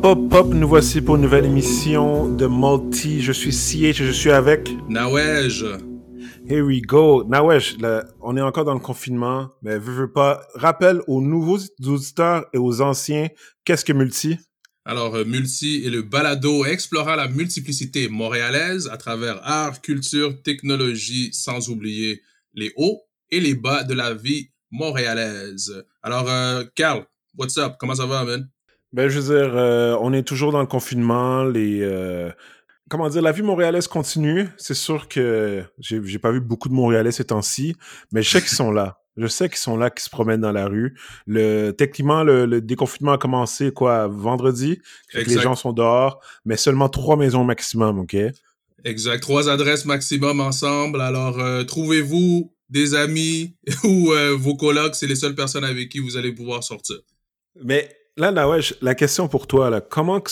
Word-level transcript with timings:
Hop, 0.00 0.04
hop, 0.04 0.32
hop, 0.32 0.54
nous 0.54 0.68
voici 0.68 1.00
pour 1.00 1.16
une 1.16 1.22
nouvelle 1.22 1.44
émission 1.44 2.32
de 2.32 2.46
Multi. 2.46 3.20
Je 3.20 3.32
suis 3.32 3.52
CH 3.52 4.00
et 4.00 4.06
je 4.06 4.12
suis 4.12 4.30
avec... 4.30 4.70
Nawej. 4.88 5.64
Here 6.48 6.62
we 6.62 6.80
go. 6.80 7.24
Nawej, 7.24 7.76
on 8.20 8.36
est 8.36 8.40
encore 8.40 8.64
dans 8.64 8.74
le 8.74 8.80
confinement, 8.80 9.50
mais 9.60 9.76
veux, 9.76 9.92
veux 9.92 10.12
pas. 10.12 10.46
Rappelle 10.54 11.00
aux 11.08 11.20
nouveaux 11.20 11.58
auditeurs 11.84 12.46
et 12.52 12.58
aux 12.58 12.80
anciens, 12.80 13.26
qu'est-ce 13.64 13.84
que 13.84 13.92
Multi? 13.92 14.38
Alors, 14.84 15.16
euh, 15.16 15.24
Multi 15.24 15.84
est 15.84 15.90
le 15.90 16.02
balado 16.02 16.64
explorant 16.64 17.16
la 17.16 17.26
multiplicité 17.26 18.08
montréalaise 18.08 18.88
à 18.92 18.98
travers 18.98 19.40
art, 19.42 19.80
culture, 19.80 20.40
technologie, 20.42 21.30
sans 21.32 21.70
oublier 21.70 22.22
les 22.54 22.72
hauts 22.76 23.02
et 23.32 23.40
les 23.40 23.54
bas 23.54 23.82
de 23.82 23.94
la 23.94 24.14
vie 24.14 24.50
montréalaise. 24.70 25.84
Alors, 26.04 26.30
euh, 26.30 26.62
Carl, 26.76 27.04
what's 27.36 27.58
up? 27.58 27.72
Comment 27.80 27.96
ça 27.96 28.06
va, 28.06 28.24
man? 28.24 28.48
Ben, 28.92 29.08
je 29.08 29.20
veux 29.20 29.34
dire, 29.36 29.54
euh, 29.54 29.96
on 30.00 30.12
est 30.12 30.22
toujours 30.22 30.52
dans 30.52 30.60
le 30.60 30.66
confinement. 30.66 31.44
Les, 31.44 31.80
euh, 31.82 32.30
comment 32.88 33.08
dire, 33.08 33.22
la 33.22 33.32
vie 33.32 33.42
montréalaise 33.42 33.86
continue. 33.86 34.48
C'est 34.56 34.74
sûr 34.74 35.08
que 35.08 35.62
j'ai, 35.78 36.00
j'ai 36.04 36.18
pas 36.18 36.32
vu 36.32 36.40
beaucoup 36.40 36.68
de 36.68 36.74
Montréalais 36.74 37.12
ces 37.12 37.24
temps-ci, 37.24 37.76
mais 38.12 38.22
je 38.22 38.30
sais 38.30 38.40
qu'ils 38.40 38.56
sont 38.56 38.72
là. 38.72 39.00
Je 39.16 39.26
sais 39.26 39.48
qu'ils 39.48 39.58
sont 39.58 39.76
là, 39.76 39.90
qu'ils 39.90 40.04
se 40.04 40.10
promènent 40.10 40.40
dans 40.40 40.52
la 40.52 40.66
rue. 40.66 40.96
Le, 41.26 41.72
techniquement, 41.72 42.22
le, 42.22 42.60
déconfinement 42.60 43.12
a 43.12 43.18
commencé, 43.18 43.72
quoi, 43.72 44.06
vendredi. 44.06 44.80
Les 45.12 45.40
gens 45.40 45.56
sont 45.56 45.72
dehors, 45.72 46.20
mais 46.44 46.56
seulement 46.56 46.88
trois 46.88 47.16
maisons 47.16 47.42
maximum, 47.42 47.98
OK? 47.98 48.16
Exact. 48.84 49.20
Trois 49.20 49.48
adresses 49.50 49.84
maximum 49.84 50.38
ensemble. 50.38 51.00
Alors, 51.00 51.40
euh, 51.40 51.64
trouvez-vous 51.64 52.54
des 52.70 52.94
amis 52.94 53.56
ou 53.84 54.12
vos 54.36 54.56
colocs, 54.56 54.94
c'est 54.94 55.08
les 55.08 55.16
seules 55.16 55.34
personnes 55.34 55.64
avec 55.64 55.88
qui 55.88 55.98
vous 55.98 56.16
allez 56.16 56.32
pouvoir 56.32 56.62
sortir. 56.62 56.98
Mais 57.64 57.97
là, 58.18 58.32
Nawesh, 58.32 58.74
la 58.82 58.94
question 58.94 59.28
pour 59.28 59.46
toi, 59.46 59.70
là, 59.70 59.80
comment, 59.80 60.22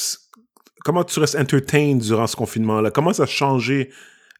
comment 0.84 1.04
tu 1.04 1.20
restes 1.20 1.36
entertained 1.36 2.00
durant 2.00 2.26
ce 2.26 2.36
confinement-là? 2.36 2.90
Comment 2.90 3.12
ça 3.12 3.22
a 3.22 3.26
changé 3.26 3.90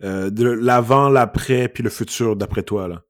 euh, 0.02 0.30
de 0.30 0.46
l'avant, 0.46 1.08
l'après, 1.08 1.68
puis 1.68 1.82
le 1.82 1.90
futur, 1.90 2.36
d'après 2.36 2.62
toi, 2.62 2.88
là? 2.88 3.02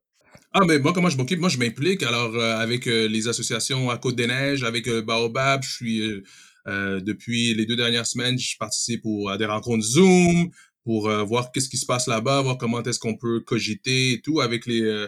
Ah, 0.53 0.61
mais 0.65 0.79
moi, 0.79 0.93
comment 0.93 1.09
je 1.09 1.17
m'occupe? 1.17 1.39
Moi, 1.39 1.49
je 1.49 1.57
m'implique. 1.57 2.01
Alors, 2.03 2.33
euh, 2.35 2.57
avec 2.57 2.87
euh, 2.87 3.07
les 3.07 3.27
associations 3.27 3.89
à 3.89 3.97
Côte-des-Neiges, 3.97 4.63
avec 4.63 4.89
Baobab, 4.89 5.61
je 5.63 5.69
suis, 5.69 6.23
depuis 6.65 7.53
les 7.53 7.65
deux 7.65 7.75
dernières 7.75 8.05
semaines, 8.05 8.37
je 8.37 8.57
participe 8.57 9.03
à 9.29 9.37
des 9.37 9.45
rencontres 9.45 9.85
Zoom 9.85 10.49
pour 10.83 11.09
voir 11.25 11.51
qu'est-ce 11.51 11.69
qui 11.69 11.77
se 11.77 11.85
passe 11.85 12.07
là-bas, 12.07 12.41
voir 12.41 12.57
comment 12.57 12.81
est-ce 12.81 12.99
qu'on 12.99 13.15
peut 13.15 13.39
cogiter 13.39 14.13
et 14.13 14.21
tout 14.21 14.41
avec 14.41 14.65
les, 14.65 15.07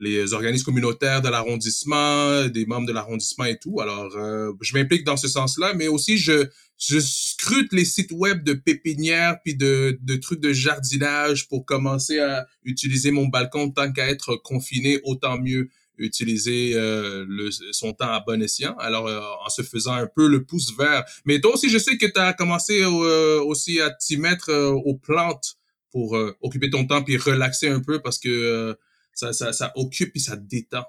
les 0.00 0.32
organismes 0.32 0.64
communautaires 0.64 1.20
de 1.20 1.28
l'arrondissement, 1.28 2.46
des 2.46 2.64
membres 2.64 2.88
de 2.88 2.92
l'arrondissement 2.92 3.44
et 3.44 3.58
tout. 3.58 3.80
Alors, 3.80 4.16
euh, 4.16 4.52
je 4.62 4.76
m'implique 4.76 5.04
dans 5.04 5.18
ce 5.18 5.28
sens-là, 5.28 5.74
mais 5.74 5.88
aussi 5.88 6.16
je, 6.16 6.48
je 6.78 6.98
scrute 6.98 7.72
les 7.72 7.84
sites 7.84 8.10
web 8.10 8.42
de 8.42 8.54
pépinières 8.54 9.36
puis 9.44 9.54
de, 9.54 9.98
de 10.00 10.16
trucs 10.16 10.40
de 10.40 10.54
jardinage 10.54 11.48
pour 11.48 11.66
commencer 11.66 12.18
à 12.18 12.46
utiliser 12.64 13.10
mon 13.10 13.26
balcon 13.26 13.70
tant 13.70 13.92
qu'à 13.92 14.08
être 14.08 14.36
confiné, 14.36 15.00
autant 15.04 15.38
mieux 15.38 15.68
utiliser 15.98 16.72
euh, 16.76 17.26
le, 17.28 17.50
son 17.72 17.92
temps 17.92 18.10
à 18.10 18.20
bon 18.26 18.42
escient. 18.42 18.74
Alors, 18.78 19.06
euh, 19.06 19.20
en 19.44 19.50
se 19.50 19.60
faisant 19.60 19.92
un 19.92 20.06
peu 20.06 20.28
le 20.28 20.44
pouce 20.44 20.74
vert. 20.78 21.04
Mais 21.26 21.40
toi 21.40 21.52
aussi, 21.52 21.68
je 21.68 21.76
sais 21.76 21.98
que 21.98 22.06
tu 22.06 22.18
as 22.18 22.32
commencé 22.32 22.86
aussi 22.86 23.80
à 23.80 23.90
t'y 23.90 24.16
mettre 24.16 24.50
aux 24.50 24.94
plantes 24.94 25.58
pour 25.92 26.16
occuper 26.40 26.70
ton 26.70 26.86
temps 26.86 27.02
puis 27.02 27.18
relaxer 27.18 27.68
un 27.68 27.80
peu 27.80 28.00
parce 28.00 28.18
que 28.18 28.78
ça, 29.20 29.32
ça, 29.32 29.52
ça 29.52 29.72
occupe 29.76 30.16
et 30.16 30.18
ça 30.18 30.36
détend. 30.36 30.84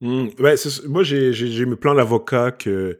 Mmh. 0.00 0.28
Ouais, 0.38 0.54
moi, 0.86 1.02
j'ai, 1.02 1.32
j'ai, 1.32 1.66
mes 1.66 1.76
plans 1.76 1.94
d'avocat 1.94 2.52
que, 2.52 2.98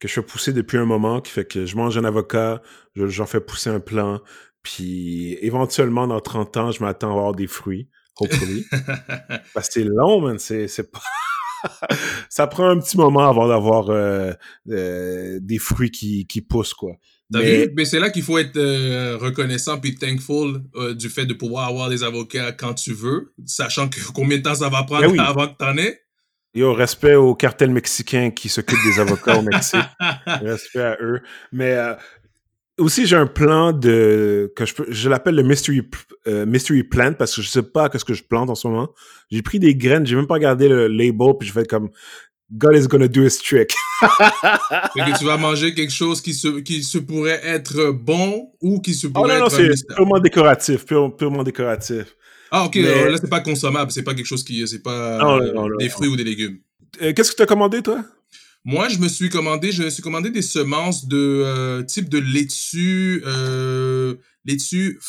que 0.00 0.08
je 0.08 0.12
fais 0.14 0.22
pousser 0.22 0.52
depuis 0.52 0.78
un 0.78 0.84
moment, 0.84 1.20
qui 1.20 1.30
fait 1.32 1.44
que 1.44 1.66
je 1.66 1.76
mange 1.76 1.96
un 1.98 2.04
avocat, 2.04 2.62
j'en 2.96 3.26
fais 3.26 3.40
pousser 3.40 3.70
un 3.70 3.80
plan, 3.80 4.20
puis 4.62 5.34
éventuellement, 5.40 6.06
dans 6.06 6.20
30 6.20 6.56
ans, 6.56 6.70
je 6.70 6.82
m'attends 6.82 7.08
à 7.08 7.12
avoir 7.12 7.34
des 7.34 7.46
fruits, 7.46 7.88
hopefully. 8.18 8.64
Parce 9.54 9.68
que 9.68 9.74
c'est 9.74 9.84
long, 9.84 10.20
man, 10.20 10.38
c'est, 10.38 10.68
c'est 10.68 10.90
pas... 10.90 11.02
ça 12.28 12.46
prend 12.48 12.68
un 12.68 12.78
petit 12.78 12.96
moment 12.96 13.28
avant 13.28 13.46
d'avoir 13.46 13.90
euh, 13.90 14.32
euh, 14.68 15.38
des 15.40 15.58
fruits 15.58 15.92
qui, 15.92 16.26
qui 16.26 16.42
poussent, 16.42 16.74
quoi. 16.74 16.96
Mais, 17.32 17.84
c'est 17.84 18.00
là 18.00 18.10
qu'il 18.10 18.22
faut 18.22 18.38
être 18.38 18.56
euh, 18.56 19.16
reconnaissant 19.16 19.78
puis 19.78 19.94
thankful 19.94 20.62
euh, 20.76 20.94
du 20.94 21.08
fait 21.08 21.26
de 21.26 21.34
pouvoir 21.34 21.68
avoir 21.68 21.88
des 21.88 22.02
avocats 22.04 22.52
quand 22.52 22.74
tu 22.74 22.92
veux, 22.92 23.32
sachant 23.46 23.88
que 23.88 24.00
combien 24.14 24.38
de 24.38 24.42
temps 24.42 24.54
ça 24.54 24.68
va 24.68 24.82
prendre 24.84 25.10
ben 25.10 25.20
avant 25.20 25.48
que 25.48 25.56
t'en 25.56 25.76
aies. 25.76 26.00
Et 26.54 26.62
au 26.62 26.74
respect 26.74 27.14
au 27.14 27.34
cartel 27.34 27.70
mexicain 27.70 28.30
qui 28.30 28.50
s'occupe 28.50 28.78
des 28.84 29.00
avocats 29.00 29.38
au 29.38 29.42
Mexique. 29.42 29.80
respect 30.26 30.82
à 30.82 30.98
eux. 31.00 31.20
Mais 31.50 31.72
euh, 31.72 31.94
aussi, 32.76 33.06
j'ai 33.06 33.16
un 33.16 33.26
plan 33.26 33.72
de 33.72 34.52
que 34.54 34.66
je, 34.66 34.74
je 34.88 35.08
l'appelle 35.08 35.34
le 35.34 35.44
mystery 35.44 35.88
mystery 36.26 36.84
plant 36.84 37.14
parce 37.14 37.34
que 37.34 37.40
je 37.40 37.48
sais 37.48 37.62
pas 37.62 37.88
qu'est-ce 37.88 38.04
que 38.04 38.12
je 38.12 38.22
plante 38.22 38.50
en 38.50 38.54
ce 38.54 38.68
moment. 38.68 38.90
J'ai 39.30 39.40
pris 39.40 39.60
des 39.60 39.74
graines, 39.74 40.04
j'ai 40.04 40.14
même 40.14 40.26
pas 40.26 40.34
regardé 40.34 40.68
le 40.68 40.88
label 40.88 41.32
puis 41.38 41.48
je 41.48 41.54
fais 41.54 41.64
comme 41.64 41.88
God 42.58 42.76
is 42.76 42.86
gonna 42.86 43.08
do 43.08 43.22
his 43.22 43.38
trick. 43.38 43.72
que 44.02 45.18
tu 45.18 45.24
vas 45.24 45.38
manger 45.38 45.74
quelque 45.74 45.92
chose 45.92 46.20
qui 46.20 46.34
se, 46.34 46.60
qui 46.60 46.82
se 46.82 46.98
pourrait 46.98 47.40
être 47.44 47.92
bon 47.92 48.50
ou 48.60 48.80
qui 48.80 48.94
se 48.94 49.06
pourrait 49.06 49.36
oh, 49.36 49.38
non, 49.38 49.44
non, 49.44 49.48
c'est 49.48 49.86
purement 49.94 50.18
décoratif, 50.18 50.84
purement 50.84 51.42
décoratif. 51.42 52.14
Ah, 52.50 52.64
ok, 52.64 52.74
là, 52.74 53.16
c'est 53.16 53.30
pas 53.30 53.40
consommable, 53.40 53.90
c'est 53.90 54.02
pas 54.02 54.14
quelque 54.14 54.26
chose 54.26 54.44
qui, 54.44 54.66
c'est 54.68 54.82
pas 54.82 55.40
des 55.78 55.88
fruits 55.88 56.08
ou 56.08 56.16
des 56.16 56.24
légumes. 56.24 56.58
Euh, 57.00 57.14
qu'est-ce 57.14 57.30
que 57.30 57.36
tu 57.36 57.42
as 57.42 57.46
commandé, 57.46 57.80
toi? 57.80 58.04
Moi, 58.64 58.88
je 58.90 58.98
me 58.98 59.08
suis 59.08 59.30
commandé, 59.30 59.72
je 59.72 59.82
me 59.82 59.90
suis 59.90 60.02
commandé 60.02 60.30
des 60.30 60.42
semences 60.42 61.08
de 61.08 61.16
euh, 61.16 61.82
type 61.82 62.10
de 62.10 62.18
laitue, 62.18 63.22
euh, 63.26 64.16
laitue 64.44 65.00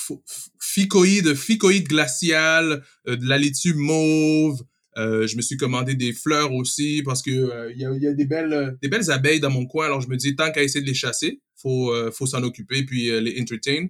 ficoïde, 0.59 1.35
ficoïde 1.35 1.87
glaciale, 1.87 2.83
de 3.05 3.27
la 3.27 3.37
laitue 3.37 3.73
mauve, 3.75 4.63
euh, 4.97 5.25
je 5.27 5.35
me 5.35 5.41
suis 5.41 5.57
commandé 5.57 5.95
des 5.95 6.13
fleurs 6.13 6.53
aussi 6.53 7.01
parce 7.03 7.21
que 7.21 7.31
euh, 7.31 7.71
il 7.73 7.81
y, 7.81 7.85
a, 7.85 8.13
des 8.13 8.25
belles 8.25 8.77
des 8.81 8.87
belles 8.87 9.09
abeilles 9.11 9.39
dans 9.39 9.49
mon 9.49 9.65
coin. 9.65 9.85
Alors 9.85 10.01
je 10.01 10.07
me 10.07 10.17
dis 10.17 10.35
tant 10.35 10.51
qu'à 10.51 10.63
essayer 10.63 10.81
de 10.81 10.87
les 10.87 10.93
chasser, 10.93 11.41
faut 11.55 11.91
euh, 11.91 12.11
faut 12.11 12.27
s'en 12.27 12.43
occuper 12.43 12.83
puis 12.83 13.09
les 13.21 13.41
entertain 13.41 13.87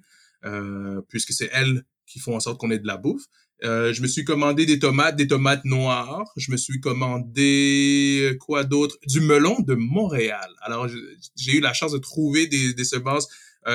puisque 1.08 1.32
c'est 1.32 1.50
elles 1.54 1.84
qui 2.06 2.20
font 2.20 2.36
en 2.36 2.40
sorte 2.40 2.60
qu'on 2.60 2.70
ait 2.70 2.80
de 2.80 2.88
la 2.88 2.98
bouffe. 2.98 3.24
je 3.62 4.02
me 4.02 4.08
suis 4.08 4.26
commandé 4.26 4.66
des 4.66 4.78
tomates, 4.78 5.16
des 5.16 5.28
tomates 5.28 5.64
noires. 5.64 6.26
Je 6.36 6.52
me 6.52 6.58
suis 6.58 6.82
commandé 6.82 8.38
quoi 8.42 8.66
d'autre? 8.66 8.98
Du 9.08 9.22
melon 9.22 9.62
de 9.62 9.74
Montréal. 9.74 10.50
Alors 10.62 10.90
j'ai 11.38 11.54
eu 11.54 11.62
la 11.62 11.74
chance 11.74 11.94
de 11.94 11.98
trouver 11.98 12.48
des, 12.48 12.74
des 12.74 12.84
semences 12.84 13.30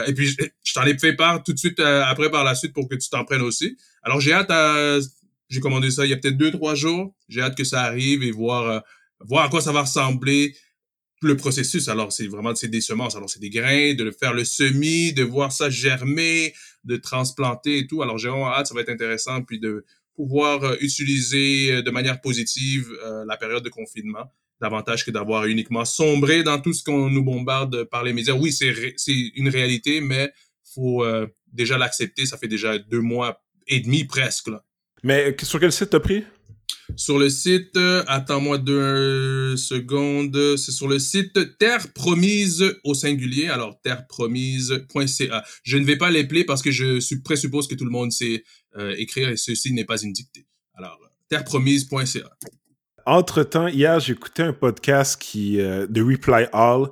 et 0.07 0.13
puis 0.13 0.27
je, 0.27 0.75
t'en 0.75 0.85
ai 0.85 0.99
fait 0.99 1.15
part 1.15 1.43
tout 1.43 1.55
de 1.55 1.59
suite 1.59 1.81
après 1.81 2.31
par 2.31 2.45
la 2.45 2.55
suite 2.55 2.75
pour 2.75 2.89
que 2.89 2.97
tu 2.97 3.09
t'en 3.09 3.25
prennes 3.25 3.43
aussi. 3.43 3.79
Alors 4.03 4.21
j'ai 4.21 4.33
hâte 4.33 4.51
à 4.51 4.99
j'ai 5.49 5.61
commandé 5.61 5.91
ça 5.91 6.05
il 6.05 6.11
y 6.11 6.13
a 6.13 6.17
peut-être 6.17 6.37
deux, 6.37 6.51
trois 6.51 6.75
jours. 6.75 7.15
J'ai 7.29 7.41
hâte 7.41 7.57
que 7.57 7.65
ça 7.65 7.83
arrive 7.83 8.23
et 8.23 8.31
voir, 8.31 8.69
euh, 8.69 8.81
voir 9.21 9.45
à 9.45 9.49
quoi 9.49 9.61
ça 9.61 9.73
va 9.73 9.83
ressembler 9.83 10.55
le 11.23 11.37
processus. 11.37 11.89
Alors, 11.89 12.13
c'est 12.13 12.27
vraiment 12.27 12.55
c'est 12.55 12.69
des 12.69 12.81
semences. 12.81 13.17
Alors, 13.17 13.29
c'est 13.29 13.41
des 13.41 13.51
grains, 13.51 13.95
de 13.95 14.11
faire 14.11 14.35
le 14.35 14.45
semis, 14.45 15.13
de 15.13 15.25
voir 15.25 15.51
ça 15.51 15.71
germer, 15.71 16.55
de 16.85 16.97
transplanter 16.97 17.79
et 17.79 17.87
tout. 17.87 18.03
Alors, 18.03 18.19
j'ai 18.19 18.29
vraiment 18.29 18.53
hâte, 18.53 18.69
ça 18.69 18.75
va 18.75 18.83
être 18.83 18.91
intéressant, 18.91 19.43
puis 19.43 19.59
de 19.59 19.85
pouvoir 20.15 20.63
euh, 20.65 20.77
utiliser 20.81 21.73
euh, 21.73 21.83
de 21.83 21.91
manière 21.91 22.21
positive 22.21 22.91
la 23.27 23.37
période 23.37 23.65
de 23.65 23.69
confinement 23.69 24.33
davantage 24.61 25.05
que 25.05 25.13
d'avoir 25.13 25.47
uniquement 25.47 25.85
sombré 25.85 26.43
dans 26.43 26.61
tout 26.61 26.73
ce 26.73 26.83
qu'on 26.83 27.09
nous 27.09 27.23
bombarde 27.23 27.85
par 27.85 28.03
les 28.03 28.13
médias. 28.13 28.35
Oui, 28.35 28.53
c'est 28.53 28.95
c'est 28.97 29.33
une 29.37 29.49
réalité, 29.49 30.01
mais 30.01 30.33
faut 30.75 31.05
déjà 31.53 31.79
l'accepter. 31.79 32.27
Ça 32.27 32.39
fait 32.39 32.49
déjà 32.49 32.77
deux 32.77 33.01
mois 33.01 33.41
et 33.69 33.79
demi 33.79 34.05
presque 34.05 34.49
là, 34.49 34.65
mais 35.03 35.37
sur 35.43 35.61
quel 35.61 35.73
site 35.73 35.91
t'as 35.91 36.01
pris? 36.01 36.25
Sur 36.97 37.19
le 37.19 37.29
site, 37.29 37.77
euh, 37.77 38.03
attends-moi 38.07 38.59
deux 38.59 39.57
secondes, 39.57 40.57
c'est 40.57 40.73
sur 40.73 40.89
le 40.89 40.99
site 40.99 41.59
Terre 41.59 41.93
Promise 41.93 42.65
au 42.83 42.95
singulier, 42.95 43.49
alors 43.49 43.79
terrepromise.ca. 43.83 45.45
Je 45.63 45.77
ne 45.77 45.85
vais 45.85 45.97
pas 45.97 46.11
l'épeler 46.11 46.45
parce 46.45 46.63
que 46.63 46.71
je 46.71 47.23
présuppose 47.23 47.69
que 47.69 47.75
tout 47.75 47.85
le 47.85 47.91
monde 47.91 48.11
sait 48.11 48.43
euh, 48.77 48.95
écrire 48.97 49.29
et 49.29 49.37
ceci 49.37 49.73
n'est 49.73 49.85
pas 49.85 50.01
une 50.01 50.13
dictée. 50.13 50.47
Alors, 50.75 50.99
terrepromise.ca. 51.29 52.31
Entre-temps, 53.05 53.69
hier, 53.69 54.01
j'ai 54.01 54.13
écouté 54.13 54.43
un 54.43 54.53
podcast 54.53 55.21
qui, 55.21 55.61
euh, 55.61 55.87
de 55.87 56.03
Reply 56.03 56.47
All 56.53 56.89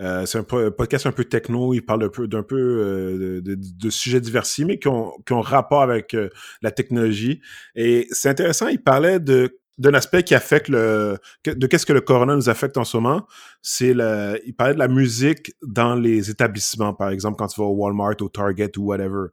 euh, 0.00 0.26
c'est 0.26 0.38
un 0.38 0.44
podcast 0.44 1.06
un 1.06 1.12
peu 1.12 1.24
techno, 1.24 1.74
il 1.74 1.80
parle 1.82 2.00
d'un 2.00 2.08
peu, 2.08 2.28
d'un 2.28 2.42
peu 2.42 2.56
euh, 2.56 3.40
de, 3.40 3.56
de, 3.56 3.90
sujets 3.90 4.20
diversifiés, 4.20 4.64
mais 4.64 4.78
qui 4.78 4.86
ont, 4.88 5.12
qui 5.26 5.32
ont 5.32 5.40
rapport 5.40 5.82
avec 5.82 6.14
euh, 6.14 6.28
la 6.62 6.70
technologie. 6.70 7.40
Et 7.74 8.06
c'est 8.12 8.28
intéressant, 8.28 8.68
il 8.68 8.82
parlait 8.82 9.20
de 9.20 9.58
d'un 9.76 9.94
aspect 9.94 10.24
qui 10.24 10.34
affecte 10.34 10.68
le 10.68 11.18
de 11.44 11.66
qu'est-ce 11.68 11.86
que 11.86 11.92
le 11.92 12.00
corona 12.00 12.34
nous 12.34 12.48
affecte 12.48 12.76
en 12.78 12.84
ce 12.84 12.96
moment, 12.96 13.26
c'est 13.62 13.94
le 13.94 14.40
il 14.44 14.52
parlait 14.52 14.74
de 14.74 14.78
la 14.78 14.88
musique 14.88 15.52
dans 15.62 15.94
les 15.94 16.30
établissements 16.30 16.94
par 16.94 17.10
exemple 17.10 17.36
quand 17.36 17.46
tu 17.46 17.60
vas 17.60 17.66
au 17.66 17.74
Walmart, 17.74 18.16
au 18.20 18.28
Target 18.28 18.76
ou 18.76 18.86
whatever. 18.86 19.28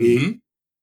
Et 0.00 0.18
mm-hmm. 0.18 0.40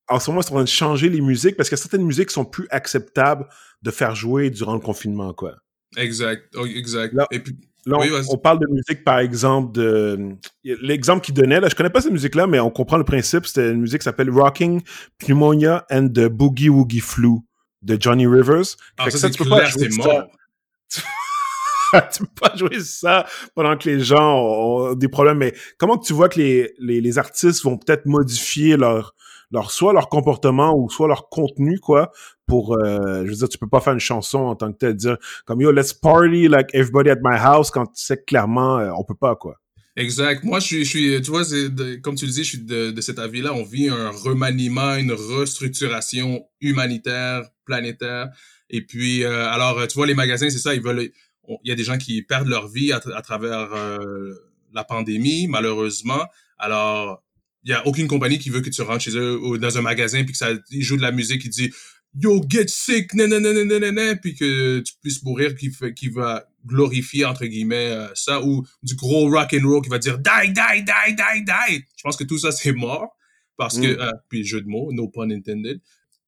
en 0.07 0.19
ce 0.19 0.29
moment, 0.29 0.41
c'est 0.41 0.51
en 0.51 0.55
train 0.55 0.63
de 0.63 0.69
changer 0.69 1.09
les 1.09 1.19
musiques 1.19 1.57
parce 1.57 1.69
que 1.69 1.75
certaines 1.75 2.05
musiques 2.05 2.31
sont 2.31 2.45
plus 2.45 2.67
acceptables 2.69 3.47
de 3.81 3.91
faire 3.91 4.15
jouer 4.15 4.49
durant 4.49 4.75
le 4.75 4.79
confinement 4.79 5.33
quoi. 5.33 5.57
Exact, 5.97 6.43
oh, 6.55 6.65
exact. 6.65 7.13
Là, 7.13 7.27
Et 7.31 7.39
puis, 7.39 7.55
là, 7.85 7.97
oui, 7.99 8.09
on, 8.29 8.37
parle 8.37 8.59
de 8.59 8.67
musique, 8.67 9.03
par 9.03 9.19
exemple, 9.19 9.73
de... 9.73 10.35
L'exemple 10.63 11.23
qu'il 11.23 11.33
donnait, 11.33 11.59
là, 11.59 11.67
je 11.69 11.75
connais 11.75 11.89
pas 11.89 12.01
cette 12.01 12.11
musique-là, 12.11 12.47
mais 12.47 12.59
on 12.59 12.69
comprend 12.69 12.97
le 12.97 13.03
principe. 13.03 13.45
C'était 13.45 13.71
une 13.71 13.81
musique 13.81 13.99
qui 13.99 14.05
s'appelle 14.05 14.29
Rocking 14.29 14.81
Pneumonia 15.17 15.85
and 15.91 16.07
the 16.09 16.27
Boogie 16.27 16.69
Woogie 16.69 17.01
Flu 17.01 17.39
de 17.81 17.97
Johnny 17.99 18.27
Rivers. 18.27 18.77
Ah, 18.97 19.09
ça, 19.09 19.17
c'est 19.17 19.31
tu 19.31 19.43
peux 19.43 19.49
pas 19.49 19.65
jouer 19.65 19.89
c'est 19.89 20.01
ça. 20.01 20.07
mort. 20.07 20.31
tu 22.13 22.19
peux 22.19 22.33
pas 22.39 22.55
jouer 22.55 22.79
ça 22.79 23.25
pendant 23.53 23.75
que 23.77 23.89
les 23.89 23.99
gens 23.99 24.37
ont, 24.37 24.91
ont 24.91 24.93
des 24.93 25.09
problèmes. 25.09 25.39
Mais 25.39 25.53
comment 25.77 25.97
que 25.97 26.05
tu 26.05 26.13
vois 26.13 26.29
que 26.29 26.39
les, 26.39 26.73
les, 26.79 27.01
les 27.01 27.17
artistes 27.17 27.63
vont 27.63 27.77
peut-être 27.77 28.05
modifier 28.05 28.77
leur, 28.77 29.13
leur 29.51 29.71
soit 29.71 29.93
leur 29.93 30.09
comportement 30.09 30.75
ou 30.77 30.89
soit 30.89 31.07
leur 31.07 31.29
contenu 31.29 31.79
quoi 31.79 32.11
pour 32.47 32.75
euh, 32.77 33.23
je 33.25 33.29
veux 33.29 33.35
dire 33.35 33.49
tu 33.49 33.57
peux 33.57 33.67
pas 33.67 33.81
faire 33.81 33.93
une 33.93 33.99
chanson 33.99 34.39
en 34.39 34.55
tant 34.55 34.71
que 34.71 34.77
tel 34.77 34.95
dire 34.95 35.17
comme 35.45 35.61
yo 35.61 35.71
let's 35.71 35.93
party 35.93 36.47
like 36.47 36.69
everybody 36.73 37.09
at 37.09 37.19
my 37.23 37.37
house 37.37 37.69
quand 37.71 37.85
tu 37.87 38.03
sais 38.03 38.17
que 38.17 38.23
clairement 38.25 38.79
euh, 38.79 38.91
on 38.97 39.03
peut 39.03 39.15
pas 39.15 39.35
quoi. 39.35 39.55
Exact. 39.97 40.45
Moi, 40.45 40.59
je 40.61 40.65
suis, 40.65 40.85
je 40.85 40.89
suis, 40.89 41.21
tu 41.21 41.31
vois, 41.31 41.43
de- 41.43 41.95
comme 41.97 42.15
tu 42.15 42.25
le 42.25 42.31
dis, 42.31 42.45
je 42.45 42.49
suis 42.49 42.63
de, 42.63 42.91
de 42.91 43.01
cet 43.01 43.19
avis-là. 43.19 43.53
On 43.53 43.63
vit 43.63 43.89
un 43.89 44.09
remaniement, 44.09 44.95
une 44.95 45.11
restructuration 45.11 46.45
humanitaire, 46.61 47.49
planétaire. 47.65 48.29
Et 48.69 48.85
puis, 48.85 49.25
euh, 49.25 49.49
alors, 49.49 49.85
tu 49.87 49.95
vois, 49.95 50.07
les 50.07 50.13
magasins, 50.13 50.49
c'est 50.49 50.59
ça, 50.59 50.73
ils 50.73 50.81
veulent. 50.81 51.09
Il 51.49 51.69
y 51.69 51.71
a 51.73 51.75
des 51.75 51.83
gens 51.83 51.97
qui 51.97 52.21
perdent 52.21 52.47
leur 52.47 52.69
vie 52.69 52.93
à, 52.93 53.01
à 53.13 53.21
travers 53.21 53.73
euh, 53.73 54.33
la 54.73 54.85
pandémie, 54.85 55.47
malheureusement. 55.47 56.25
Alors, 56.57 57.21
il 57.63 57.69
y 57.71 57.73
a 57.73 57.85
aucune 57.87 58.07
compagnie 58.07 58.39
qui 58.39 58.49
veut 58.49 58.61
que 58.61 58.69
tu 58.69 58.81
rentres 58.81 59.03
chez 59.03 59.15
eux 59.17 59.39
ou 59.39 59.57
dans 59.57 59.77
un 59.77 59.81
magasin 59.81 60.23
puis 60.23 60.31
que 60.31 60.37
ça, 60.37 60.49
ils 60.71 60.81
jouent 60.83 60.97
de 60.97 61.01
la 61.01 61.11
musique 61.11 61.41
qui 61.43 61.49
dit 61.49 61.71
Yo, 62.19 62.41
get 62.49 62.67
sick, 62.67 63.13
nanana, 63.13 63.53
nanana, 63.53 64.15
puis 64.17 64.35
que 64.35 64.79
tu 64.79 64.93
puisses 65.01 65.23
mourir, 65.23 65.55
qui, 65.55 65.71
fait, 65.71 65.93
qui 65.93 66.09
va 66.09 66.45
glorifier, 66.65 67.23
entre 67.23 67.45
guillemets, 67.45 67.91
euh, 67.91 68.07
ça, 68.15 68.41
ou 68.43 68.65
du 68.83 68.95
gros 68.95 69.29
rock 69.29 69.53
and 69.53 69.65
roll 69.65 69.81
qui 69.81 69.87
va 69.89 69.97
dire 69.97 70.17
die, 70.19 70.49
die, 70.49 70.83
die, 70.83 71.15
die, 71.15 71.45
die. 71.45 71.85
Je 71.95 72.01
pense 72.03 72.17
que 72.17 72.25
tout 72.25 72.37
ça, 72.37 72.51
c'est 72.51 72.73
mort. 72.73 73.15
Parce 73.55 73.79
que, 73.79 73.87
Mm. 73.95 73.99
euh, 74.01 74.11
puis 74.27 74.43
jeu 74.43 74.59
de 74.61 74.67
mots, 74.67 74.91
no 74.91 75.07
pun 75.07 75.29
intended. 75.29 75.79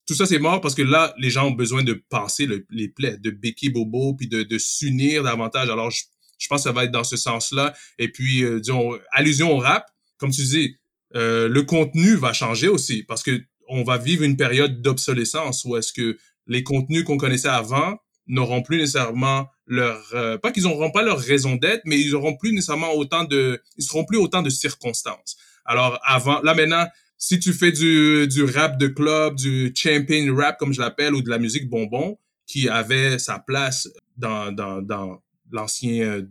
Tout 0.07 0.13
ça, 0.13 0.25
c'est 0.25 0.39
mort 0.39 0.61
parce 0.61 0.75
que 0.75 0.83
là, 0.83 1.13
les 1.17 1.29
gens 1.29 1.47
ont 1.47 1.51
besoin 1.51 1.83
de 1.83 2.01
penser 2.09 2.45
le- 2.45 2.65
les 2.69 2.87
plaies, 2.89 3.17
de 3.17 3.31
béquer 3.31 3.69
bobo, 3.69 4.13
puis 4.13 4.27
de, 4.27 4.43
de 4.43 4.57
s'unir 4.57 5.23
davantage. 5.23 5.69
Alors, 5.69 5.89
je, 5.91 6.03
je 6.37 6.47
pense 6.47 6.59
que 6.61 6.63
ça 6.69 6.71
va 6.71 6.85
être 6.85 6.91
dans 6.91 7.03
ce 7.03 7.17
sens-là. 7.17 7.73
Et 7.99 8.09
puis, 8.09 8.43
euh, 8.43 8.59
disons, 8.61 8.97
allusion 9.11 9.51
au 9.51 9.57
rap, 9.57 9.85
comme 10.17 10.31
tu 10.31 10.43
dis, 10.43 10.77
euh, 11.15 11.47
le 11.47 11.63
contenu 11.63 12.15
va 12.15 12.33
changer 12.33 12.67
aussi 12.67 13.03
parce 13.03 13.23
que 13.23 13.41
on 13.69 13.83
va 13.83 13.97
vivre 13.97 14.23
une 14.23 14.37
période 14.37 14.81
d'obsolescence 14.81 15.63
où 15.65 15.77
est-ce 15.77 15.93
que 15.93 16.17
les 16.47 16.63
contenus 16.63 17.03
qu'on 17.03 17.17
connaissait 17.17 17.47
avant 17.47 17.97
n'auront 18.27 18.61
plus 18.61 18.77
nécessairement 18.77 19.47
leur 19.65 20.01
euh, 20.13 20.37
pas 20.37 20.51
qu'ils 20.51 20.63
n'auront 20.63 20.91
pas 20.91 21.03
leur 21.03 21.19
raison 21.19 21.55
d'être 21.55 21.81
mais 21.85 21.99
ils 21.99 22.15
auront 22.15 22.35
plus 22.35 22.51
nécessairement 22.51 22.93
autant 22.93 23.23
de 23.23 23.61
ils 23.77 23.83
seront 23.83 24.05
plus 24.05 24.17
autant 24.17 24.41
de 24.41 24.49
circonstances. 24.49 25.37
Alors 25.65 25.99
avant 26.03 26.41
là 26.41 26.53
maintenant 26.53 26.85
si 27.17 27.39
tu 27.39 27.53
fais 27.53 27.71
du 27.71 28.27
du 28.27 28.43
rap 28.43 28.77
de 28.77 28.87
club 28.87 29.35
du 29.35 29.73
champion 29.75 30.35
rap 30.35 30.57
comme 30.57 30.73
je 30.73 30.81
l'appelle 30.81 31.13
ou 31.13 31.21
de 31.21 31.29
la 31.29 31.37
musique 31.37 31.69
bonbon 31.69 32.17
qui 32.45 32.69
avait 32.69 33.19
sa 33.19 33.39
place 33.39 33.89
dans 34.17 34.51
dans 34.51 34.81
dans 34.81 35.21
l'ancien 35.51 36.03
euh, 36.03 36.21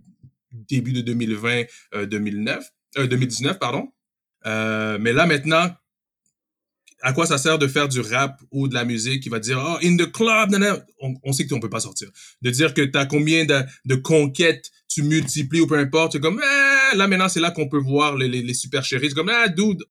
début 0.53 0.93
de 0.93 1.01
2020 1.01 1.65
euh, 1.95 2.07
2009 2.07 2.71
euh, 2.99 3.07
2019 3.07 3.59
pardon 3.59 3.89
euh, 4.47 4.99
mais 5.01 5.13
là 5.13 5.27
maintenant 5.27 5.71
à 7.03 7.13
quoi 7.13 7.27
ça 7.27 7.37
sert 7.37 7.59
de 7.59 7.67
faire 7.67 7.89
du 7.89 8.01
rap 8.01 8.41
ou 8.53 8.69
de 8.69 8.75
la 8.75 8.85
musique 8.85 9.23
qui 9.23 9.29
va 9.29 9.41
dire 9.41 9.61
oh 9.61 9.79
in 9.83 9.97
the 9.97 10.11
club 10.11 10.51
nanana. 10.51 10.85
On, 11.01 11.15
on 11.25 11.33
sait 11.33 11.47
que 11.47 11.55
on 11.55 11.61
peut 11.61 11.69
pas 11.69 11.81
sortir. 11.81 12.09
De 12.43 12.51
dire 12.51 12.75
que 12.75 12.83
t'as 12.83 13.07
combien 13.07 13.45
de, 13.45 13.61
de 13.85 13.95
conquêtes 13.97 14.71
tu 14.89 15.03
multiplies 15.03 15.61
ou 15.61 15.67
peu 15.67 15.79
importe 15.79 16.21
comme 16.21 16.41
eh, 16.41 16.97
là 16.97 17.09
maintenant 17.09 17.29
c'est 17.29 17.41
là 17.41 17.51
qu'on 17.51 17.69
peut 17.69 17.81
voir 17.81 18.17
les, 18.17 18.29
les, 18.29 18.43
les 18.43 18.55
super 18.55 18.85
chéris. 18.85 19.11
Comme 19.11 19.31
ah 19.31 19.49
dude. 19.49 19.85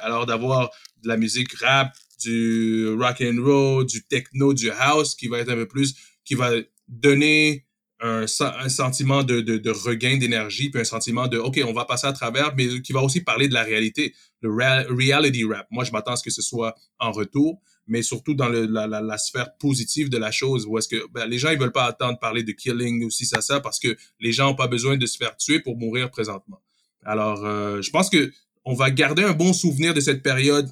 Alors 0.00 0.26
d'avoir 0.26 0.70
de 1.02 1.08
la 1.08 1.16
musique 1.16 1.54
rap 1.54 1.94
du 2.22 2.88
rock 2.98 3.22
and 3.22 3.42
roll 3.42 3.86
du 3.86 4.02
techno 4.04 4.52
du 4.52 4.70
house 4.70 5.14
qui 5.14 5.28
va 5.28 5.38
être 5.38 5.50
un 5.50 5.56
peu 5.56 5.68
plus 5.68 5.94
qui 6.24 6.34
va 6.34 6.50
donner 6.88 7.64
un, 8.02 8.24
un 8.40 8.68
sentiment 8.68 9.22
de, 9.22 9.40
de, 9.40 9.58
de 9.58 9.70
regain 9.70 10.16
d'énergie 10.16 10.70
puis 10.70 10.80
un 10.80 10.84
sentiment 10.84 11.28
de 11.28 11.38
ok 11.38 11.60
on 11.66 11.72
va 11.72 11.84
passer 11.84 12.06
à 12.06 12.12
travers 12.12 12.54
mais 12.56 12.80
qui 12.80 12.92
va 12.92 13.02
aussi 13.02 13.20
parler 13.20 13.48
de 13.48 13.54
la 13.54 13.62
réalité 13.62 14.14
le 14.40 14.50
rea- 14.50 14.86
reality 14.88 15.44
rap. 15.44 15.66
Moi, 15.70 15.84
je 15.84 15.92
m'attends 15.92 16.12
à 16.12 16.16
ce 16.16 16.22
que 16.22 16.30
ce 16.30 16.42
soit 16.42 16.74
en 16.98 17.12
retour, 17.12 17.60
mais 17.86 18.02
surtout 18.02 18.34
dans 18.34 18.48
le, 18.48 18.66
la, 18.66 18.86
la, 18.86 19.18
sphère 19.18 19.56
positive 19.58 20.08
de 20.08 20.18
la 20.18 20.30
chose, 20.30 20.66
où 20.66 20.78
est-ce 20.78 20.88
que 20.88 21.06
ben, 21.12 21.26
les 21.26 21.38
gens 21.38 21.50
ils 21.50 21.58
veulent 21.58 21.72
pas 21.72 21.84
attendre 21.84 22.18
parler 22.18 22.42
de 22.42 22.52
killing 22.52 23.04
ou 23.04 23.10
si 23.10 23.26
ça 23.26 23.40
ça, 23.40 23.60
parce 23.60 23.78
que 23.78 23.96
les 24.20 24.32
gens 24.32 24.50
ont 24.50 24.54
pas 24.54 24.68
besoin 24.68 24.96
de 24.96 25.06
se 25.06 25.16
faire 25.16 25.36
tuer 25.36 25.60
pour 25.60 25.76
mourir 25.76 26.10
présentement. 26.10 26.62
Alors, 27.04 27.44
euh, 27.44 27.82
je 27.82 27.90
pense 27.90 28.10
que 28.10 28.30
on 28.64 28.74
va 28.74 28.90
garder 28.90 29.22
un 29.22 29.32
bon 29.32 29.52
souvenir 29.52 29.94
de 29.94 30.00
cette 30.00 30.22
période 30.22 30.70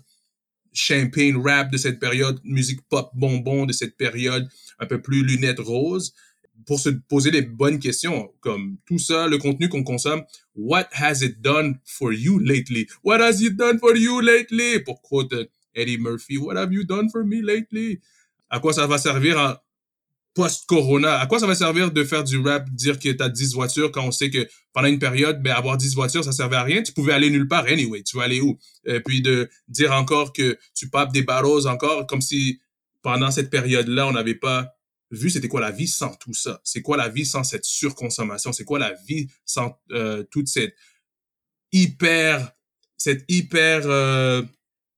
champagne 0.75 1.37
rap, 1.37 1.73
de 1.73 1.79
cette 1.79 1.99
période 1.99 2.39
musique 2.45 2.81
pop 2.89 3.11
bonbon, 3.15 3.65
de 3.67 3.73
cette 3.73 3.97
période 3.97 4.49
un 4.79 4.87
peu 4.87 5.01
plus 5.01 5.25
lunettes 5.25 5.59
roses, 5.59 6.15
pour 6.66 6.81
se 6.81 6.90
poser 6.90 7.31
les 7.31 7.43
bonnes 7.43 7.78
questions, 7.78 8.32
comme 8.40 8.76
tout 8.87 8.99
ça, 8.99 9.26
le 9.26 9.38
contenu 9.38 9.69
qu'on 9.69 9.84
consomme, 9.84 10.22
what 10.55 10.88
has 10.93 11.22
it 11.22 11.40
done 11.40 11.78
for 11.84 12.12
you 12.12 12.38
lately? 12.38 12.87
What 13.02 13.20
has 13.20 13.40
it 13.43 13.56
done 13.56 13.78
for 13.78 13.96
you 13.96 14.20
lately? 14.20 14.81
Pour 14.81 15.00
quote 15.02 15.32
euh, 15.32 15.46
Eddie 15.75 15.99
Murphy, 15.99 16.37
what 16.37 16.56
have 16.56 16.72
you 16.72 16.84
done 16.84 17.08
for 17.10 17.25
me 17.25 17.40
lately? 17.43 18.00
À 18.50 18.60
quoi 18.60 18.72
ça 18.72 18.87
va 18.87 18.99
servir 18.99 19.38
en 19.38 19.55
post-corona? 20.34 21.19
À 21.19 21.26
quoi 21.26 21.38
ça 21.38 21.46
va 21.46 21.55
servir 21.55 21.90
de 21.90 22.05
faire 22.05 22.25
du 22.25 22.38
rap, 22.38 22.69
dire 22.70 22.99
que 22.99 23.10
t'as 23.10 23.28
10 23.28 23.55
voitures 23.55 23.93
quand 23.93 24.05
on 24.05 24.10
sait 24.10 24.31
que 24.31 24.46
pendant 24.72 24.88
une 24.88 24.99
période, 24.99 25.43
ben, 25.43 25.52
avoir 25.52 25.76
10 25.76 25.94
voitures, 25.94 26.25
ça 26.25 26.32
servait 26.32 26.56
à 26.56 26.62
rien? 26.62 26.82
Tu 26.82 26.93
pouvais 26.93 27.12
aller 27.12 27.31
nulle 27.31 27.49
part 27.49 27.66
anyway. 27.66 28.02
Tu 28.02 28.16
vas 28.16 28.25
aller 28.25 28.40
où? 28.40 28.58
Et 28.84 29.00
puis 29.00 29.22
de 29.22 29.49
dire 29.69 29.93
encore 29.93 30.32
que 30.32 30.58
tu 30.75 30.88
papes 30.88 31.12
des 31.12 31.22
barros 31.22 31.66
encore, 31.66 32.06
comme 32.06 32.20
si 32.20 32.60
pendant 33.02 33.31
cette 33.31 33.50
période-là, 33.50 34.06
on 34.06 34.12
n'avait 34.12 34.34
pas 34.34 34.78
vu 35.10 35.31
c'était 35.31 35.49
quoi 35.49 35.60
la 35.60 35.70
vie 35.70 35.88
sans 35.88 36.14
tout 36.16 36.34
ça? 36.34 36.60
C'est 36.64 36.82
quoi 36.82 36.96
la 36.96 37.08
vie 37.08 37.26
sans 37.26 37.44
cette 37.44 37.64
surconsommation? 37.64 38.52
C'est 38.52 38.64
quoi 38.64 38.78
la 38.78 38.94
vie 39.06 39.28
sans 39.44 39.78
euh, 39.93 40.22
toute 40.31 40.49
cette 40.49 40.75
hyper, 41.72 42.52
cette 42.96 43.25
hyper 43.28 43.82
euh, 43.87 44.43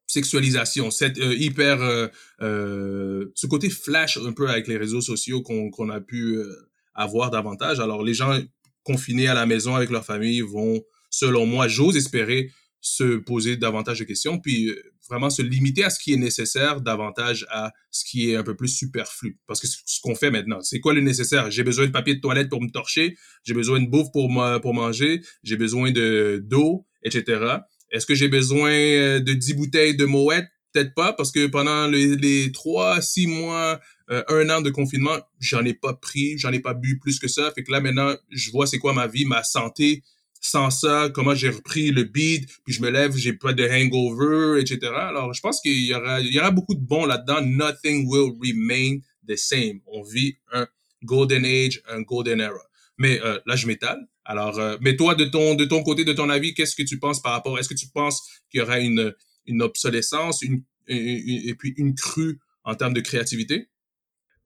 sexualisation, 0.06 0.90
cette 0.90 1.18
euh, 1.18 1.34
hyper, 1.34 1.80
euh, 1.80 2.08
euh, 2.42 3.30
ce 3.34 3.46
côté 3.46 3.70
flash 3.70 4.18
un 4.18 4.32
peu 4.32 4.48
avec 4.48 4.66
les 4.66 4.76
réseaux 4.76 5.00
sociaux 5.00 5.42
qu'on 5.42 5.90
a 5.90 6.00
pu 6.00 6.36
euh, 6.36 6.52
avoir 6.94 7.30
davantage. 7.30 7.80
Alors 7.80 8.02
les 8.02 8.14
gens 8.14 8.38
confinés 8.82 9.28
à 9.28 9.34
la 9.34 9.46
maison 9.46 9.76
avec 9.76 9.90
leur 9.90 10.04
famille 10.04 10.40
vont, 10.40 10.82
selon 11.10 11.46
moi, 11.46 11.68
j'ose 11.68 11.96
espérer 11.96 12.50
se 12.80 13.16
poser 13.16 13.56
davantage 13.56 13.98
de 13.98 14.04
questions, 14.04 14.38
puis 14.38 14.74
vraiment 15.10 15.28
se 15.30 15.42
limiter 15.42 15.84
à 15.84 15.90
ce 15.90 15.98
qui 15.98 16.12
est 16.14 16.16
nécessaire 16.16 16.80
davantage 16.80 17.46
à 17.50 17.72
ce 17.90 18.04
qui 18.04 18.30
est 18.30 18.36
un 18.36 18.42
peu 18.42 18.56
plus 18.56 18.68
superflu. 18.68 19.38
Parce 19.46 19.60
que 19.60 19.66
ce 19.66 20.00
qu'on 20.00 20.14
fait 20.14 20.30
maintenant, 20.30 20.60
c'est 20.62 20.80
quoi 20.80 20.94
le 20.94 21.00
nécessaire? 21.00 21.50
J'ai 21.50 21.64
besoin 21.64 21.86
de 21.86 21.90
papier 21.92 22.14
de 22.14 22.20
toilette 22.20 22.48
pour 22.48 22.62
me 22.62 22.70
torcher, 22.70 23.16
j'ai 23.44 23.54
besoin 23.54 23.80
de 23.80 23.86
bouffe 23.88 24.10
pour, 24.12 24.30
ma- 24.30 24.60
pour 24.60 24.72
manger, 24.74 25.20
j'ai 25.42 25.56
besoin 25.56 25.90
de 25.90 26.42
d'eau, 26.44 26.86
etc. 27.02 27.64
Est-ce 27.90 28.06
que 28.06 28.14
j'ai 28.14 28.28
besoin 28.28 28.70
euh, 28.70 29.20
de 29.20 29.32
10 29.32 29.54
bouteilles 29.54 29.96
de 29.96 30.04
Moët? 30.04 30.46
Peut-être 30.72 30.94
pas, 30.94 31.12
parce 31.12 31.32
que 31.32 31.48
pendant 31.48 31.88
les, 31.88 32.14
les 32.14 32.52
3, 32.52 33.02
6 33.02 33.26
mois, 33.26 33.80
euh, 34.12 34.22
un 34.28 34.48
an 34.50 34.60
de 34.60 34.70
confinement, 34.70 35.18
j'en 35.40 35.64
ai 35.64 35.74
pas 35.74 35.94
pris, 35.94 36.38
j'en 36.38 36.52
ai 36.52 36.60
pas 36.60 36.74
bu 36.74 37.00
plus 37.00 37.18
que 37.18 37.26
ça. 37.26 37.50
Fait 37.52 37.64
que 37.64 37.72
là, 37.72 37.80
maintenant, 37.80 38.14
je 38.30 38.52
vois 38.52 38.68
c'est 38.68 38.78
quoi 38.78 38.92
ma 38.92 39.08
vie, 39.08 39.24
ma 39.24 39.42
santé, 39.42 40.04
sans 40.40 40.70
ça, 40.70 41.10
comment 41.14 41.34
j'ai 41.34 41.50
repris 41.50 41.90
le 41.90 42.04
beat, 42.04 42.48
puis 42.64 42.72
je 42.74 42.80
me 42.82 42.90
lève, 42.90 43.14
j'ai 43.16 43.34
pas 43.34 43.52
de 43.52 43.64
hangover, 43.68 44.60
etc. 44.60 44.90
Alors, 44.94 45.34
je 45.34 45.40
pense 45.40 45.60
qu'il 45.60 45.84
y 45.84 45.94
aura, 45.94 46.20
il 46.20 46.32
y 46.32 46.38
aura 46.40 46.50
beaucoup 46.50 46.74
de 46.74 46.80
bons 46.80 47.04
là-dedans. 47.04 47.42
Nothing 47.42 48.06
will 48.08 48.32
remain 48.42 48.98
the 49.28 49.36
same. 49.36 49.80
On 49.86 50.02
vit 50.02 50.36
un 50.52 50.66
golden 51.04 51.44
age, 51.44 51.82
un 51.88 52.00
golden 52.02 52.40
era. 52.40 52.58
Mais 52.96 53.20
euh, 53.22 53.38
là, 53.46 53.54
je 53.56 53.66
m'étale. 53.66 54.06
Alors, 54.24 54.58
euh, 54.58 54.76
mais 54.80 54.96
toi, 54.96 55.14
de 55.14 55.24
ton, 55.24 55.54
de 55.54 55.64
ton 55.64 55.82
côté, 55.82 56.04
de 56.04 56.12
ton 56.12 56.28
avis, 56.30 56.54
qu'est-ce 56.54 56.74
que 56.76 56.82
tu 56.82 56.98
penses 56.98 57.20
par 57.20 57.32
rapport 57.32 57.58
Est-ce 57.58 57.68
que 57.68 57.74
tu 57.74 57.88
penses 57.88 58.22
qu'il 58.50 58.60
y 58.60 58.62
aura 58.62 58.78
une, 58.78 59.14
une 59.46 59.62
obsolescence, 59.62 60.42
une, 60.42 60.62
une- 60.88 61.48
et 61.48 61.54
puis 61.54 61.74
une 61.76 61.94
crue 61.94 62.38
en 62.64 62.74
termes 62.74 62.94
de 62.94 63.00
créativité? 63.00 63.68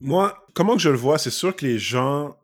Moi, 0.01 0.37
comment 0.55 0.75
que 0.77 0.83
je 0.83 0.91
le 0.91 0.97
vois, 0.97 1.19
c'est 1.19 1.31
sûr 1.31 1.55
que 1.55 1.65
les 1.67 1.79
gens 1.79 2.37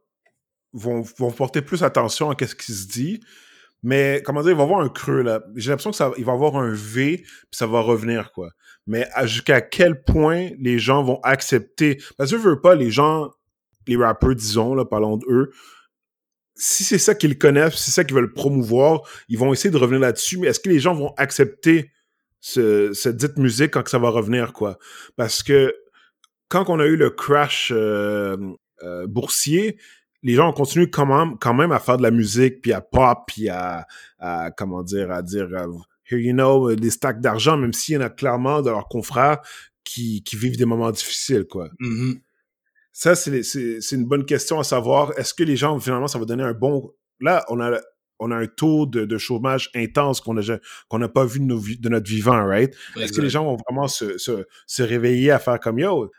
vont, 0.73 1.03
vont 1.19 1.31
porter 1.31 1.63
plus 1.63 1.83
attention 1.83 2.31
à 2.31 2.37
ce 2.39 2.55
qui 2.55 2.73
se 2.73 2.87
dit, 2.89 3.21
mais 3.83 4.23
comment 4.25 4.43
dire, 4.43 4.51
il 4.51 4.57
va 4.57 4.63
y 4.63 4.67
avoir 4.67 4.81
un 4.81 4.89
creux 4.89 5.23
là. 5.23 5.43
J'ai 5.57 5.71
l'impression 5.71 5.91
que 5.91 5.97
ça, 5.97 6.13
il 6.19 6.25
va 6.25 6.33
y 6.33 6.35
avoir 6.35 6.57
un 6.57 6.73
V, 6.73 7.19
puis 7.19 7.27
ça 7.53 7.67
va 7.67 7.81
revenir 7.81 8.33
quoi. 8.33 8.51
Mais 8.87 9.09
jusqu'à 9.25 9.61
quel 9.61 10.03
point 10.03 10.51
les 10.59 10.79
gens 10.79 11.03
vont 11.03 11.21
accepter? 11.23 11.99
Parce 12.17 12.31
que 12.31 12.37
je 12.37 12.43
veux 12.43 12.61
pas 12.61 12.75
les 12.75 12.91
gens, 12.91 13.31
les 13.87 13.97
rappeurs 13.97 14.35
disons 14.35 14.75
là, 14.75 14.85
parlons 14.85 15.17
d'eux. 15.17 15.51
Si 16.57 16.85
c'est 16.85 16.99
ça 16.99 17.15
qu'ils 17.15 17.39
connaissent, 17.39 17.77
si 17.77 17.85
c'est 17.85 17.91
ça 17.93 18.05
qu'ils 18.05 18.15
veulent 18.15 18.35
promouvoir, 18.35 19.03
ils 19.29 19.39
vont 19.39 19.53
essayer 19.53 19.71
de 19.71 19.79
revenir 19.79 20.01
là-dessus. 20.01 20.39
Mais 20.39 20.49
est-ce 20.49 20.61
que 20.61 20.69
les 20.69 20.81
gens 20.81 20.95
vont 20.95 21.15
accepter 21.17 21.91
ce, 22.41 22.93
cette 22.93 23.17
dite 23.17 23.39
musique 23.39 23.71
quand 23.71 23.89
ça 23.89 23.99
va 23.99 24.11
revenir 24.11 24.53
quoi? 24.53 24.79
Parce 25.17 25.43
que 25.43 25.75
quand 26.49 26.69
on 26.69 26.81
a 26.81 26.85
eu 26.85 26.97
le 26.97 27.09
crash 27.09 27.73
euh, 27.75 28.37
euh, 28.83 29.07
boursier, 29.07 29.79
les 30.23 30.35
gens 30.35 30.53
continuent 30.53 30.91
quand 30.91 31.07
même, 31.07 31.39
quand 31.39 31.55
même 31.55 31.73
à 31.73 31.79
faire 31.79 31.97
de 31.97 32.03
la 32.03 32.11
musique, 32.11 32.61
puis 32.61 32.73
à 32.73 32.81
pop, 32.81 33.19
puis 33.27 33.49
à, 33.49 33.87
à 34.19 34.51
comment 34.51 34.83
dire, 34.83 35.11
à 35.11 35.23
dire, 35.23 35.49
euh, 35.53 35.67
here 36.11 36.21
you 36.21 36.33
know, 36.33 36.75
des 36.75 36.91
stacks 36.91 37.21
d'argent, 37.21 37.57
même 37.57 37.73
s'il 37.73 37.95
y 37.95 37.99
en 37.99 38.03
a 38.03 38.11
clairement 38.11 38.63
de 38.63 38.71
leurs 38.71 38.89
confrères 38.89 39.39
qui, 39.85 40.23
qui 40.23 40.37
vivent 40.37 40.57
des 40.57 40.67
moments 40.67 40.91
difficiles, 40.91 41.47
quoi. 41.49 41.71
Mhm. 41.79 42.21
Ça, 42.93 43.15
c'est, 43.15 43.41
une 43.93 44.05
bonne 44.05 44.27
question 44.27 44.59
à 44.59 44.65
savoir. 44.65 45.19
Est-ce 45.19 45.33
que 45.33 45.45
les 45.45 45.57
gens, 45.57 45.79
finalement, 45.79 46.09
ça 46.09 46.19
va 46.19 46.25
donner 46.25 46.43
un 46.43 46.53
bon... 46.53 46.93
Là, 47.21 47.45
on 47.49 47.61
a, 47.61 47.81
on 48.19 48.31
a 48.31 48.37
un 48.37 48.47
taux 48.47 48.85
de, 48.85 49.05
de 49.05 49.19
chômage 49.19 49.71
intense 49.75 50.21
qu'on 50.21 50.37
a, 50.37 50.59
qu'on 50.89 50.99
n'a 50.99 51.09
pas 51.09 51.25
vu 51.25 51.39
de, 51.39 51.45
nos, 51.45 51.61
de 51.61 51.89
notre 51.89 52.11
vivant, 52.11 52.45
right? 52.45 52.75
Est-ce 52.97 53.13
que 53.13 53.21
les 53.21 53.31
gens 53.31 53.45
vont 53.45 53.57
vraiment 53.69 53.89
se, 53.89 54.19
se, 54.19 54.45
se 54.67 54.83
réveiller 54.83 55.31
à 55.31 55.39
faire 55.39 55.61
comme, 55.61 55.79
yo, 55.79 56.11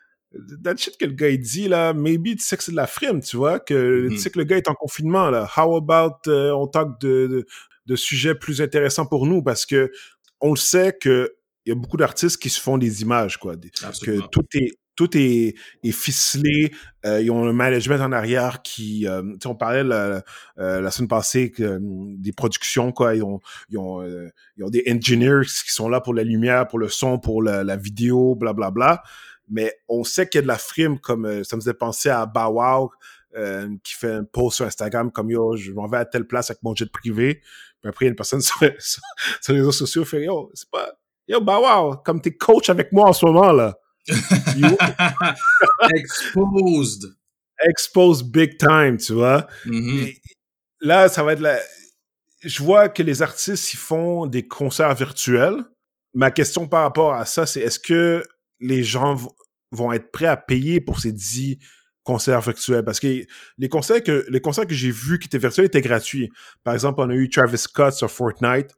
that 0.63 0.77
shit 0.77 0.97
que 0.97 1.05
le 1.05 1.13
gars 1.13 1.29
il 1.29 1.39
dit, 1.39 1.67
là, 1.67 1.93
maybe 1.93 2.35
tu 2.37 2.39
sais 2.43 2.57
que 2.57 2.63
c'est 2.63 2.71
de 2.71 2.77
la 2.77 2.87
frime, 2.87 3.21
tu 3.21 3.37
vois, 3.37 3.59
que 3.59 4.03
Mhm. 4.05 4.09
tu 4.11 4.17
sais 4.17 4.29
que 4.29 4.39
le 4.39 4.45
gars 4.45 4.57
est 4.57 4.69
en 4.69 4.73
confinement, 4.75 5.29
là. 5.29 5.49
How 5.57 5.75
about 5.75 6.17
euh, 6.27 6.51
on 6.51 6.67
talk 6.67 6.99
de, 7.01 7.27
de, 7.27 7.45
de 7.85 7.95
sujets 7.95 8.35
plus 8.35 8.61
intéressants 8.61 9.05
pour 9.05 9.25
nous? 9.25 9.41
Parce 9.43 9.65
que 9.65 9.91
on 10.39 10.51
le 10.51 10.57
sait 10.57 10.95
que 10.99 11.33
il 11.65 11.69
y 11.69 11.71
a 11.73 11.75
beaucoup 11.75 11.97
d'artistes 11.97 12.41
qui 12.41 12.49
se 12.49 12.59
font 12.59 12.77
des 12.77 13.01
images, 13.03 13.37
quoi. 13.37 13.55
Des- 13.55 13.69
que 14.01 14.19
tout 14.31 14.45
est 14.55 14.71
tout 14.97 15.17
est, 15.17 15.55
est 15.83 15.91
ficelé. 15.91 16.71
Euh, 17.05 17.21
ils 17.21 17.31
ont 17.31 17.47
un 17.47 17.53
management 17.53 18.01
en 18.01 18.11
arrière 18.11 18.61
qui, 18.61 19.07
euh, 19.07 19.21
tu 19.23 19.37
sais, 19.43 19.47
on 19.47 19.55
parlait 19.55 19.83
la, 19.85 20.21
euh, 20.59 20.81
la 20.81 20.91
semaine 20.91 21.07
passée 21.07 21.49
que, 21.49 21.63
euh, 21.63 21.79
des 21.81 22.33
productions 22.33 22.91
quoi. 22.91 23.15
Ils 23.15 23.23
ont, 23.23 23.39
ils 23.69 23.77
ont, 23.79 24.01
euh, 24.03 24.27
ils 24.57 24.63
ont 24.65 24.69
des 24.69 24.83
engineers 24.89 25.45
qui 25.45 25.71
sont 25.71 25.87
là 25.89 26.01
pour 26.01 26.13
la 26.13 26.23
lumière, 26.23 26.67
pour 26.67 26.77
le 26.77 26.89
son, 26.89 27.19
pour 27.19 27.41
la, 27.41 27.63
la 27.63 27.77
vidéo, 27.77 28.35
blablabla. 28.35 28.85
Bla, 28.85 28.95
bla. 28.95 29.03
Mais 29.51 29.75
on 29.89 30.03
sait 30.03 30.27
qu'il 30.27 30.39
y 30.39 30.39
a 30.39 30.43
de 30.43 30.47
la 30.47 30.57
frime, 30.57 30.97
comme 30.99 31.25
euh, 31.25 31.43
ça 31.43 31.57
me 31.57 31.61
faisait 31.61 31.73
penser 31.73 32.09
à 32.09 32.25
Bow 32.25 32.53
Wow, 32.53 32.91
euh, 33.35 33.69
qui 33.83 33.93
fait 33.93 34.11
un 34.13 34.23
post 34.23 34.55
sur 34.57 34.65
Instagram 34.65 35.11
comme 35.11 35.29
yo, 35.29 35.55
je 35.55 35.71
m'en 35.71 35.87
vais 35.87 35.97
à 35.97 36.05
telle 36.05 36.25
place 36.25 36.49
avec 36.49 36.63
mon 36.63 36.73
jet 36.73 36.91
privé. 36.91 37.41
Puis 37.81 37.89
après, 37.89 38.05
il 38.05 38.07
y 38.07 38.09
a 38.09 38.11
une 38.11 38.15
personne 38.15 38.41
sur, 38.41 38.57
sur, 38.79 39.01
sur 39.41 39.53
les 39.53 39.59
réseaux 39.59 39.71
sociaux 39.71 40.03
qui 40.03 40.09
fait 40.09 40.23
yo, 40.23 40.49
c'est 40.53 40.69
pas 40.69 40.93
yo 41.27 41.41
Bow 41.41 41.61
Wow, 41.61 41.97
comme 41.97 42.21
t'es 42.21 42.35
coach 42.35 42.69
avec 42.69 42.91
moi 42.91 43.09
en 43.09 43.13
ce 43.13 43.25
moment 43.25 43.51
là. 43.51 43.77
Exposed. 45.93 47.05
expose 47.63 48.23
big 48.23 48.57
time, 48.57 48.97
tu 48.97 49.13
vois. 49.13 49.45
Mhm. 49.65 49.99
Et 49.99 50.17
là, 50.79 51.07
ça 51.09 51.23
va 51.23 51.33
être 51.33 51.41
la. 51.41 51.59
Je 52.43 52.63
vois 52.63 52.89
que 52.89 53.03
les 53.03 53.21
artistes 53.21 53.73
ils 53.73 53.77
font 53.77 54.25
des 54.25 54.47
concerts 54.47 54.95
virtuels. 54.95 55.63
Ma 56.13 56.31
question 56.31 56.67
par 56.67 56.81
rapport 56.83 57.13
à 57.13 57.25
ça, 57.25 57.45
c'est 57.45 57.61
est-ce 57.61 57.79
que 57.79 58.23
les 58.59 58.83
gens 58.83 59.15
vont 59.71 59.91
être 59.91 60.11
prêts 60.11 60.27
à 60.27 60.37
payer 60.37 60.81
pour 60.81 60.99
ces 60.99 61.11
10 61.11 61.57
concerts 62.03 62.41
virtuels? 62.41 62.83
Parce 62.83 62.99
que 62.99 63.25
les 63.57 63.69
concerts 63.69 64.03
que, 64.03 64.25
les 64.29 64.41
concerts 64.41 64.67
que 64.67 64.73
j'ai 64.73 64.91
vus 64.91 65.19
qui 65.19 65.27
étaient 65.27 65.37
virtuels 65.37 65.65
étaient 65.65 65.81
gratuits. 65.81 66.31
Par 66.63 66.73
exemple, 66.73 67.01
on 67.01 67.09
a 67.09 67.13
eu 67.13 67.29
Travis 67.29 67.57
Scott 67.57 67.93
sur 67.93 68.09
Fortnite. 68.09 68.75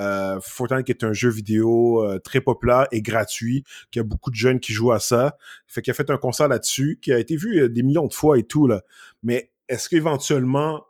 Euh, 0.00 0.40
Fortnite 0.40 0.86
qui 0.86 0.92
est 0.92 1.04
un 1.04 1.12
jeu 1.12 1.30
vidéo 1.30 2.02
euh, 2.02 2.18
très 2.18 2.40
populaire 2.40 2.88
et 2.90 3.00
gratuit, 3.00 3.64
qui 3.92 4.00
a 4.00 4.02
beaucoup 4.02 4.30
de 4.30 4.34
jeunes 4.34 4.58
qui 4.58 4.72
jouent 4.72 4.92
à 4.92 4.98
ça. 4.98 5.36
Fait 5.66 5.82
qu'il 5.82 5.92
a 5.92 5.94
fait 5.94 6.10
un 6.10 6.16
concert 6.16 6.48
là-dessus, 6.48 6.98
qui 7.00 7.12
a 7.12 7.18
été 7.18 7.36
vu 7.36 7.60
euh, 7.60 7.68
des 7.68 7.82
millions 7.82 8.06
de 8.06 8.14
fois 8.14 8.38
et 8.38 8.42
tout, 8.42 8.66
là. 8.66 8.82
Mais 9.22 9.52
est-ce 9.68 9.88
qu'éventuellement, 9.88 10.84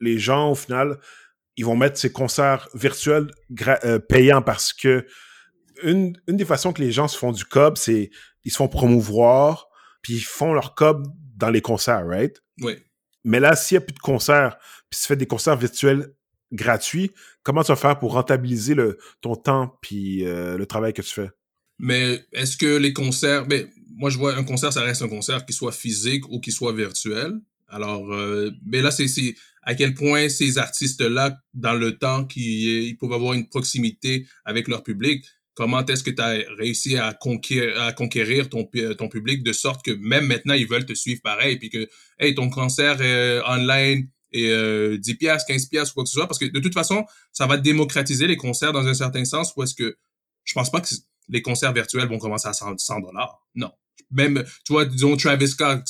les 0.00 0.18
gens, 0.18 0.52
au 0.52 0.54
final, 0.54 0.98
ils 1.56 1.64
vont 1.64 1.76
mettre 1.76 1.98
ces 1.98 2.12
concerts 2.12 2.68
virtuels 2.74 3.30
euh, 3.84 3.98
payants? 3.98 4.42
Parce 4.42 4.72
que 4.72 5.06
une, 5.82 6.16
une 6.28 6.36
des 6.36 6.44
façons 6.44 6.72
que 6.72 6.82
les 6.82 6.92
gens 6.92 7.08
se 7.08 7.18
font 7.18 7.32
du 7.32 7.44
cob, 7.44 7.76
c'est 7.76 8.10
ils 8.44 8.50
se 8.50 8.56
font 8.56 8.68
promouvoir, 8.68 9.68
puis 10.02 10.14
ils 10.14 10.24
font 10.24 10.52
leur 10.52 10.74
cob 10.74 11.06
dans 11.36 11.50
les 11.50 11.60
concerts, 11.60 12.06
right? 12.06 12.42
Oui. 12.60 12.74
Mais 13.24 13.40
là, 13.40 13.54
s'il 13.54 13.76
n'y 13.76 13.84
a 13.84 13.86
plus 13.86 13.94
de 13.94 14.00
concerts, 14.00 14.58
puis 14.90 14.98
tu 15.00 15.06
fais 15.06 15.16
des 15.16 15.26
concerts 15.26 15.56
virtuels 15.56 16.12
gratuits, 16.52 17.10
comment 17.42 17.62
tu 17.62 17.68
vas 17.68 17.76
faire 17.76 17.98
pour 17.98 18.12
rentabiliser 18.12 18.74
le, 18.74 18.98
ton 19.20 19.36
temps 19.36 19.78
puis 19.80 20.26
euh, 20.26 20.56
le 20.56 20.66
travail 20.66 20.92
que 20.92 21.02
tu 21.02 21.12
fais? 21.12 21.30
Mais 21.78 22.24
est-ce 22.32 22.56
que 22.56 22.76
les 22.76 22.92
concerts, 22.92 23.46
ben, 23.46 23.68
moi 23.96 24.10
je 24.10 24.18
vois 24.18 24.36
un 24.36 24.44
concert, 24.44 24.72
ça 24.72 24.82
reste 24.82 25.02
un 25.02 25.08
concert 25.08 25.44
qui 25.46 25.52
soit 25.52 25.72
physique 25.72 26.28
ou 26.28 26.40
qui 26.40 26.52
soit 26.52 26.72
virtuel. 26.72 27.40
Alors, 27.68 28.12
euh, 28.12 28.50
ben 28.62 28.82
là, 28.82 28.90
c'est 28.90 29.08
c'est 29.08 29.34
à 29.62 29.74
quel 29.74 29.94
point 29.94 30.28
ces 30.28 30.58
artistes-là, 30.58 31.38
dans 31.54 31.72
le 31.72 31.96
temps, 31.96 32.24
qui 32.24 32.88
ils 32.88 32.96
peuvent 32.96 33.12
avoir 33.12 33.32
une 33.32 33.48
proximité 33.48 34.26
avec 34.44 34.68
leur 34.68 34.82
public. 34.82 35.24
Comment 35.54 35.84
est-ce 35.84 36.02
que 36.02 36.10
tu 36.10 36.22
as 36.22 36.38
réussi 36.58 36.96
à 36.96 37.12
conquérir, 37.12 38.48
ton, 38.48 38.64
pu- 38.64 38.96
ton 38.96 39.08
public 39.08 39.42
de 39.42 39.52
sorte 39.52 39.84
que 39.84 39.90
même 39.90 40.26
maintenant, 40.26 40.54
ils 40.54 40.66
veulent 40.66 40.86
te 40.86 40.94
suivre 40.94 41.20
pareil, 41.22 41.58
puis 41.58 41.68
que, 41.68 41.88
hey, 42.18 42.34
ton 42.34 42.48
concert 42.48 42.96
euh, 43.00 43.42
online 43.46 44.08
est 44.32 44.48
euh, 44.50 44.96
10 44.98 45.14
piastres, 45.16 45.46
15 45.48 45.66
piastres 45.66 45.92
ou 45.92 45.94
quoi 45.96 46.04
que 46.04 46.08
ce 46.08 46.14
soit, 46.14 46.26
parce 46.26 46.38
que 46.38 46.46
de 46.46 46.58
toute 46.60 46.72
façon, 46.72 47.04
ça 47.32 47.46
va 47.46 47.58
démocratiser 47.58 48.26
les 48.26 48.36
concerts 48.36 48.72
dans 48.72 48.86
un 48.86 48.94
certain 48.94 49.24
sens, 49.26 49.52
où 49.56 49.62
est-ce 49.62 49.74
que 49.74 49.96
je 50.44 50.54
pense 50.54 50.70
pas 50.70 50.80
que 50.80 50.88
les 51.28 51.42
concerts 51.42 51.72
virtuels 51.72 52.08
vont 52.08 52.18
commencer 52.18 52.48
à 52.48 52.52
100 52.52 53.00
dollars. 53.00 53.42
Non. 53.54 53.70
Même, 54.10 54.42
tu 54.64 54.72
vois, 54.72 54.84
disons 54.86 55.16
Travis 55.16 55.48
Scott, 55.48 55.82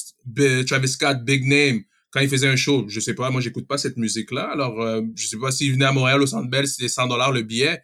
Travis 0.67 0.89
Scott, 0.89 1.25
Big 1.25 1.47
Name, 1.47 1.83
quand 2.11 2.21
il 2.21 2.29
faisait 2.29 2.49
un 2.49 2.57
show, 2.57 2.85
je 2.89 3.01
sais 3.01 3.15
pas, 3.15 3.31
moi 3.31 3.41
j'écoute 3.41 3.67
pas 3.67 3.79
cette 3.79 3.97
musique-là, 3.97 4.51
alors 4.51 4.81
euh, 4.83 5.01
je 5.17 5.27
sais 5.27 5.39
pas 5.39 5.51
s'il 5.51 5.73
venait 5.73 5.87
à 5.87 5.93
Montréal 5.93 6.21
au 6.21 6.27
Centre 6.27 6.51
Bell, 6.51 6.69
c'était 6.69 6.89
100 6.89 7.07
dollars 7.07 7.33
le 7.33 7.43
billet, 7.43 7.81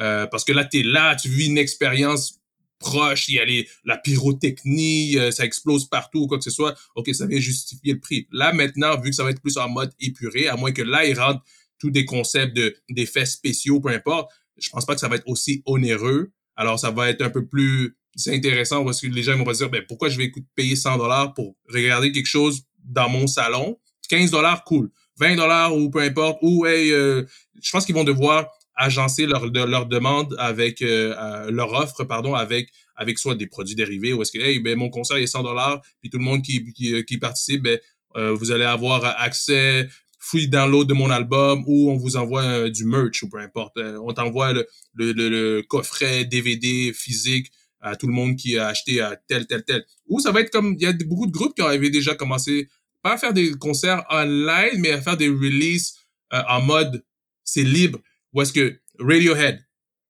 euh, 0.00 0.26
parce 0.26 0.44
que 0.44 0.52
là 0.52 0.64
t'es 0.64 0.82
là, 0.82 1.16
tu 1.16 1.28
vis 1.28 1.46
une 1.46 1.58
expérience 1.58 2.40
proche, 2.78 3.28
il 3.28 3.34
y 3.34 3.38
a 3.40 3.44
les, 3.44 3.68
la 3.84 3.96
pyrotechnie, 3.96 5.18
euh, 5.18 5.30
ça 5.30 5.44
explose 5.44 5.88
partout 5.88 6.20
ou 6.20 6.26
quoi 6.28 6.38
que 6.38 6.44
ce 6.44 6.50
soit, 6.50 6.76
ok, 6.94 7.12
ça 7.12 7.26
vient 7.26 7.40
justifier 7.40 7.94
le 7.94 8.00
prix. 8.00 8.28
Là 8.30 8.52
maintenant, 8.52 8.98
vu 9.00 9.10
que 9.10 9.16
ça 9.16 9.24
va 9.24 9.30
être 9.30 9.40
plus 9.40 9.56
en 9.56 9.68
mode 9.68 9.92
épuré, 10.00 10.48
à 10.48 10.56
moins 10.56 10.72
que 10.72 10.82
là 10.82 11.04
ils 11.04 11.18
rentrent 11.18 11.42
tous 11.78 11.90
des 11.90 12.04
concepts 12.04 12.56
de 12.56 12.76
d'effets 12.90 13.26
spéciaux, 13.26 13.80
peu 13.80 13.88
importe, 13.90 14.30
je 14.56 14.70
pense 14.70 14.84
pas 14.84 14.94
que 14.94 15.00
ça 15.00 15.08
va 15.08 15.16
être 15.16 15.28
aussi 15.28 15.62
onéreux. 15.66 16.32
Alors 16.56 16.78
ça 16.78 16.90
va 16.90 17.08
être 17.08 17.22
un 17.22 17.30
peu 17.30 17.46
plus 17.46 17.96
intéressant 18.26 18.84
parce 18.84 19.00
que 19.00 19.06
les 19.06 19.22
gens 19.22 19.36
vont 19.36 19.44
pas 19.44 19.52
dire 19.52 19.70
ben 19.70 19.84
pourquoi 19.86 20.08
je 20.08 20.18
vais 20.18 20.32
payer 20.56 20.74
100 20.74 20.98
dollars 20.98 21.34
pour 21.34 21.54
regarder 21.68 22.10
quelque 22.10 22.26
chose 22.26 22.62
dans 22.84 23.08
mon 23.08 23.26
salon? 23.26 23.78
15 24.08 24.30
dollars 24.30 24.64
cool 24.64 24.90
20 25.18 25.36
dollars 25.36 25.76
ou 25.76 25.90
peu 25.90 26.00
importe 26.00 26.38
ou 26.42 26.66
hey, 26.66 26.90
euh, 26.92 27.24
je 27.60 27.70
pense 27.70 27.84
qu'ils 27.84 27.94
vont 27.94 28.04
devoir 28.04 28.48
agencer 28.78 29.26
leur 29.26 29.46
leur 29.46 29.86
demande 29.86 30.34
avec 30.38 30.82
euh, 30.82 31.14
euh, 31.18 31.50
leur 31.50 31.72
offre 31.72 32.04
pardon 32.04 32.34
avec 32.34 32.70
avec 32.96 33.18
soit 33.18 33.34
des 33.34 33.46
produits 33.46 33.74
dérivés 33.74 34.12
ou 34.12 34.22
est-ce 34.22 34.32
que 34.32 34.38
hey 34.38 34.60
ben 34.60 34.78
mon 34.78 34.88
concert 34.88 35.18
est 35.18 35.26
100 35.26 35.42
dollars 35.42 35.82
puis 36.00 36.10
tout 36.10 36.18
le 36.18 36.24
monde 36.24 36.42
qui 36.42 36.72
qui, 36.72 37.04
qui 37.04 37.18
participe 37.18 37.62
ben 37.62 37.78
euh, 38.16 38.32
vous 38.32 38.50
allez 38.52 38.64
avoir 38.64 39.04
accès 39.04 39.88
free 40.18 40.48
download 40.48 40.86
de 40.88 40.94
mon 40.94 41.10
album 41.10 41.64
ou 41.66 41.90
on 41.90 41.96
vous 41.96 42.16
envoie 42.16 42.42
euh, 42.42 42.70
du 42.70 42.84
merch 42.84 43.22
ou 43.22 43.28
peu 43.28 43.38
importe. 43.38 43.76
Euh, 43.78 43.98
on 44.04 44.12
t'envoie 44.12 44.52
le, 44.52 44.66
le, 44.94 45.12
le, 45.12 45.28
le, 45.28 45.62
coffret 45.62 46.24
DVD 46.24 46.92
physique 46.92 47.50
à 47.80 47.96
tout 47.96 48.08
le 48.08 48.12
monde 48.12 48.36
qui 48.36 48.58
a 48.58 48.66
acheté 48.68 49.00
à 49.00 49.16
tel, 49.28 49.46
tel, 49.46 49.64
tel. 49.64 49.84
Ou 50.08 50.20
ça 50.20 50.32
va 50.32 50.40
être 50.40 50.50
comme, 50.50 50.74
il 50.78 50.82
y 50.82 50.86
a 50.86 50.92
beaucoup 50.92 51.26
de 51.26 51.32
groupes 51.32 51.54
qui 51.54 51.62
avaient 51.62 51.90
déjà 51.90 52.14
commencé, 52.14 52.68
pas 53.02 53.14
à 53.14 53.18
faire 53.18 53.32
des 53.32 53.52
concerts 53.52 54.04
online, 54.10 54.78
mais 54.80 54.90
à 54.90 55.00
faire 55.00 55.16
des 55.16 55.28
releases 55.28 55.94
euh, 56.32 56.42
en 56.48 56.60
mode, 56.60 57.04
c'est 57.44 57.62
libre. 57.62 58.00
Ou 58.32 58.42
est-ce 58.42 58.52
que 58.52 58.80
Radiohead 58.98 59.58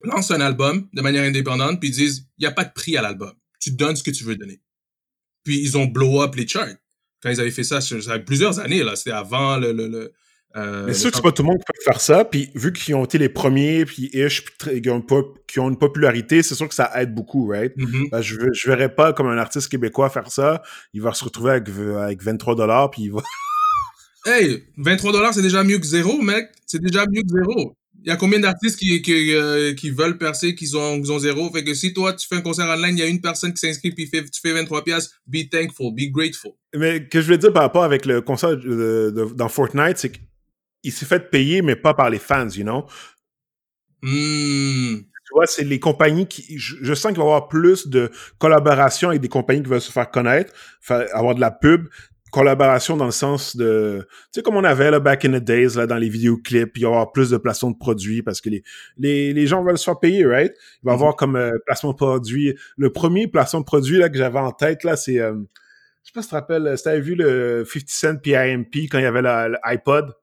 lance 0.03 0.31
un 0.31 0.41
album 0.41 0.89
de 0.93 1.03
manière 1.03 1.25
indépendante, 1.25 1.81
puis 1.81 1.89
ils 1.91 1.95
disent, 1.95 2.27
il 2.39 2.43
n'y 2.43 2.47
a 2.47 2.53
pas 2.53 2.65
de 2.65 2.73
prix 2.73 2.97
à 2.97 3.03
l'album. 3.03 3.33
Tu 3.61 3.73
donnes 3.73 3.97
ce 3.97 4.03
que 4.03 4.11
tu 4.11 4.25
veux 4.25 4.37
donner. 4.37 4.61
Puis 5.45 5.59
ils 5.61 5.77
ont 5.77 5.87
blow 5.87 6.23
up 6.23 6.35
les 6.37 6.47
charts 6.47 6.77
quand 7.23 7.31
ils 7.31 7.41
avaient 7.41 7.51
fait 7.51 7.65
ça, 7.65 7.81
ça 7.81 7.95
avait 8.13 8.25
plusieurs 8.25 8.59
années, 8.61 8.83
là. 8.83 8.97
C'était 8.97 9.13
avant 9.13 9.57
le. 9.57 9.73
le, 9.73 9.89
le 9.89 10.13
euh, 10.57 10.87
Mais 10.87 10.95
c'est 10.95 11.01
sûr 11.01 11.11
que 11.11 11.17
c'est 11.17 11.23
pas 11.23 11.33
tout 11.33 11.43
le 11.43 11.49
monde 11.49 11.59
qui 11.59 11.65
peut 11.67 11.85
faire 11.85 12.01
ça. 12.01 12.25
Puis 12.25 12.51
vu 12.55 12.73
qu'ils 12.73 12.95
ont 12.95 13.05
été 13.05 13.19
les 13.19 13.29
premiers, 13.29 13.85
puis 13.85 14.11
ish, 14.13 14.45
puis 14.45 14.81
qui 14.81 14.91
ont, 14.91 15.05
qui 15.47 15.61
ont 15.61 15.69
une 15.69 15.79
popularité, 15.79 16.43
c'est 16.43 16.55
sûr 16.55 16.69
que 16.69 16.75
ça 16.75 16.91
aide 17.01 17.15
beaucoup, 17.15 17.49
right? 17.49 17.73
Mm 17.77 17.85
-hmm. 17.85 18.11
ben, 18.11 18.21
je, 18.23 18.37
je 18.53 18.69
verrais 18.69 18.95
pas 18.95 19.13
comme 19.13 19.27
un 19.29 19.39
artiste 19.39 19.69
québécois 19.69 20.11
faire 20.11 20.31
ça. 20.31 20.63
Il 20.93 21.03
va 21.03 21.13
se 21.13 21.25
retrouver 21.25 21.53
avec, 21.53 21.69
avec 21.69 22.23
23 22.23 22.55
dollars, 22.55 22.91
puis 22.91 23.03
il 23.03 23.13
va. 23.13 23.23
hey, 24.27 24.65
23 24.77 25.13
dollars, 25.13 25.35
c'est 25.35 25.43
déjà 25.43 25.63
mieux 25.65 25.79
que 25.79 25.87
zéro, 25.87 26.23
mec. 26.23 26.47
C'est 26.67 26.81
déjà 26.81 27.05
mieux 27.07 27.23
que 27.23 27.29
zéro. 27.29 27.77
Il 28.05 28.09
y 28.09 28.11
a 28.11 28.17
combien 28.17 28.39
d'artistes 28.39 28.79
qui, 28.79 29.03
qui, 29.03 29.35
euh, 29.35 29.75
qui 29.75 29.91
veulent 29.91 30.19
percer, 30.19 30.55
qui 30.55 30.71
ont, 30.77 31.03
qui 31.03 31.11
ont 31.11 31.19
zéro? 31.19 31.51
Fait 31.53 31.65
que 31.65 31.75
si 31.75 31.93
toi, 31.93 32.13
tu 32.13 32.29
fais 32.29 32.37
un 32.37 32.41
concert 32.41 32.67
online, 32.67 32.97
il 32.97 33.01
y 33.01 33.03
a 33.03 33.07
une 33.07 33.21
personne 33.21 33.53
qui 33.53 33.59
s'inscrit 33.59 33.91
puis 33.93 34.07
fait, 34.07 34.25
tu 34.25 34.41
fais 34.41 34.53
23 34.53 34.85
pièces, 34.85 35.11
be 35.27 35.49
thankful, 35.51 35.93
be 35.93 36.11
grateful. 36.11 36.53
Mais 36.77 37.09
que 37.09 37.21
je 37.21 37.27
voulais 37.27 37.39
dire 37.39 37.53
par 37.53 37.63
rapport 37.63 37.83
avec 37.83 38.07
le 38.07 38.21
concert 38.21 38.57
de, 38.57 39.11
de, 39.11 39.35
dans 39.35 39.49
Fortnite, 39.49 39.99
c'est 39.99 40.13
qu'il 40.13 40.93
s'est 40.93 41.07
fait 41.07 41.31
payer, 41.31 41.61
mais 41.61 41.75
pas 41.75 41.95
par 41.95 42.09
les 42.09 42.21
fans, 42.21 42.49
you 42.49 42.63
know? 42.63 42.87
Mm. 44.03 44.99
Tu 45.01 45.35
vois, 45.35 45.47
c'est 45.47 45.65
les 45.65 45.81
compagnies 45.81 46.27
qui... 46.27 46.59
Je, 46.59 46.77
je 46.81 46.95
sens 46.95 47.11
qu'il 47.11 47.19
va 47.19 47.25
y 47.25 47.27
avoir 47.27 47.49
plus 47.49 47.89
de 47.89 48.11
collaboration 48.39 49.11
avec 49.11 49.21
des 49.21 49.29
compagnies 49.29 49.63
qui 49.63 49.69
veulent 49.69 49.81
se 49.81 49.93
faire 49.93 50.11
connaître, 50.11 50.55
avoir 51.13 51.35
de 51.35 51.41
la 51.41 51.51
pub, 51.51 51.89
collaboration 52.31 52.97
dans 52.97 53.07
le 53.07 53.11
sens 53.11 53.57
de 53.57 54.07
tu 54.11 54.17
sais 54.33 54.43
comme 54.43 54.57
on 54.57 54.65
avait 54.65 54.91
là 54.91 55.01
back 55.01 55.25
in 55.25 55.33
the 55.33 55.43
days 55.43 55.77
là 55.77 55.87
dans 55.87 55.97
les 55.97 56.09
vidéoclips 56.09 56.77
il 56.77 56.83
va 56.83 56.89
y 56.89 56.93
avoir 56.93 57.13
plus 57.13 57.31
de 57.31 57.37
placement 57.37 57.71
de 57.71 57.79
produits 57.79 58.23
parce 58.23 58.41
que 58.41 58.51
les 58.51 58.63
les, 58.97 59.33
les 59.33 59.47
gens 59.47 59.65
veulent 59.65 59.79
se 59.79 59.85
faire 59.85 59.99
payer 59.99 60.27
right? 60.27 60.53
Il 60.83 60.87
va 60.87 60.93
y 60.93 60.95
avoir 60.95 61.11
mm 61.11 61.13
-hmm. 61.13 61.19
comme 61.19 61.37
euh, 61.37 61.59
placement 61.67 61.93
de 61.93 61.97
produits. 61.97 62.55
Le 62.77 62.91
premier 62.93 63.29
placement 63.29 63.61
de 63.61 63.65
produit 63.65 63.99
là 63.99 64.09
que 64.09 64.19
j'avais 64.19 64.39
en 64.39 64.53
tête 64.53 64.85
là 64.85 64.97
c'est 64.97 65.19
euh, 65.19 65.35
sais 66.09 66.13
pas 66.15 66.23
si 66.23 66.29
tu 66.29 66.31
te 66.31 66.35
rappelles, 66.37 66.79
si 66.79 66.85
t'avais 66.85 67.01
vu 67.01 67.15
le 67.15 67.65
50 67.67 67.89
Cent 67.89 68.17
PIMP 68.23 68.89
quand 68.91 68.99
il 68.99 69.03
y 69.03 69.07
avait 69.07 69.23
l'iPod. 69.23 70.15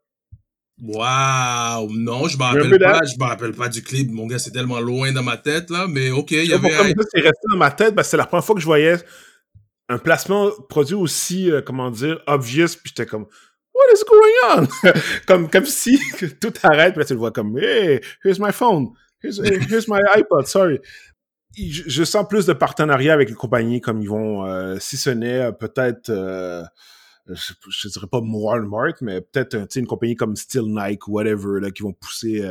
Wow, 0.82 1.90
non, 1.92 2.28
je 2.28 2.38
m'en 2.38 2.46
rappelle 2.46 2.80
pas, 2.80 3.00
je 3.06 3.18
me 3.18 3.24
rappelle 3.24 3.54
pas 3.54 3.70
du 3.70 3.82
clip, 3.82 4.12
mon 4.12 4.28
gars, 4.28 4.40
c'est 4.40 4.52
tellement 4.52 4.82
loin 4.82 5.14
dans 5.14 5.24
ma 5.24 5.38
tête, 5.38 5.70
là, 5.70 5.88
mais 5.88 6.12
ok, 6.12 6.32
il 6.32 6.48
y 6.48 6.54
avait... 6.54 6.70
c'est 6.70 7.22
resté 7.22 7.48
dans 7.50 7.58
ma 7.58 7.72
tête, 7.72 7.96
parce 7.96 8.08
que 8.08 8.12
c'est 8.12 8.18
la 8.18 8.26
première 8.26 8.44
fois 8.44 8.56
que 8.56 8.62
je 8.62 8.66
voyais 8.66 8.98
un 9.90 9.98
placement 9.98 10.52
produit 10.70 10.96
aussi, 10.96 11.52
euh, 11.52 11.62
comment 11.62 11.92
dire, 11.92 12.22
obvious, 12.28 12.76
puis 12.82 12.94
j'étais 12.96 13.06
comme, 13.06 13.28
what 13.74 13.94
is 13.94 14.04
going 14.08 14.68
on? 14.84 14.92
comme, 15.28 15.50
comme 15.50 15.66
si 15.66 16.00
tout 16.42 16.54
arrête, 16.64 16.94
puis 16.94 17.00
là, 17.00 17.06
tu 17.06 17.14
le 17.14 17.20
vois 17.20 17.32
comme, 17.32 17.58
hey, 17.58 18.02
here's 18.24 18.40
my 18.40 18.52
phone, 18.52 18.90
here's, 19.22 19.40
here's 19.40 19.88
my 19.88 20.02
iPod, 20.16 20.48
sorry. 20.48 20.80
Je, 21.58 21.84
je, 21.88 22.04
sens 22.04 22.26
plus 22.28 22.46
de 22.46 22.54
partenariat 22.54 23.14
avec 23.14 23.30
les 23.30 23.36
compagnies 23.36 23.80
comme 23.80 24.02
ils 24.02 24.10
vont, 24.10 24.46
euh, 24.46 24.78
si 24.80 24.98
ce 24.98 25.10
n'est 25.10 25.42
euh, 25.42 25.52
peut-être, 25.54 26.10
euh, 26.10 26.64
je, 27.28 27.54
je, 27.70 27.88
dirais 27.88 28.08
pas 28.12 28.20
Walmart, 28.20 28.96
mais 29.02 29.22
peut-être 29.22 29.56
une 29.78 29.88
compagnie 29.88 30.16
comme 30.16 30.36
Still 30.36 30.66
Nike 30.66 31.08
whatever, 31.08 31.62
là, 31.62 31.72
qui 31.72 31.84
vont 31.84 31.94
pousser 31.94 32.42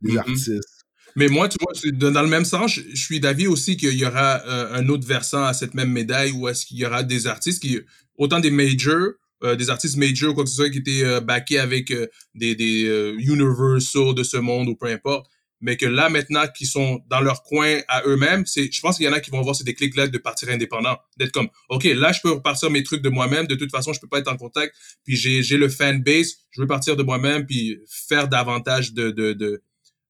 des 0.00 0.12
mm-hmm. 0.12 0.18
artistes. 0.18 0.81
Mais 1.16 1.28
moi, 1.28 1.48
tu 1.48 1.58
vois, 1.60 2.10
dans 2.10 2.22
le 2.22 2.28
même 2.28 2.44
sens, 2.44 2.72
je, 2.72 2.94
suis 2.94 3.20
d'avis 3.20 3.46
aussi 3.46 3.76
qu'il 3.76 3.94
y 3.94 4.04
aura 4.04 4.46
un 4.74 4.88
autre 4.88 5.06
versant 5.06 5.44
à 5.44 5.52
cette 5.52 5.74
même 5.74 5.90
médaille 5.90 6.32
où 6.32 6.48
est-ce 6.48 6.64
qu'il 6.64 6.78
y 6.78 6.86
aura 6.86 7.02
des 7.02 7.26
artistes 7.26 7.60
qui, 7.60 7.80
autant 8.16 8.40
des 8.40 8.50
majors, 8.50 9.12
euh, 9.42 9.56
des 9.56 9.70
artistes 9.70 9.96
majors 9.96 10.30
ou 10.30 10.34
quoi 10.34 10.44
que 10.44 10.50
ce 10.50 10.56
soit 10.56 10.70
qui 10.70 10.78
étaient 10.78 11.04
euh, 11.04 11.20
backés 11.20 11.58
avec 11.58 11.90
euh, 11.90 12.06
des, 12.34 12.54
des 12.54 12.84
euh, 12.84 13.16
Universal 13.18 14.14
de 14.14 14.22
ce 14.22 14.36
monde 14.36 14.68
ou 14.68 14.76
peu 14.76 14.86
importe, 14.86 15.26
mais 15.60 15.76
que 15.76 15.86
là 15.86 16.08
maintenant 16.08 16.44
qui 16.56 16.66
sont 16.66 17.00
dans 17.08 17.20
leur 17.20 17.42
coin 17.42 17.80
à 17.88 18.02
eux-mêmes, 18.06 18.46
c'est 18.46 18.70
je 18.70 18.80
pense 18.80 18.96
qu'il 18.96 19.06
y 19.06 19.08
en 19.08 19.12
a 19.12 19.20
qui 19.20 19.30
vont 19.30 19.40
avoir 19.40 19.56
ces 19.56 19.64
déclics 19.64 19.96
là 19.96 20.06
de 20.06 20.18
partir 20.18 20.48
indépendant, 20.48 20.96
d'être 21.16 21.32
comme 21.32 21.48
OK, 21.70 21.84
là 21.84 22.12
je 22.12 22.20
peux 22.20 22.30
repartir 22.30 22.70
mes 22.70 22.82
trucs 22.82 23.02
de 23.02 23.08
moi-même, 23.08 23.46
de 23.46 23.54
toute 23.54 23.70
façon, 23.70 23.92
je 23.92 24.00
peux 24.00 24.08
pas 24.08 24.18
être 24.18 24.30
en 24.30 24.36
contact, 24.36 24.74
puis 25.04 25.16
j'ai 25.16 25.42
j'ai 25.42 25.56
le 25.56 25.68
fan 25.68 26.02
base, 26.02 26.34
je 26.50 26.60
veux 26.60 26.68
partir 26.68 26.96
de 26.96 27.02
moi-même 27.02 27.46
puis 27.46 27.80
faire 27.88 28.28
davantage 28.28 28.92
de 28.92 29.10
de 29.10 29.32
de 29.32 29.62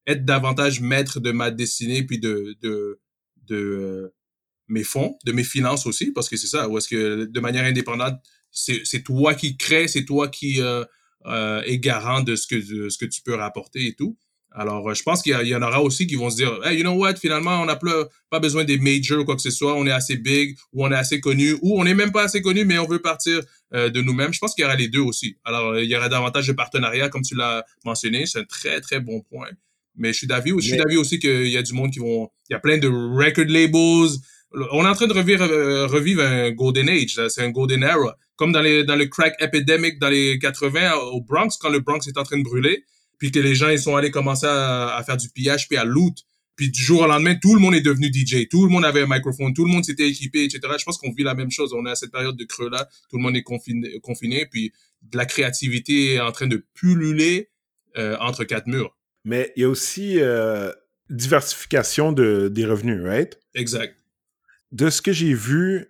être 0.07 0.25
davantage 0.25 0.81
maître 0.81 1.19
de 1.19 1.31
ma 1.31 1.51
destinée 1.51 2.03
puis 2.03 2.19
de 2.19 2.55
de 2.61 2.99
de 3.47 4.13
mes 4.67 4.83
fonds, 4.83 5.17
de 5.25 5.31
mes 5.31 5.43
finances 5.43 5.85
aussi 5.85 6.11
parce 6.11 6.29
que 6.29 6.37
c'est 6.37 6.47
ça, 6.47 6.67
ou 6.69 6.77
est-ce 6.77 6.87
que 6.87 7.25
de 7.25 7.39
manière 7.39 7.65
indépendante 7.65 8.19
c'est 8.51 9.03
toi 9.03 9.33
qui 9.33 9.57
crée, 9.57 9.87
c'est 9.87 10.05
toi 10.05 10.27
qui 10.27 10.61
euh, 10.61 10.85
euh, 11.25 11.61
est 11.63 11.79
garant 11.79 12.21
de 12.21 12.35
ce 12.35 12.47
que 12.47 12.89
ce 12.89 12.97
que 12.97 13.05
tu 13.05 13.21
peux 13.23 13.33
rapporter 13.35 13.87
et 13.87 13.95
tout. 13.95 14.17
Alors, 14.55 14.87
euh, 14.87 14.93
je 14.93 15.01
pense 15.03 15.21
qu'il 15.23 15.35
y, 15.41 15.47
y, 15.47 15.55
en 15.55 15.61
aura 15.61 15.81
aussi 15.81 16.05
qui 16.05 16.15
vont 16.15 16.29
se 16.29 16.35
dire, 16.35 16.59
hey, 16.63 16.77
you 16.77 16.83
know 16.83 16.93
what, 16.93 17.15
finalement, 17.15 17.61
on 17.61 17.65
n'a 17.65 17.75
pas 18.29 18.39
besoin 18.39 18.63
des 18.63 18.77
majors 18.77 19.21
ou 19.21 19.25
quoi 19.25 19.35
que 19.35 19.41
ce 19.41 19.49
soit, 19.49 19.73
on 19.73 19.87
est 19.87 19.91
assez 19.91 20.17
big, 20.17 20.55
ou 20.73 20.85
on 20.85 20.91
est 20.91 20.95
assez 20.95 21.19
connu, 21.19 21.53
ou 21.61 21.79
on 21.79 21.83
n'est 21.83 21.95
même 21.95 22.11
pas 22.11 22.23
assez 22.23 22.41
connu, 22.41 22.63
mais 22.63 22.77
on 22.77 22.87
veut 22.87 23.01
partir 23.01 23.41
euh, 23.73 23.89
de 23.89 24.01
nous-mêmes. 24.01 24.31
Je 24.31 24.39
pense 24.39 24.53
qu'il 24.53 24.61
y 24.61 24.65
aura 24.65 24.75
les 24.75 24.89
deux 24.89 24.99
aussi. 24.99 25.37
Alors, 25.43 25.79
il 25.79 25.89
y 25.89 25.95
aura 25.95 26.07
davantage 26.07 26.47
de 26.47 26.53
partenariats, 26.53 27.09
comme 27.09 27.23
tu 27.23 27.35
l'as 27.35 27.65
mentionné, 27.83 28.25
c'est 28.27 28.39
un 28.39 28.43
très, 28.43 28.79
très 28.79 28.99
bon 28.99 29.21
point. 29.21 29.49
Mais 29.95 30.11
je 30.11 30.17
suis 30.17 30.27
d'avis, 30.27 30.51
je 30.57 30.67
suis 30.67 30.77
d'avis 30.77 30.97
aussi 30.97 31.19
qu'il 31.19 31.49
y 31.49 31.57
a 31.57 31.61
du 31.61 31.73
monde 31.73 31.91
qui 31.91 31.99
vont, 31.99 32.29
il 32.49 32.53
y 32.53 32.55
a 32.55 32.59
plein 32.59 32.77
de 32.77 32.87
record 32.87 33.45
labels, 33.45 34.17
on 34.71 34.85
est 34.85 34.87
en 34.87 34.93
train 34.93 35.07
de 35.07 35.13
revivre, 35.13 35.43
euh, 35.43 35.87
revivre 35.87 36.21
un 36.21 36.51
golden 36.51 36.89
age, 36.89 37.19
c'est 37.29 37.41
un 37.41 37.49
golden 37.49 37.83
era. 37.83 38.15
Comme 38.35 38.51
dans, 38.51 38.61
les, 38.61 38.83
dans 38.83 38.95
le 38.95 39.05
crack 39.05 39.35
epidemic 39.39 39.99
dans 39.99 40.09
les 40.09 40.39
80 40.39 40.93
au 41.11 41.21
Bronx, 41.21 41.57
quand 41.59 41.69
le 41.69 41.79
Bronx 41.79 42.07
est 42.07 42.17
en 42.17 42.23
train 42.23 42.37
de 42.37 42.43
brûler, 42.43 42.83
puis 43.17 43.31
que 43.31 43.39
les 43.39 43.55
gens 43.55 43.69
ils 43.69 43.79
sont 43.79 43.95
allés 43.95 44.11
commencer 44.11 44.47
à, 44.47 45.01
faire 45.05 45.17
du 45.17 45.29
pillage 45.29 45.67
puis 45.67 45.77
à 45.77 45.85
loot. 45.85 46.15
Puis 46.55 46.69
du 46.69 46.83
jour 46.83 47.01
au 47.01 47.07
lendemain, 47.07 47.33
tout 47.41 47.55
le 47.55 47.59
monde 47.59 47.73
est 47.73 47.81
devenu 47.81 48.11
DJ, 48.13 48.47
tout 48.47 48.63
le 48.63 48.69
monde 48.69 48.85
avait 48.85 49.01
un 49.01 49.07
microphone, 49.09 49.55
tout 49.55 49.65
le 49.65 49.71
monde 49.71 49.83
s'était 49.83 50.07
équipé, 50.07 50.43
etc. 50.43 50.59
Je 50.77 50.83
pense 50.83 50.99
qu'on 50.99 51.11
vit 51.11 51.23
la 51.23 51.33
même 51.33 51.49
chose. 51.49 51.73
On 51.73 51.83
est 51.87 51.89
à 51.89 51.95
cette 51.95 52.11
période 52.11 52.37
de 52.37 52.43
creux-là, 52.43 52.87
tout 53.09 53.17
le 53.17 53.23
monde 53.23 53.35
est 53.35 53.41
confiné, 53.41 53.99
confiné 54.01 54.45
puis 54.45 54.71
de 55.01 55.17
la 55.17 55.25
créativité 55.25 56.13
est 56.13 56.19
en 56.19 56.31
train 56.31 56.45
de 56.45 56.63
pulluler 56.75 57.49
euh, 57.97 58.15
entre 58.19 58.43
quatre 58.43 58.67
murs. 58.67 58.95
Mais 59.25 59.53
il 59.55 59.61
y 59.61 59.65
a 59.65 59.69
aussi 59.69 60.19
euh, 60.19 60.71
diversification 61.09 62.11
de, 62.11 62.49
des 62.49 62.65
revenus, 62.65 63.01
right? 63.03 63.39
Exact 63.55 63.95
de 64.73 64.89
ce 64.89 65.01
que 65.01 65.13
j'ai 65.13 65.33
vu, 65.33 65.87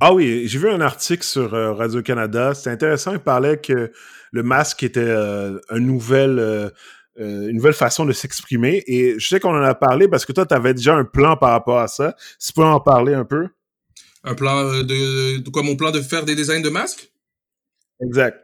ah 0.00 0.12
oui, 0.12 0.46
j'ai 0.46 0.58
vu 0.58 0.68
un 0.68 0.80
article 0.80 1.24
sur 1.24 1.54
euh, 1.54 1.72
Radio-Canada. 1.72 2.54
C'était 2.54 2.70
intéressant. 2.70 3.12
Il 3.14 3.20
parlait 3.20 3.58
que 3.58 3.90
le 4.30 4.42
masque 4.42 4.82
était 4.82 5.00
euh, 5.00 5.58
une, 5.70 5.86
nouvelle, 5.86 6.38
euh, 6.38 6.70
une 7.16 7.56
nouvelle 7.56 7.72
façon 7.72 8.04
de 8.04 8.12
s'exprimer. 8.12 8.84
Et 8.86 9.18
je 9.18 9.26
sais 9.26 9.40
qu'on 9.40 9.56
en 9.56 9.62
a 9.62 9.74
parlé 9.74 10.08
parce 10.08 10.26
que 10.26 10.32
toi, 10.32 10.44
tu 10.44 10.54
avais 10.54 10.74
déjà 10.74 10.94
un 10.94 11.04
plan 11.04 11.36
par 11.36 11.50
rapport 11.50 11.78
à 11.78 11.88
ça. 11.88 12.14
Si 12.38 12.48
tu 12.48 12.54
peux 12.54 12.64
en 12.64 12.80
parler 12.80 13.14
un 13.14 13.24
peu? 13.24 13.48
Un 14.24 14.34
plan 14.34 14.82
de, 14.82 15.38
de 15.38 15.50
quoi? 15.50 15.62
Mon 15.62 15.76
plan 15.76 15.90
de 15.90 16.00
faire 16.00 16.24
des 16.24 16.34
designs 16.34 16.62
de 16.62 16.68
masques? 16.68 17.10
Exact. 18.04 18.41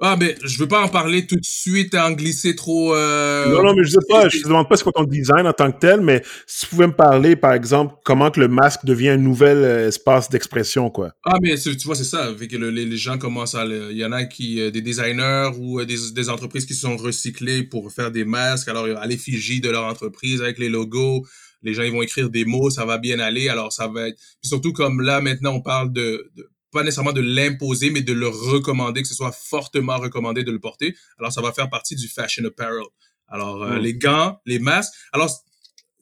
Ah, 0.00 0.16
mais 0.18 0.36
je 0.44 0.58
veux 0.58 0.68
pas 0.68 0.82
en 0.82 0.88
parler 0.88 1.26
tout 1.26 1.36
de 1.36 1.44
suite, 1.44 1.94
en 1.96 2.12
glisser 2.12 2.54
trop. 2.54 2.94
Euh... 2.94 3.48
Non, 3.48 3.64
non, 3.64 3.74
mais 3.74 3.82
je 3.82 3.90
sais 3.90 4.06
pas, 4.08 4.28
je 4.28 4.42
te 4.42 4.46
demande 4.46 4.68
pas 4.68 4.76
ce 4.76 4.84
qu'on 4.84 4.92
ton 4.92 5.02
design 5.02 5.46
en 5.46 5.52
tant 5.52 5.72
que 5.72 5.78
tel, 5.78 6.00
mais 6.00 6.22
si 6.46 6.60
tu 6.60 6.66
pouvais 6.68 6.86
me 6.86 6.92
parler, 6.92 7.34
par 7.34 7.52
exemple, 7.52 7.96
comment 8.04 8.30
que 8.30 8.38
le 8.38 8.46
masque 8.46 8.84
devient 8.84 9.10
un 9.10 9.16
nouvel 9.16 9.58
euh, 9.58 9.88
espace 9.88 10.30
d'expression, 10.30 10.88
quoi. 10.90 11.12
Ah, 11.24 11.38
mais 11.42 11.56
tu 11.58 11.74
vois, 11.84 11.96
c'est 11.96 12.04
ça. 12.04 12.30
Vu 12.30 12.46
que 12.46 12.56
les, 12.56 12.96
gens 12.96 13.18
commencent 13.18 13.56
à. 13.56 13.64
Il 13.64 13.96
y 13.96 14.04
en 14.04 14.12
a 14.12 14.24
qui, 14.24 14.60
euh, 14.60 14.70
des 14.70 14.82
designers 14.82 15.50
ou 15.58 15.80
euh, 15.80 15.84
des, 15.84 16.12
des 16.14 16.30
entreprises 16.30 16.66
qui 16.66 16.74
sont 16.74 16.96
recyclées 16.96 17.64
pour 17.64 17.90
faire 17.90 18.12
des 18.12 18.24
masques, 18.24 18.68
alors 18.68 18.86
à 18.98 19.06
l'effigie 19.06 19.60
de 19.60 19.70
leur 19.70 19.84
entreprise 19.84 20.42
avec 20.42 20.58
les 20.58 20.68
logos. 20.68 21.26
Les 21.62 21.74
gens, 21.74 21.82
ils 21.82 21.90
vont 21.90 22.02
écrire 22.02 22.30
des 22.30 22.44
mots, 22.44 22.70
ça 22.70 22.84
va 22.84 22.98
bien 22.98 23.18
aller. 23.18 23.48
Alors, 23.48 23.72
ça 23.72 23.88
va 23.88 24.08
être. 24.08 24.16
Puis 24.16 24.48
surtout, 24.48 24.72
comme 24.72 25.00
là, 25.00 25.20
maintenant, 25.20 25.54
on 25.54 25.60
parle 25.60 25.92
de, 25.92 26.30
de 26.36 26.48
pas 26.72 26.82
nécessairement 26.82 27.12
de 27.12 27.20
l'imposer, 27.20 27.90
mais 27.90 28.02
de 28.02 28.12
le 28.12 28.28
recommander, 28.28 29.02
que 29.02 29.08
ce 29.08 29.14
soit 29.14 29.32
fortement 29.32 29.98
recommandé 29.98 30.44
de 30.44 30.52
le 30.52 30.58
porter. 30.58 30.94
Alors, 31.18 31.32
ça 31.32 31.40
va 31.40 31.52
faire 31.52 31.70
partie 31.70 31.96
du 31.96 32.08
fashion 32.08 32.44
apparel. 32.44 32.84
Alors, 33.28 33.62
euh, 33.62 33.76
mm. 33.76 33.82
les 33.82 33.94
gants, 33.94 34.40
les 34.46 34.58
masques. 34.58 34.92
Alors, 35.12 35.30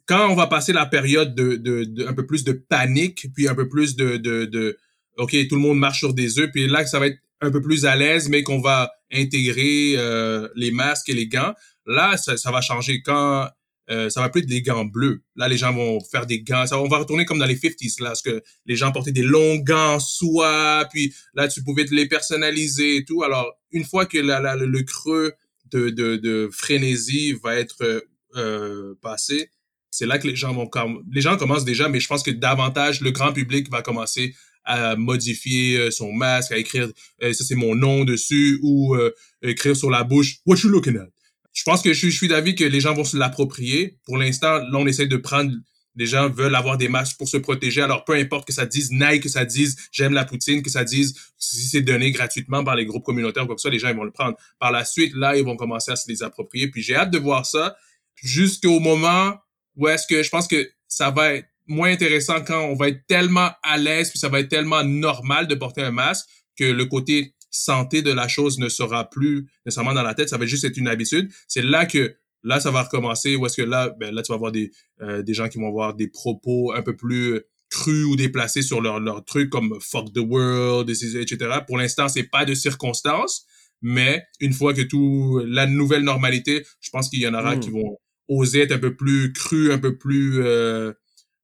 quand 0.06 0.30
on 0.30 0.34
va 0.34 0.46
passer 0.46 0.72
la 0.72 0.86
période 0.86 1.34
de, 1.34 1.56
de, 1.56 2.06
un 2.06 2.14
peu 2.14 2.26
plus 2.26 2.44
de 2.44 2.52
panique, 2.52 3.28
puis 3.34 3.48
un 3.48 3.54
peu 3.54 3.68
plus 3.68 3.96
de, 3.96 4.16
de, 4.16 4.44
de, 4.44 4.78
OK, 5.16 5.36
tout 5.48 5.56
le 5.56 5.60
monde 5.60 5.78
marche 5.78 5.98
sur 5.98 6.14
des 6.14 6.38
œufs, 6.38 6.50
puis 6.52 6.68
là, 6.68 6.86
ça 6.86 6.98
va 6.98 7.08
être 7.08 7.18
un 7.40 7.50
peu 7.50 7.60
plus 7.60 7.84
à 7.84 7.96
l'aise, 7.96 8.28
mais 8.28 8.42
qu'on 8.42 8.60
va 8.60 8.92
intégrer 9.12 9.94
euh, 9.96 10.48
les 10.54 10.70
masques 10.70 11.08
et 11.08 11.14
les 11.14 11.26
gants. 11.26 11.54
Là, 11.86 12.16
ça, 12.16 12.36
ça 12.36 12.50
va 12.50 12.60
changer. 12.60 13.02
Quand 13.02 13.48
euh, 13.88 14.10
ça 14.10 14.20
va 14.20 14.28
plus 14.28 14.40
être 14.40 14.48
des 14.48 14.62
gants 14.62 14.84
bleus. 14.84 15.22
Là, 15.36 15.48
les 15.48 15.56
gens 15.56 15.72
vont 15.72 16.00
faire 16.00 16.26
des 16.26 16.42
gants. 16.42 16.66
Ça, 16.66 16.80
on 16.80 16.88
va 16.88 16.98
retourner 16.98 17.24
comme 17.24 17.38
dans 17.38 17.46
les 17.46 17.56
50s, 17.56 18.02
là, 18.02 18.10
parce 18.10 18.22
que 18.22 18.42
les 18.66 18.76
gens 18.76 18.90
portaient 18.90 19.12
des 19.12 19.22
longs 19.22 19.56
gants 19.56 20.00
soie, 20.00 20.86
puis 20.92 21.14
là, 21.34 21.46
tu 21.48 21.62
pouvais 21.62 21.84
les 21.90 22.08
personnaliser 22.08 22.96
et 22.96 23.04
tout. 23.04 23.22
Alors, 23.22 23.52
une 23.70 23.84
fois 23.84 24.06
que 24.06 24.18
la, 24.18 24.56
le 24.56 24.82
creux 24.82 25.34
de, 25.70 25.90
de, 25.90 26.16
de, 26.16 26.48
frénésie 26.52 27.34
va 27.42 27.56
être 27.56 28.04
euh, 28.36 28.94
passé, 29.02 29.50
c'est 29.90 30.06
là 30.06 30.18
que 30.18 30.26
les 30.26 30.36
gens 30.36 30.52
vont... 30.52 30.68
Les 31.12 31.20
gens 31.20 31.36
commencent 31.36 31.64
déjà, 31.64 31.88
mais 31.88 32.00
je 32.00 32.08
pense 32.08 32.22
que 32.22 32.30
davantage, 32.30 33.00
le 33.00 33.12
grand 33.12 33.32
public 33.32 33.70
va 33.70 33.82
commencer 33.82 34.34
à 34.64 34.96
modifier 34.96 35.78
euh, 35.78 35.90
son 35.92 36.12
masque, 36.12 36.50
à 36.50 36.58
écrire 36.58 36.90
euh, 37.22 37.32
ça 37.32 37.44
c'est 37.44 37.54
mon 37.54 37.76
nom 37.76 38.04
dessus 38.04 38.58
ou 38.62 38.96
écrire 39.42 39.76
sur 39.76 39.90
la 39.90 40.02
bouche 40.02 40.38
What 40.44 40.56
you 40.64 40.70
looking 40.70 40.96
at? 40.96 41.15
Je 41.56 41.62
pense 41.62 41.80
que 41.80 41.94
je, 41.94 42.08
suis 42.10 42.28
d'avis 42.28 42.54
que 42.54 42.64
les 42.64 42.80
gens 42.80 42.92
vont 42.92 43.04
se 43.04 43.16
l'approprier. 43.16 43.98
Pour 44.04 44.18
l'instant, 44.18 44.58
là, 44.58 44.74
on 44.74 44.86
essaie 44.86 45.06
de 45.06 45.16
prendre 45.16 45.50
les 45.98 46.04
gens 46.04 46.28
veulent 46.28 46.54
avoir 46.54 46.76
des 46.76 46.90
masques 46.90 47.16
pour 47.16 47.26
se 47.26 47.38
protéger. 47.38 47.80
Alors, 47.80 48.04
peu 48.04 48.12
importe 48.12 48.46
que 48.46 48.52
ça 48.52 48.66
dise 48.66 48.92
Nike, 48.92 49.22
que 49.22 49.30
ça 49.30 49.46
dise 49.46 49.74
j'aime 49.90 50.12
la 50.12 50.26
poutine, 50.26 50.62
que 50.62 50.68
ça 50.68 50.84
dise 50.84 51.14
si 51.38 51.62
c'est 51.62 51.80
donné 51.80 52.10
gratuitement 52.10 52.62
par 52.62 52.76
les 52.76 52.84
groupes 52.84 53.04
communautaires 53.04 53.44
ou 53.44 53.46
quoi 53.46 53.54
que 53.54 53.62
ce 53.62 53.68
soit, 53.68 53.70
les 53.70 53.78
gens 53.78 53.88
ils 53.88 53.96
vont 53.96 54.04
le 54.04 54.10
prendre. 54.10 54.36
Par 54.58 54.70
la 54.70 54.84
suite, 54.84 55.14
là, 55.14 55.34
ils 55.34 55.44
vont 55.44 55.56
commencer 55.56 55.90
à 55.90 55.96
se 55.96 56.06
les 56.10 56.22
approprier. 56.22 56.70
Puis 56.70 56.82
j'ai 56.82 56.94
hâte 56.94 57.10
de 57.10 57.18
voir 57.18 57.46
ça 57.46 57.74
jusqu'au 58.16 58.78
moment 58.78 59.38
où 59.76 59.88
est-ce 59.88 60.06
que 60.06 60.22
je 60.22 60.28
pense 60.28 60.46
que 60.46 60.70
ça 60.86 61.10
va 61.10 61.32
être 61.32 61.48
moins 61.66 61.90
intéressant 61.90 62.42
quand 62.42 62.60
on 62.60 62.74
va 62.74 62.88
être 62.88 63.06
tellement 63.06 63.50
à 63.62 63.78
l'aise, 63.78 64.10
puis 64.10 64.18
ça 64.18 64.28
va 64.28 64.40
être 64.40 64.48
tellement 64.48 64.84
normal 64.84 65.48
de 65.48 65.54
porter 65.54 65.80
un 65.80 65.92
masque 65.92 66.26
que 66.58 66.64
le 66.64 66.84
côté 66.84 67.34
santé 67.56 68.02
de 68.02 68.12
la 68.12 68.28
chose 68.28 68.58
ne 68.58 68.68
sera 68.68 69.08
plus 69.08 69.48
nécessairement 69.64 69.94
dans 69.94 70.02
la 70.02 70.14
tête, 70.14 70.28
ça 70.28 70.38
va 70.38 70.46
juste 70.46 70.64
être 70.64 70.76
une 70.76 70.88
habitude. 70.88 71.30
C'est 71.48 71.62
là 71.62 71.86
que 71.86 72.16
là 72.42 72.60
ça 72.60 72.70
va 72.70 72.82
recommencer 72.82 73.36
ou 73.36 73.46
est-ce 73.46 73.56
que 73.56 73.62
là 73.62 73.94
ben 73.98 74.14
là 74.14 74.22
tu 74.22 74.30
vas 74.30 74.36
avoir 74.36 74.52
des 74.52 74.70
euh, 75.02 75.22
des 75.22 75.34
gens 75.34 75.48
qui 75.48 75.58
vont 75.58 75.68
avoir 75.68 75.94
des 75.94 76.08
propos 76.08 76.72
un 76.72 76.82
peu 76.82 76.96
plus 76.96 77.40
crus 77.70 78.04
ou 78.04 78.16
déplacés 78.16 78.62
sur 78.62 78.80
leur 78.80 79.00
leur 79.00 79.24
truc 79.24 79.50
comme 79.50 79.78
fuck 79.80 80.12
the 80.12 80.18
world 80.18 80.88
etc. 80.88 81.36
Pour 81.66 81.78
l'instant, 81.78 82.08
c'est 82.08 82.24
pas 82.24 82.44
de 82.44 82.54
circonstances, 82.54 83.46
mais 83.82 84.24
une 84.40 84.52
fois 84.52 84.74
que 84.74 84.82
tout 84.82 85.42
la 85.46 85.66
nouvelle 85.66 86.02
normalité, 86.02 86.64
je 86.80 86.90
pense 86.90 87.08
qu'il 87.08 87.20
y 87.20 87.26
en 87.26 87.34
aura 87.34 87.56
qui 87.56 87.70
hmm. 87.70 87.80
vont 87.80 87.98
oser 88.28 88.62
être 88.62 88.72
un 88.72 88.78
peu 88.78 88.94
plus 88.94 89.32
crus, 89.32 89.70
un 89.70 89.78
peu 89.78 89.96
plus 89.96 90.42
euh, 90.42 90.92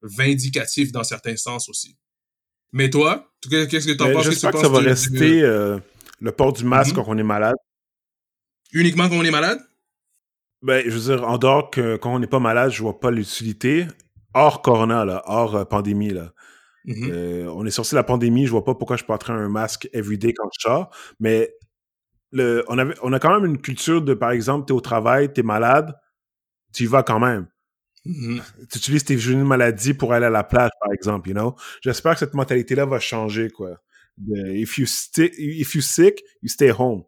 vindicatifs 0.03 0.92
dans 0.92 1.05
certains 1.05 1.37
sens 1.37 1.68
aussi. 1.68 1.96
Mais 2.72 2.90
toi, 2.90 3.31
qu'est-ce 3.48 3.87
que 3.87 3.92
tu 3.92 4.03
en 4.03 4.07
ben, 4.07 4.14
penses? 4.14 4.25
J'espère 4.25 4.53
que, 4.53 4.59
ça 4.59 4.68
va 4.68 4.79
rester 4.79 5.42
euh, 5.42 5.79
le 6.23 6.33
port 6.33 6.53
du 6.53 6.65
masque 6.65 6.97
mhm. 6.97 7.05
quand 7.05 7.11
on 7.11 7.19
est 7.19 7.25
malade. 7.25 7.57
Uniquement 8.73 9.09
quand 9.09 9.17
on 9.17 9.25
est 9.25 9.31
malade? 9.31 9.61
Ben, 10.63 10.83
je 10.87 10.91
veux 10.91 11.17
dire, 11.17 11.29
en 11.29 11.37
dehors 11.37 11.71
que 11.71 11.97
quand 11.97 12.15
on 12.15 12.21
n'est 12.21 12.29
pas 12.29 12.39
malade, 12.39 12.71
je 12.71 12.81
vois 12.81 13.01
pas 13.01 13.11
l'utilité. 13.11 13.87
Hors 14.33 14.63
corona, 14.63 15.05
là, 15.05 15.23
hors 15.27 15.57
euh, 15.57 15.65
pandémie, 15.65 16.11
là. 16.11 16.33
Mhm. 16.85 17.11
Euh, 17.13 17.47
on 17.55 17.67
est 17.67 17.71
sorti 17.71 17.93
de 17.93 17.97
la 17.97 18.05
pandémie, 18.05 18.47
je 18.47 18.51
vois 18.51 18.65
pas 18.65 18.75
pourquoi 18.75 18.97
je 18.97 19.05
porterais 19.05 19.33
un 19.33 19.49
masque 19.49 19.89
everyday 19.93 20.33
quand 20.33 20.49
je 20.53 20.63
sors, 20.63 20.91
mais 21.21 21.55
le, 22.33 22.65
on, 22.67 22.79
avait, 22.79 22.95
on 23.03 23.13
a 23.13 23.21
quand 23.21 23.33
même 23.33 23.45
une 23.45 23.61
culture 23.61 24.03
de, 24.03 24.15
par 24.15 24.33
exemple, 24.33 24.67
t'es 24.67 24.73
au 24.73 24.81
travail, 24.81 25.33
t'es 25.33 25.43
malade, 25.43 25.95
tu 26.73 26.85
y 26.85 26.87
vas 26.87 27.03
quand 27.03 27.21
même. 27.21 27.47
Mhm. 28.05 28.41
Tu 28.71 28.79
utilises 28.79 29.05
tes 29.05 29.19
journées 29.19 29.43
de 29.43 29.47
maladie 29.47 29.95
pour 29.95 30.13
aller 30.13 30.27
à 30.27 30.31
la 30.31 30.45
plage, 30.45 30.71
par 30.81 30.93
exemple, 30.93 31.29
you 31.29 31.35
know? 31.35 31.57
J'espère 31.83 32.15
que 32.15 32.21
cette 32.21 32.35
mentalité-là 32.35 32.87
va 32.87 32.99
changer, 32.99 33.51
quoi. 33.51 33.77
De, 34.18 34.57
if 34.57 34.79
you 34.79 34.87
stick, 34.87 35.35
if 35.38 35.75
you 35.75 35.81
sick, 35.81 36.22
you 36.42 36.48
stay 36.48 36.70
home. 36.70 37.05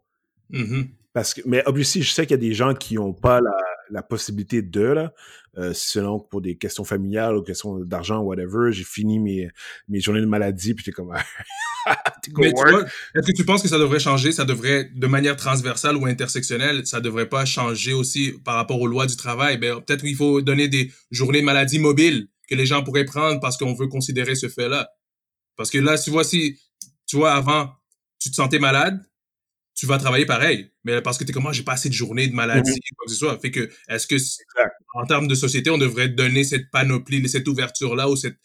Mhm. 0.50 0.88
Parce 1.12 1.34
que, 1.34 1.42
mais 1.46 1.64
aussi, 1.66 2.02
je 2.02 2.10
sais 2.10 2.26
qu'il 2.26 2.32
y 2.32 2.34
a 2.34 2.48
des 2.48 2.54
gens 2.54 2.74
qui 2.74 2.96
n'ont 2.96 3.12
pas 3.12 3.40
la, 3.40 3.54
la 3.90 4.02
possibilité 4.02 4.62
de, 4.62 4.80
là, 4.80 5.12
euh, 5.56 5.72
selon 5.72 6.18
pour 6.18 6.40
des 6.40 6.56
questions 6.56 6.82
familiales 6.82 7.36
ou 7.36 7.42
questions 7.42 7.78
d'argent, 7.78 8.18
whatever, 8.18 8.72
j'ai 8.72 8.82
fini 8.82 9.20
mes, 9.20 9.48
mes 9.88 10.00
journées 10.00 10.20
de 10.20 10.26
maladie, 10.26 10.74
puis 10.74 10.84
t'es 10.84 10.90
comme, 10.90 11.14
est-ce 11.86 13.26
que 13.26 13.36
tu 13.36 13.44
penses 13.44 13.62
que 13.62 13.68
ça 13.68 13.78
devrait 13.78 14.00
changer, 14.00 14.32
ça 14.32 14.44
devrait, 14.44 14.90
de 14.92 15.06
manière 15.06 15.36
transversale 15.36 15.96
ou 15.96 16.06
intersectionnelle, 16.06 16.86
ça 16.86 17.00
devrait 17.00 17.28
pas 17.28 17.44
changer 17.44 17.92
aussi 17.92 18.34
par 18.44 18.56
rapport 18.56 18.80
aux 18.80 18.88
lois 18.88 19.06
du 19.06 19.16
travail? 19.16 19.58
Ben, 19.58 19.80
peut-être 19.80 20.00
qu'il 20.00 20.16
faut 20.16 20.42
donner 20.42 20.68
des 20.68 20.90
journées 21.10 21.40
de 21.40 21.46
maladie 21.46 21.78
mobiles 21.78 22.28
que 22.48 22.54
les 22.54 22.66
gens 22.66 22.82
pourraient 22.82 23.04
prendre 23.04 23.40
parce 23.40 23.56
qu'on 23.56 23.74
veut 23.74 23.86
considérer 23.86 24.34
ce 24.34 24.48
fait-là. 24.48 24.88
Parce 25.56 25.70
que 25.70 25.78
là, 25.78 25.96
tu 25.96 26.10
vois, 26.10 26.24
si, 26.24 26.58
tu 27.14 27.18
vois, 27.18 27.32
avant, 27.34 27.70
tu 28.18 28.28
te 28.28 28.34
sentais 28.34 28.58
malade, 28.58 29.00
tu 29.76 29.86
vas 29.86 29.98
travailler 29.98 30.26
pareil. 30.26 30.72
Mais 30.82 31.00
parce 31.00 31.16
que 31.16 31.22
t'es 31.22 31.32
comme, 31.32 31.44
moi, 31.44 31.52
j'ai 31.52 31.62
pas 31.62 31.74
assez 31.74 31.88
de 31.88 31.94
journées 31.94 32.26
de 32.26 32.34
maladie, 32.34 32.72
Mhm. 32.72 32.96
quoi 32.96 33.06
que 33.06 33.12
ce 33.12 33.18
soit. 33.18 33.38
Fait 33.38 33.52
que, 33.52 33.70
est-ce 33.88 34.08
que, 34.08 34.16
en 34.94 35.06
termes 35.06 35.28
de 35.28 35.36
société, 35.36 35.70
on 35.70 35.78
devrait 35.78 36.08
donner 36.08 36.42
cette 36.42 36.72
panoplie, 36.72 37.28
cette 37.28 37.46
ouverture-là 37.46 38.10
ou 38.10 38.16
cette, 38.16 38.38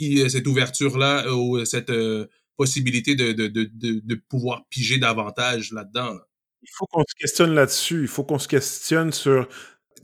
cette 0.00 0.46
ouverture-là 0.46 1.34
ou 1.34 1.62
cette 1.66 1.90
euh, 1.90 2.26
possibilité 2.56 3.14
de, 3.14 3.32
de, 3.32 3.48
de, 3.48 3.70
de, 3.74 4.14
pouvoir 4.26 4.66
piger 4.70 4.96
davantage 4.96 5.72
là-dedans? 5.72 6.14
là? 6.14 6.26
Il 6.62 6.70
faut 6.72 6.86
qu'on 6.86 7.04
se 7.06 7.14
questionne 7.14 7.54
là-dessus. 7.54 8.00
Il 8.02 8.08
faut 8.08 8.24
qu'on 8.24 8.38
se 8.38 8.48
questionne 8.48 9.12
sur. 9.12 9.46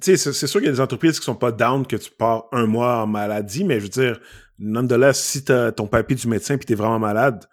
Tu 0.02 0.14
sais, 0.14 0.32
c'est 0.34 0.46
sûr 0.46 0.60
qu'il 0.60 0.66
y 0.66 0.70
a 0.70 0.74
des 0.74 0.80
entreprises 0.80 1.18
qui 1.18 1.24
sont 1.24 1.34
pas 1.34 1.52
down 1.52 1.86
que 1.86 1.96
tu 1.96 2.10
pars 2.10 2.48
un 2.52 2.66
mois 2.66 3.02
en 3.04 3.06
maladie, 3.06 3.64
mais 3.64 3.76
je 3.80 3.84
veux 3.84 3.88
dire, 3.88 4.20
nonetheless, 4.58 5.24
si 5.24 5.42
t'as 5.42 5.72
ton 5.72 5.86
papier 5.86 6.16
du 6.16 6.28
médecin 6.28 6.58
puis 6.58 6.66
t'es 6.66 6.74
vraiment 6.74 6.98
malade, 6.98 7.46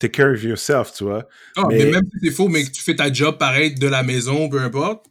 take 0.00 0.12
care 0.12 0.32
of 0.32 0.42
yourself, 0.42 0.92
tu 0.92 1.04
vois. 1.04 1.28
Ah, 1.56 1.64
mais... 1.68 1.78
Mais- 1.84 1.90
même 1.92 2.02
si 2.12 2.18
c'est 2.26 2.32
faux, 2.34 2.48
mais 2.48 2.64
que 2.64 2.70
tu 2.70 2.82
fais 2.82 2.96
ta 2.96 3.12
job 3.12 3.38
pareil 3.38 3.74
de 3.76 3.86
la 3.86 4.02
maison, 4.02 4.48
peu 4.48 4.58
importe. 4.60 5.06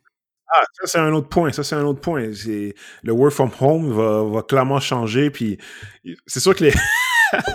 Ah, 0.51 0.63
ça 0.81 0.87
c'est 0.87 0.97
un 0.97 1.13
autre 1.13 1.29
point. 1.29 1.51
Ça 1.53 1.63
c'est 1.63 1.75
un 1.75 1.83
autre 1.85 2.01
point. 2.01 2.23
Le 2.23 3.11
work 3.11 3.31
from 3.31 3.51
home 3.61 3.93
va, 3.93 4.23
va 4.23 4.41
clairement 4.41 4.79
changer. 4.79 5.29
Puis 5.29 5.57
c'est 6.25 6.39
sûr 6.39 6.55
que 6.55 6.63
les 6.65 6.73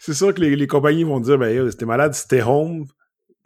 c'est 0.00 0.14
sûr 0.14 0.34
que 0.34 0.40
les, 0.40 0.56
les 0.56 0.66
compagnies 0.66 1.04
vont 1.04 1.20
dire 1.20 1.38
ben 1.38 1.70
t'es 1.70 1.86
malade, 1.86 2.14
stay 2.14 2.42
home. 2.42 2.86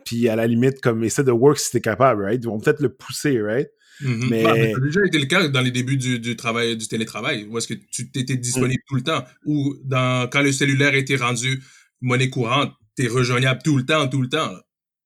Puis 0.04 0.28
à 0.28 0.36
la 0.36 0.46
limite, 0.46 0.80
comme 0.80 1.04
essaie 1.04 1.22
de 1.22 1.30
work 1.30 1.58
si 1.58 1.70
t'es 1.70 1.80
capable, 1.80 2.24
right? 2.24 2.40
Ils 2.42 2.46
vont 2.48 2.58
peut-être 2.58 2.80
le 2.80 2.88
pousser, 2.92 3.40
right? 3.40 3.68
Mhm. 4.00 4.28
Mais- 4.30 4.44
Ah, 4.46 4.54
mais 4.54 4.72
ça 4.72 4.78
a 4.78 4.80
déjà 4.80 5.00
été 5.06 5.18
le 5.18 5.26
cas 5.26 5.46
dans 5.48 5.60
les 5.60 5.70
débuts 5.70 5.96
du, 5.98 6.18
du 6.18 6.34
travail, 6.34 6.76
du 6.76 6.88
télétravail, 6.88 7.46
où 7.50 7.58
est-ce 7.58 7.68
que 7.68 7.74
tu 7.74 8.08
étais 8.14 8.36
disponible 8.36 8.82
tout 8.88 8.96
le 8.96 9.02
temps, 9.02 9.22
ou 9.44 9.76
dans, 9.84 10.28
quand 10.28 10.40
le 10.42 10.50
cellulaire 10.50 10.94
était 10.94 11.16
rendu 11.16 11.62
monnaie 12.00 12.30
courante, 12.30 12.72
t'es 12.94 13.06
rejoignable 13.08 13.60
tout 13.62 13.76
le 13.76 13.84
temps, 13.84 14.08
tout 14.08 14.22
le 14.22 14.28
temps. 14.28 14.50
là. 14.52 14.60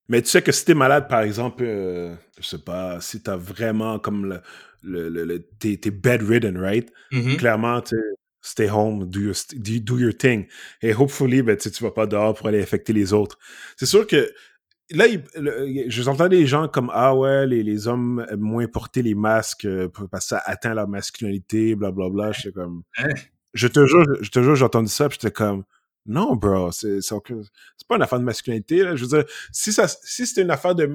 Mais 0.08 0.22
tu 0.22 0.28
sais 0.28 0.40
que 0.42 0.52
si 0.52 0.64
t'es 0.64 0.74
malade, 0.74 1.08
par 1.08 1.22
exemple, 1.22 1.64
euh, 1.66 2.14
je 2.38 2.46
sais 2.46 2.58
pas, 2.62 3.00
si 3.00 3.22
t'as 3.22 3.36
vraiment 3.36 3.98
comme 3.98 4.26
le, 4.26 4.40
le, 4.82 5.08
le, 5.08 5.24
le- 5.24 5.42
t'es, 5.58 5.90
bedridden, 5.90 6.56
right? 6.58 6.92
Mhm. 7.10 7.36
Clairement, 7.38 7.80
tu 7.80 7.96
stay 8.40 8.70
home, 8.70 9.06
do 9.10 9.18
your, 9.20 9.34
do, 9.82 9.98
your 9.98 10.16
thing. 10.16 10.46
Et 10.80 10.94
hopefully, 10.94 11.42
ben, 11.42 11.56
tu 11.56 11.68
vas 11.82 11.90
pas 11.90 12.06
dehors 12.06 12.34
pour 12.34 12.46
aller 12.46 12.62
affecter 12.62 12.92
les 12.92 13.12
autres. 13.12 13.36
C'est 13.76 13.86
sûr 13.86 14.06
que 14.06 14.30
là, 14.90 15.08
il- 15.08 15.24
le- 15.34 15.86
je 15.88 16.08
entends 16.08 16.28
des 16.28 16.46
gens 16.46 16.68
comme 16.68 16.88
ah 16.94 17.12
ouais, 17.16 17.44
les, 17.48 17.64
les 17.64 17.88
hommes 17.88 18.24
aiment 18.30 18.38
moins 18.38 18.68
porter 18.68 19.02
les 19.02 19.16
masques 19.16 19.64
euh, 19.64 19.88
parce 20.12 20.26
que 20.26 20.28
ça 20.28 20.42
atteint 20.44 20.74
leur 20.74 20.86
masculinité, 20.86 21.74
blablabla. 21.74 22.30
J'étais 22.30 22.52
comme, 22.52 22.82
Hein? 22.98 23.08
je 23.54 23.66
te 23.66 23.84
jure, 23.84 24.04
je 24.20 24.30
te 24.30 24.40
jure, 24.40 24.54
j'ai 24.54 24.64
entendu 24.64 24.88
ça, 24.88 25.08
puis 25.08 25.18
j'étais 25.20 25.32
comme, 25.32 25.64
non, 26.06 26.36
bro, 26.36 26.70
c'est 26.72 27.00
pas 27.88 27.96
une 27.96 28.02
affaire 28.02 28.18
de 28.18 28.24
masculinité. 28.24 28.82
Là. 28.82 28.96
Je 28.96 29.04
veux 29.04 29.08
dire, 29.18 29.24
si 29.52 29.72
ça, 29.72 29.86
si 29.88 30.26
c'était 30.26 30.42
une 30.42 30.50
affaire 30.50 30.74
de, 30.74 30.94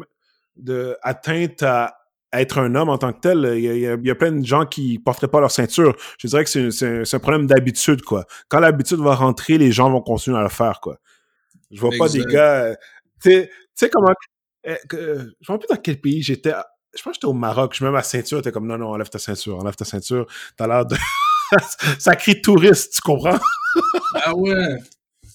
de 0.58 0.98
atteinte 1.02 1.64
à 1.64 1.98
être 2.34 2.60
un 2.60 2.76
homme 2.76 2.90
en 2.90 2.98
tant 2.98 3.12
que 3.12 3.20
tel, 3.20 3.54
il 3.58 3.62
y 3.62 3.70
a, 3.88 3.94
il 3.96 4.06
y 4.06 4.10
a- 4.10 4.16
plein 4.16 4.32
de 4.32 4.46
gens 4.46 4.66
qui 4.66 5.00
porteraient 5.00 5.28
pas 5.28 5.40
leur 5.42 5.52
ceinture. 5.52 5.96
Je 6.18 6.28
dirais 6.28 6.46
que 6.46 6.70
c'est 6.72 7.14
un, 7.16 7.20
problème 7.20 7.46
d'habitude, 7.48 8.02
quoi. 8.04 8.26
Quand 8.48 8.60
l'habitude 8.60 9.00
va 9.00 9.16
rentrer, 9.16 9.58
les 9.58 9.72
gens 9.72 9.90
vont 9.92 10.02
continuer 10.02 10.38
à 10.38 10.44
le 10.44 10.50
faire, 10.50 10.80
quoi. 10.82 10.98
Je 11.72 11.80
vois 11.82 11.92
pas 11.98 12.08
des 12.10 12.24
gars. 12.26 12.64
euh, 12.66 12.76
Tu 13.22 13.48
sais- 13.76 13.90
comment. 13.90 14.14
euh, 14.68 14.76
que- 14.90 15.18
je 15.42 15.52
me 15.52 15.54
rappelle 15.54 15.68
plus 15.68 15.76
dans 15.76 15.82
quel 15.82 16.00
pays 16.02 16.22
j'étais. 16.24 16.54
Je 16.96 17.02
pense 17.02 17.12
que 17.12 17.16
j'étais 17.16 17.28
au 17.28 17.34
Maroc. 17.34 17.74
Je 17.76 17.84
mets 17.86 17.92
ma 17.92 18.04
ceinture. 18.04 18.42
T'es 18.42 18.52
comme 18.52 18.68
non, 18.68 18.78
non, 18.78 18.90
enlève 18.90 19.10
ta 19.10 19.20
ceinture, 19.20 19.58
enlève 19.60 19.76
ta 19.76 19.86
ceinture. 19.86 20.26
T'as 20.58 20.68
l'air 20.68 20.86
de. 20.86 20.96
ça 22.00 22.16
crie 22.16 22.42
touriste, 22.42 22.96
tu 22.96 23.02
comprends? 23.02 23.40
Ah 24.16 24.36
ouais. 24.36 24.78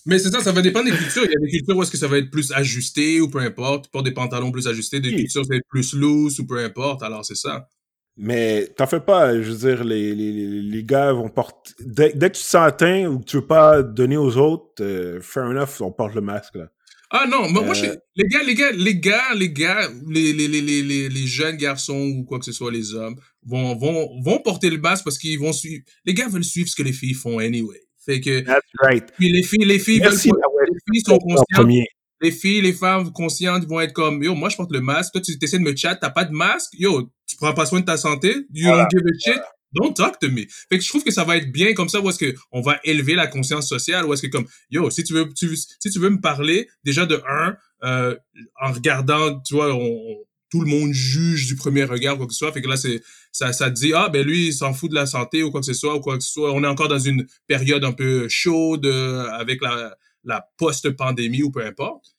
Mais 0.06 0.18
c'est 0.18 0.30
ça, 0.30 0.40
ça 0.40 0.52
va 0.52 0.62
dépendre 0.62 0.90
des 0.90 0.96
cultures. 0.96 1.24
Il 1.24 1.30
y 1.32 1.36
a 1.36 1.40
des 1.40 1.50
cultures 1.50 1.76
où 1.76 1.82
est-ce 1.82 1.90
que 1.90 1.98
ça 1.98 2.06
va 2.08 2.18
être 2.18 2.30
plus 2.30 2.52
ajusté 2.52 3.20
ou 3.20 3.28
peu 3.28 3.38
importe. 3.40 3.84
Tu 3.86 3.90
portes 3.90 4.04
des 4.06 4.12
pantalons 4.14 4.52
plus 4.52 4.66
ajustés, 4.68 5.00
des 5.00 5.10
Oui. 5.10 5.16
cultures 5.16 5.44
ça 5.44 5.48
va 5.50 5.56
être 5.56 5.68
plus 5.68 5.92
loose 5.94 6.38
ou 6.40 6.46
peu 6.46 6.58
importe. 6.64 7.02
Alors 7.02 7.24
c'est 7.24 7.34
ça. 7.36 7.68
Mais 8.16 8.68
t'en 8.78 8.86
fais 8.86 9.00
pas, 9.00 9.34
je 9.42 9.50
veux 9.52 9.58
dire, 9.74 9.84
les, 9.84 10.14
les, 10.14 10.32
les- 10.62 10.84
gars 10.84 11.12
vont 11.12 11.28
porter. 11.28 11.72
Dès, 11.80 12.12
dès 12.14 12.30
que 12.30 12.36
tu 12.36 12.42
te 12.42 12.48
sens 12.48 12.66
atteint 12.66 13.06
ou 13.08 13.18
que 13.18 13.24
tu 13.26 13.36
veux 13.36 13.46
pas 13.46 13.82
donner 13.82 14.16
aux 14.16 14.36
autres, 14.38 14.82
euh, 14.82 15.20
fair 15.20 15.44
enough, 15.44 15.80
on 15.80 15.92
porte 15.92 16.14
le 16.14 16.22
masque, 16.22 16.54
là. 16.54 16.68
Ah 17.10 17.26
non, 17.30 17.48
moi, 17.50 17.62
moi, 17.62 17.72
Euh. 17.76 17.82
je- 17.84 17.98
les 18.16 18.28
gars, 18.28 18.42
les 18.42 18.54
gars, 18.54 18.72
les 18.72 18.96
gars, 18.98 19.34
les 19.34 19.50
gars, 19.52 19.88
les, 20.08 20.32
les, 20.32 20.48
les, 20.48 20.60
les, 20.62 20.82
les, 20.82 21.08
les 21.10 21.26
jeunes 21.26 21.56
garçons 21.56 22.00
ou 22.16 22.24
quoi 22.24 22.38
que 22.38 22.44
ce 22.46 22.52
soit, 22.52 22.72
les 22.72 22.94
hommes, 22.94 23.16
vont, 23.44 23.76
vont, 23.76 24.20
vont 24.22 24.38
porter 24.38 24.70
le 24.70 24.78
masque 24.78 25.04
parce 25.04 25.18
qu'ils 25.18 25.38
vont 25.38 25.52
suivre. 25.52 25.84
Les 26.06 26.14
gars 26.14 26.28
veulent 26.28 26.42
suivre 26.44 26.68
ce 26.70 26.74
que 26.74 26.82
les 26.82 26.92
filles 26.94 27.14
font 27.14 27.38
anyway. 27.38 27.82
Fait 28.06 28.20
que, 28.20 28.40
That's 28.40 28.60
right. 28.80 29.04
puis 29.18 29.30
les 29.32 29.42
filles, 29.42 29.64
les 29.66 29.78
filles 29.78 30.00
Merci, 30.00 30.28
veulent, 30.30 30.38
Nawel. 30.40 30.68
les 30.72 30.78
filles 30.94 31.02
sont 31.04 31.14
En 31.14 31.18
conscientes 31.18 31.86
les 32.22 32.30
filles, 32.30 32.62
les 32.62 32.72
femmes 32.72 33.12
conscientes 33.12 33.66
vont 33.66 33.78
être 33.80 33.92
comme, 33.92 34.22
yo, 34.22 34.34
moi, 34.34 34.48
je 34.48 34.56
porte 34.56 34.72
le 34.72 34.80
masque. 34.80 35.12
Toi, 35.12 35.20
tu 35.20 35.32
essaies 35.42 35.58
de 35.58 35.62
me 35.64 35.76
chat, 35.76 35.96
t'as 35.96 36.08
pas 36.08 36.24
de 36.24 36.32
masque. 36.32 36.70
Yo, 36.78 37.10
tu 37.26 37.36
prends 37.36 37.52
pas 37.52 37.66
soin 37.66 37.80
de 37.80 37.84
ta 37.84 37.98
santé. 37.98 38.34
You 38.54 38.68
Voilà. 38.68 38.88
don't 38.90 38.90
give 38.90 39.06
a 39.06 39.32
shit. 39.34 39.42
Don't 39.74 39.92
talk 39.92 40.18
to 40.20 40.30
me. 40.30 40.46
Fait 40.70 40.78
que 40.78 40.80
je 40.84 40.88
trouve 40.88 41.04
que 41.04 41.10
ça 41.10 41.24
va 41.24 41.36
être 41.36 41.52
bien 41.52 41.74
comme 41.74 41.90
ça, 41.90 42.00
où 42.00 42.08
est-ce 42.08 42.18
que 42.18 42.34
on 42.52 42.62
va 42.62 42.80
élever 42.84 43.14
la 43.16 43.26
conscience 43.26 43.68
sociale, 43.68 44.06
où 44.06 44.14
est-ce 44.14 44.22
que 44.22 44.28
comme, 44.28 44.46
yo, 44.70 44.88
si 44.88 45.04
tu 45.04 45.12
veux, 45.12 45.28
tu, 45.36 45.54
si 45.56 45.90
tu 45.90 45.98
veux 45.98 46.08
me 46.08 46.20
parler, 46.20 46.66
déjà 46.84 47.04
de 47.04 47.20
un, 47.28 47.54
euh, 47.84 48.16
en 48.62 48.72
regardant, 48.72 49.38
tu 49.40 49.52
vois, 49.54 49.74
on- 49.74 50.16
tout 50.50 50.60
le 50.60 50.66
monde 50.68 50.92
juge 50.92 51.46
du 51.46 51.56
premier 51.56 51.84
regard, 51.84 52.16
quoi 52.16 52.26
que 52.26 52.32
ce 52.32 52.38
soit. 52.38 52.52
Fait 52.52 52.62
que 52.62 52.68
là, 52.68 52.76
c'est, 52.76 53.02
ça, 53.32 53.52
ça 53.52 53.68
te 53.70 53.74
dit, 53.74 53.92
ah, 53.94 54.08
ben 54.08 54.24
lui, 54.26 54.48
il 54.48 54.52
s'en 54.52 54.72
fout 54.72 54.90
de 54.90 54.94
la 54.94 55.06
santé 55.06 55.42
ou 55.42 55.50
quoi 55.50 55.60
que 55.60 55.66
ce 55.66 55.74
soit, 55.74 55.94
ou 55.96 56.00
quoi 56.00 56.16
que 56.16 56.22
ce 56.24 56.32
soit. 56.32 56.52
On 56.52 56.62
est 56.62 56.68
encore 56.68 56.88
dans 56.88 56.98
une 56.98 57.26
période 57.46 57.84
un 57.84 57.92
peu 57.92 58.28
chaude, 58.28 58.86
euh, 58.86 59.28
avec 59.32 59.60
la, 59.62 59.96
la 60.24 60.46
post-pandémie 60.56 61.42
ou 61.42 61.50
peu 61.50 61.64
importe. 61.64 62.14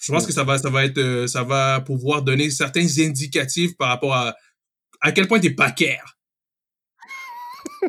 Je 0.00 0.12
pense 0.12 0.26
que 0.26 0.32
ça 0.32 0.44
va, 0.44 0.58
ça 0.58 0.68
va 0.68 0.84
être, 0.84 0.98
euh, 0.98 1.26
ça 1.26 1.42
va 1.44 1.80
pouvoir 1.80 2.22
donner 2.22 2.50
certains 2.50 2.86
indicatifs 2.98 3.76
par 3.76 3.88
rapport 3.88 4.14
à 4.14 4.34
à 5.00 5.12
quel 5.12 5.28
point 5.28 5.38
t'es 5.40 5.50
pas 5.50 5.70
care. 5.70 6.18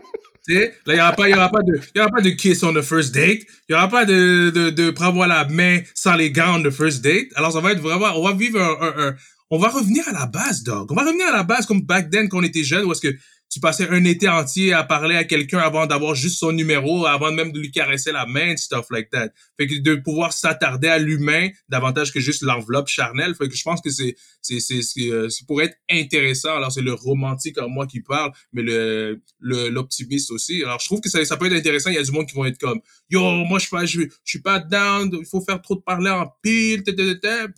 tu 0.48 0.54
sais, 0.54 0.74
là, 0.86 0.94
il 0.94 0.98
y 0.98 1.00
aura 1.02 1.14
pas, 1.14 1.30
il 1.30 1.32
y 1.32 1.36
aura 1.36 1.50
pas 1.50 1.62
de, 1.62 1.80
il 1.94 1.98
y 1.98 2.02
aura 2.02 2.10
pas 2.10 2.22
de 2.22 2.30
kiss 2.30 2.62
on 2.64 2.74
the 2.74 2.82
first 2.82 3.14
date. 3.14 3.42
Il 3.68 3.72
y 3.72 3.76
aura 3.76 3.88
pas 3.90 4.06
de, 4.06 4.50
de, 4.54 4.70
de 4.70 4.90
prendre 4.92 5.26
la 5.26 5.46
main 5.46 5.80
sans 5.94 6.16
les 6.16 6.32
gants 6.32 6.60
on 6.60 6.64
the 6.64 6.72
first 6.72 7.02
date. 7.04 7.28
Alors, 7.36 7.52
ça 7.54 7.62
va 7.62 7.72
être 7.72 7.80
vraiment, 7.82 8.08
on 8.18 8.24
va 8.24 8.34
vivre 8.34 8.60
un, 8.62 8.82
un, 8.82 9.08
un- 9.10 9.16
on 9.56 9.60
va 9.60 9.70
revenir 9.70 10.06
à 10.10 10.12
la 10.12 10.26
base, 10.26 10.64
dog. 10.64 10.92
On 10.92 10.96
va 10.96 11.04
revenir 11.04 11.28
à 11.28 11.32
la 11.32 11.44
base 11.44 11.66
comme 11.66 11.82
back 11.82 12.10
then 12.10 12.28
quand 12.28 12.40
on 12.40 12.44
était 12.44 12.64
jeune, 12.64 12.84
où 12.86 12.92
est-ce 12.92 13.00
que 13.00 13.16
tu 13.50 13.62
passais 13.62 13.88
un 13.88 14.04
été 14.04 14.28
entier 14.28 14.74
à 14.74 14.84
parler 14.84 15.16
à 15.16 15.24
quelqu'un 15.24 15.60
avant 15.60 15.86
d'avoir 15.86 16.14
juste 16.14 16.40
son 16.40 16.52
numéro, 16.52 17.06
avant 17.06 17.32
même 17.32 17.54
de 17.54 17.60
lui 17.62 17.72
caresser 17.72 18.12
la 18.12 18.26
main, 18.26 18.58
stuff 18.58 18.88
like 18.90 19.10
that. 19.12 19.30
Fait 19.58 19.66
que 19.66 19.80
de 19.80 19.96
pouvoir 19.96 20.34
s'attarder 20.34 20.90
à 20.90 20.98
l'humain 20.98 21.48
davantage 21.70 22.12
que 22.12 22.20
juste 22.20 22.42
l'enveloppe 22.42 22.90
charnelle. 22.90 23.34
Fait 23.34 23.48
que 23.48 23.56
je 23.56 23.64
pense 23.64 23.80
que 23.80 23.90
c'est 23.90 24.18
c'est 24.42 24.60
c'est 24.60 24.82
c'est 24.82 25.10
euh, 25.10 25.30
c'est 25.30 25.48
pour 25.48 25.62
être 25.62 25.78
intéressant. 25.90 26.54
Alors 26.54 26.70
c'est 26.70 26.82
le 26.82 26.94
romantique 26.94 27.58
en 27.58 27.70
moi 27.70 27.88
qui 27.88 28.02
parle, 28.02 28.32
mais 28.52 28.62
le 28.62 29.22
le 29.40 29.70
l'optimiste 29.70 30.32
aussi. 30.32 30.62
Alors 30.62 30.82
je 30.82 30.88
trouve 30.88 31.00
que 31.00 31.10
ça 31.10 31.24
ça 31.24 31.38
peut 31.38 31.46
être 31.46 31.58
intéressant. 31.58 31.92
Il 31.92 31.96
y 31.96 32.00
a 32.00 32.04
du 32.04 32.12
monde 32.12 32.28
qui 32.28 32.36
vont 32.36 32.46
être 32.46 32.60
comme 32.60 32.82
yo 33.10 33.20
moi 33.20 33.60
je 33.60 33.68
suis 33.68 33.76
pas 33.76 33.86
je, 33.86 34.02
je 34.02 34.10
suis 34.24 34.42
pas 34.42 34.60
down. 34.60 35.10
Il 35.14 35.26
faut 35.26 35.42
faire 35.42 35.62
trop 35.62 35.76
de 35.76 35.82
parler 35.82 36.10
en 36.10 36.28
pile. 36.42 36.84
Puis 36.84 36.94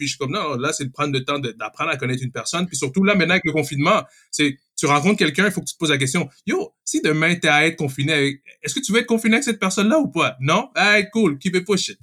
je 0.01 0.05
suis 0.07 0.17
comme 0.17 0.31
non 0.31 0.55
là 0.55 0.73
c'est 0.73 0.85
de 0.85 0.91
prendre 0.91 1.13
le 1.13 1.23
temps 1.23 1.39
d'apprendre 1.39 1.91
à 1.91 1.97
connaître 1.97 2.23
une 2.23 2.31
personne. 2.31 2.65
Puis 2.67 2.77
surtout 2.77 3.03
là 3.03 3.15
maintenant 3.15 3.33
avec 3.33 3.45
le 3.45 3.53
confinement 3.53 4.03
c'est 4.31 4.57
tu 4.77 4.85
rencontres 4.85 5.17
quelqu'un, 5.17 5.45
il 5.45 5.51
faut 5.51 5.61
que 5.61 5.65
tu 5.65 5.73
te 5.73 5.79
poses 5.79 5.89
la 5.89 5.97
question, 5.97 6.29
yo, 6.45 6.73
si 6.85 7.01
demain 7.01 7.35
t'es 7.35 7.47
à 7.47 7.65
être 7.65 7.77
confiné 7.77 8.13
avec, 8.13 8.41
est-ce 8.61 8.75
que 8.75 8.79
tu 8.79 8.93
veux 8.93 8.99
être 8.99 9.07
confiné 9.07 9.35
avec 9.35 9.43
cette 9.43 9.59
personne-là 9.59 9.97
ou 9.97 10.07
pas? 10.07 10.37
Non? 10.39 10.69
Hey, 10.75 11.09
cool, 11.11 11.39
keep 11.39 11.55
it 11.55 11.65
pushing. 11.65 11.95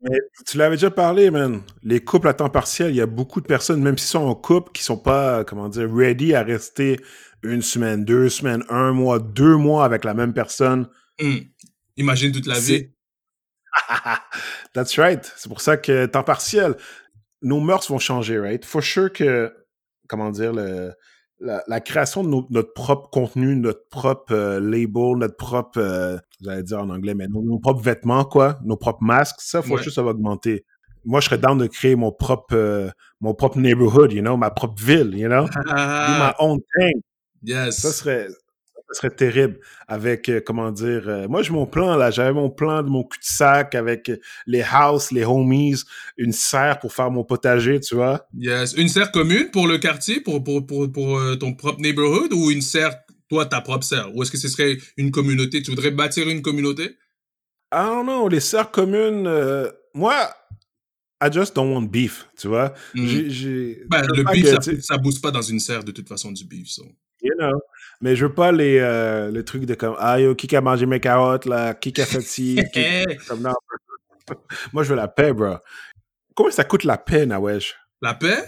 Mais 0.00 0.18
tu 0.46 0.58
l'avais 0.58 0.76
déjà 0.76 0.90
parlé, 0.90 1.30
man. 1.30 1.62
Les 1.82 2.00
couples 2.00 2.28
à 2.28 2.34
temps 2.34 2.50
partiel, 2.50 2.90
il 2.90 2.96
y 2.96 3.00
a 3.00 3.06
beaucoup 3.06 3.40
de 3.40 3.46
personnes, 3.46 3.82
même 3.82 3.96
s'ils 3.96 4.10
sont 4.10 4.24
en 4.24 4.34
couple, 4.34 4.72
qui 4.72 4.82
sont 4.82 4.98
pas, 4.98 5.44
comment 5.44 5.68
dire, 5.68 5.88
ready 5.90 6.34
à 6.34 6.42
rester 6.42 6.98
une 7.42 7.62
semaine, 7.62 8.04
deux 8.04 8.28
semaines, 8.28 8.64
un 8.68 8.92
mois, 8.92 9.18
deux 9.18 9.56
mois 9.56 9.84
avec 9.84 10.04
la 10.04 10.14
même 10.14 10.32
personne. 10.32 10.88
Hmm. 11.20 11.38
Imagine 11.96 12.32
toute 12.32 12.46
la 12.46 12.58
vie. 12.58 12.90
That's 14.74 14.98
right. 14.98 15.32
C'est 15.36 15.48
pour 15.48 15.60
ça 15.60 15.76
que 15.76 16.06
temps 16.06 16.22
partiel, 16.22 16.76
nos 17.42 17.60
mœurs 17.60 17.88
vont 17.88 17.98
changer, 17.98 18.38
right? 18.38 18.64
For 18.64 18.82
sure 18.82 19.12
que, 19.12 19.52
comment 20.08 20.30
dire, 20.30 20.52
le, 20.52 20.92
la, 21.40 21.80
création 21.80 22.24
de 22.24 22.28
notre 22.50 22.72
propre 22.72 23.10
contenu, 23.10 23.56
notre 23.56 23.88
propre 23.88 24.32
euh, 24.32 24.60
label, 24.60 25.16
notre 25.18 25.36
propre, 25.36 25.78
euh, 25.78 26.16
j'allais 26.40 26.62
dire 26.62 26.80
en 26.80 26.90
anglais, 26.90 27.14
mais 27.14 27.28
nos, 27.28 27.58
propres 27.58 27.82
vêtements, 27.82 28.24
quoi, 28.24 28.58
nos 28.64 28.76
propres 28.76 29.02
masques, 29.02 29.40
ça, 29.40 29.62
for 29.62 29.78
sure, 29.78 29.92
ça 29.92 30.02
va 30.02 30.10
augmenter. 30.10 30.64
Moi, 31.04 31.20
je 31.20 31.26
serais 31.26 31.38
down 31.38 31.58
de 31.58 31.66
créer 31.66 31.96
mon 31.96 32.12
propre, 32.12 32.54
euh, 32.54 32.90
mon 33.20 33.34
propre 33.34 33.58
neighborhood, 33.58 34.12
you 34.12 34.22
know, 34.22 34.36
ma 34.36 34.50
propre 34.50 34.82
ville, 34.82 35.14
you 35.14 35.28
know, 35.28 35.46
do 35.46 35.52
my 35.66 36.32
own 36.38 36.58
thing. 36.78 37.02
Yes. 37.42 37.78
Ça 37.80 37.92
serait, 37.92 38.28
serait 38.94 39.10
terrible 39.10 39.58
avec, 39.88 40.28
euh, 40.28 40.40
comment 40.44 40.70
dire, 40.70 41.08
euh, 41.08 41.28
moi 41.28 41.42
j'ai 41.42 41.52
mon 41.52 41.66
plan 41.66 41.96
là, 41.96 42.10
j'avais 42.10 42.32
mon 42.32 42.50
plan 42.50 42.82
de 42.82 42.88
mon 42.88 43.04
cul-de-sac 43.04 43.74
avec 43.74 44.08
euh, 44.08 44.18
les 44.46 44.62
house, 44.62 45.10
les 45.10 45.24
homies, 45.24 45.82
une 46.16 46.32
serre 46.32 46.78
pour 46.78 46.92
faire 46.92 47.10
mon 47.10 47.24
potager, 47.24 47.80
tu 47.80 47.94
vois. 47.94 48.26
Yes, 48.38 48.74
une 48.74 48.88
serre 48.88 49.12
commune 49.12 49.50
pour 49.50 49.66
le 49.66 49.78
quartier, 49.78 50.20
pour, 50.20 50.42
pour, 50.42 50.66
pour, 50.66 50.90
pour 50.90 51.38
ton 51.38 51.54
propre 51.54 51.80
neighborhood 51.80 52.32
ou 52.32 52.50
une 52.50 52.62
serre, 52.62 52.94
toi, 53.28 53.46
ta 53.46 53.60
propre 53.60 53.84
serre? 53.84 54.14
Ou 54.14 54.22
est-ce 54.22 54.30
que 54.30 54.38
ce 54.38 54.48
serait 54.48 54.78
une 54.96 55.10
communauté? 55.10 55.62
Tu 55.62 55.70
voudrais 55.70 55.90
bâtir 55.90 56.28
une 56.28 56.42
communauté? 56.42 56.96
Ah 57.70 57.86
non, 57.86 58.04
non, 58.04 58.28
les 58.28 58.40
serres 58.40 58.70
communes, 58.70 59.28
moi, 59.94 60.30
I 61.22 61.30
just 61.32 61.54
don't 61.54 61.72
want 61.72 61.90
beef, 61.90 62.28
tu 62.36 62.48
vois. 62.48 62.74
Mm. 62.94 63.86
Ben, 63.88 64.06
le 64.06 64.24
beef, 64.32 64.46
ça, 64.46 64.60
ça 64.80 64.98
booste 64.98 65.22
pas 65.22 65.30
dans 65.30 65.42
une 65.42 65.60
serre 65.60 65.82
de 65.82 65.92
toute 65.92 66.08
façon 66.08 66.32
du 66.32 66.44
beef, 66.44 66.68
ça. 66.68 66.82
You 67.22 67.32
know. 67.38 67.58
Mais 68.04 68.16
je 68.16 68.26
veux 68.26 68.34
pas 68.34 68.52
les, 68.52 68.76
euh, 68.80 69.30
le 69.30 69.42
truc 69.46 69.64
de 69.64 69.72
comme, 69.72 69.96
ah 69.98 70.20
yo, 70.20 70.34
qui 70.34 70.54
a 70.54 70.60
mangé 70.60 70.84
mes 70.84 71.00
carottes, 71.00 71.46
là, 71.46 71.72
qui 71.72 71.98
a 71.98 72.04
fait 72.04 72.20
ci, 72.20 72.60
comme 73.28 73.40
non. 73.40 73.54
Moi, 74.74 74.82
je 74.82 74.90
veux 74.90 74.94
la 74.94 75.08
paix, 75.08 75.32
bro. 75.32 75.56
Comment 76.34 76.50
ça 76.50 76.64
coûte 76.64 76.84
la 76.84 76.98
paix, 76.98 77.24
Nawesh? 77.24 77.74
La 78.02 78.12
paix? 78.12 78.44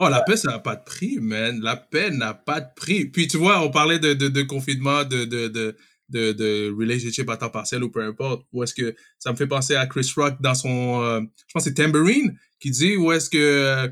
Oh, 0.00 0.10
la 0.10 0.20
paix, 0.20 0.36
ça 0.36 0.50
n'a 0.50 0.58
pas 0.58 0.76
de 0.76 0.84
prix, 0.84 1.18
man. 1.18 1.62
La 1.62 1.76
paix 1.76 2.10
n'a 2.10 2.34
pas 2.34 2.60
de 2.60 2.68
prix. 2.76 3.06
Puis, 3.06 3.26
tu 3.26 3.38
vois, 3.38 3.62
on 3.62 3.70
parlait 3.70 3.98
de, 3.98 4.12
de, 4.12 4.28
de 4.28 4.42
confinement, 4.42 5.02
de, 5.04 5.24
de, 5.24 5.48
de, 5.48 5.78
de, 6.10 6.32
de 6.32 6.70
relationship 6.78 7.30
à 7.30 7.38
temps 7.38 7.48
partiel 7.48 7.82
ou 7.82 7.90
peu 7.90 8.04
importe. 8.04 8.44
Où 8.52 8.62
est-ce 8.64 8.74
que 8.74 8.94
ça 9.18 9.32
me 9.32 9.36
fait 9.36 9.46
penser 9.46 9.76
à 9.76 9.86
Chris 9.86 10.12
Rock 10.14 10.34
dans 10.40 10.54
son, 10.54 11.02
euh, 11.02 11.20
je 11.46 11.52
pense 11.54 11.64
que 11.64 11.70
c'est 11.70 11.74
Tambourine, 11.74 12.36
qui 12.58 12.70
dit 12.70 12.98
où 12.98 13.12
est-ce 13.12 13.30
que 13.30 13.38
euh, 13.38 13.88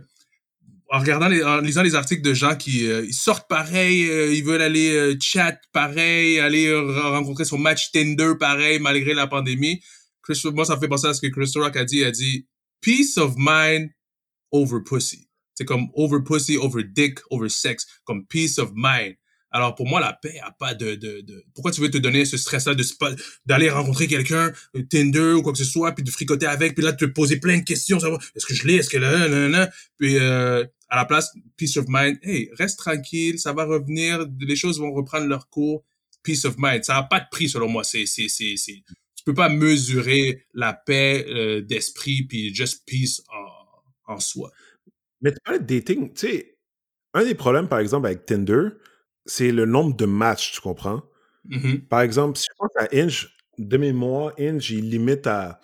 en 0.90 1.00
regardant 1.00 1.28
les, 1.28 1.42
en 1.42 1.60
lisant 1.60 1.82
les 1.82 1.94
articles 1.94 2.22
de 2.22 2.32
gens 2.34 2.56
qui 2.56 2.86
euh, 2.86 3.04
ils 3.04 3.14
sortent 3.14 3.48
pareil, 3.48 4.08
euh, 4.08 4.32
ils 4.32 4.42
veulent 4.42 4.62
aller 4.62 4.90
euh, 4.94 5.16
chat 5.20 5.58
pareil, 5.72 6.40
aller 6.40 6.74
rencontrer 6.74 7.44
son 7.44 7.58
match 7.58 7.90
Tinder 7.92 8.32
pareil 8.38 8.78
malgré 8.78 9.14
la 9.14 9.26
pandémie. 9.26 9.82
Chris, 10.22 10.40
moi 10.52 10.64
ça 10.64 10.76
me 10.76 10.80
fait 10.80 10.88
penser 10.88 11.06
à 11.06 11.14
ce 11.14 11.20
que 11.20 11.26
Chris 11.26 11.52
Rock 11.56 11.76
a 11.76 11.84
dit, 11.84 11.98
il 11.98 12.04
a 12.04 12.10
dit 12.10 12.46
peace 12.80 13.18
of 13.18 13.34
mind 13.36 13.90
over 14.50 14.78
pussy. 14.84 15.28
C'est 15.54 15.64
comme 15.64 15.88
over 15.94 16.18
pussy, 16.24 16.56
over 16.56 16.82
dick, 16.84 17.18
over 17.30 17.48
sex, 17.48 17.86
comme 18.04 18.26
peace 18.26 18.58
of 18.58 18.70
mind. 18.74 19.16
Alors 19.50 19.74
pour 19.74 19.86
moi, 19.86 20.00
la 20.00 20.12
paix 20.12 20.38
a 20.44 20.50
pas 20.52 20.74
de, 20.74 20.94
de, 20.94 21.20
de... 21.22 21.44
Pourquoi 21.54 21.70
tu 21.70 21.80
veux 21.80 21.90
te 21.90 21.98
donner 21.98 22.24
ce 22.24 22.36
stress-là 22.36 22.74
de 22.74 22.84
d'aller 23.46 23.70
rencontrer 23.70 24.06
quelqu'un, 24.06 24.52
Tinder 24.90 25.32
ou 25.32 25.42
quoi 25.42 25.52
que 25.52 25.58
ce 25.58 25.64
soit, 25.64 25.92
puis 25.92 26.04
de 26.04 26.10
fricoter 26.10 26.46
avec, 26.46 26.74
puis 26.74 26.84
là 26.84 26.92
de 26.92 26.98
te 26.98 27.04
poser 27.06 27.38
plein 27.38 27.58
de 27.58 27.64
questions, 27.64 27.98
savoir 27.98 28.20
est-ce 28.34 28.46
que 28.46 28.54
je 28.54 28.66
l'ai, 28.66 28.76
est-ce 28.76 28.90
que 28.90 28.98
là, 28.98 29.70
puis 29.96 30.18
euh, 30.18 30.64
à 30.88 30.96
la 30.96 31.04
place 31.04 31.32
peace 31.56 31.76
of 31.76 31.86
mind, 31.88 32.18
hey, 32.22 32.50
reste 32.58 32.78
tranquille, 32.78 33.38
ça 33.38 33.52
va 33.52 33.64
revenir, 33.64 34.26
les 34.40 34.56
choses 34.56 34.78
vont 34.80 34.92
reprendre 34.92 35.26
leur 35.26 35.48
cours, 35.48 35.84
peace 36.22 36.44
of 36.44 36.56
mind. 36.58 36.84
Ça 36.84 36.94
n'a 36.94 37.02
pas 37.04 37.20
de 37.20 37.26
prix 37.30 37.48
selon 37.48 37.68
moi. 37.68 37.84
C'est 37.84 38.06
c'est 38.06 38.28
c'est 38.28 38.54
c'est 38.56 38.82
tu 39.16 39.24
peux 39.24 39.34
pas 39.34 39.48
mesurer 39.48 40.44
la 40.54 40.72
paix 40.72 41.26
euh, 41.28 41.60
d'esprit 41.62 42.22
puis 42.22 42.54
just 42.54 42.84
peace 42.86 43.22
en, 43.32 44.14
en 44.14 44.20
soi. 44.20 44.50
Mais 45.20 45.32
tu 45.32 45.38
parles 45.44 45.64
de 45.66 45.74
dating, 45.74 46.12
tu 46.14 46.28
sais, 46.28 46.58
un 47.14 47.24
des 47.24 47.34
problèmes 47.34 47.68
par 47.68 47.80
exemple 47.80 48.06
avec 48.06 48.26
Tinder, 48.26 48.68
c'est 49.28 49.52
le 49.52 49.66
nombre 49.66 49.94
de 49.94 50.06
matchs, 50.06 50.52
tu 50.52 50.60
comprends? 50.60 51.02
Mm-hmm. 51.48 51.86
Par 51.86 52.00
exemple, 52.00 52.38
si 52.38 52.46
je 52.50 52.56
pense 52.56 52.70
à 52.76 52.88
Inge, 52.92 53.36
de 53.58 53.76
mémoire, 53.76 54.32
Inge, 54.38 54.70
il 54.70 54.90
limite 54.90 55.26
à, 55.26 55.60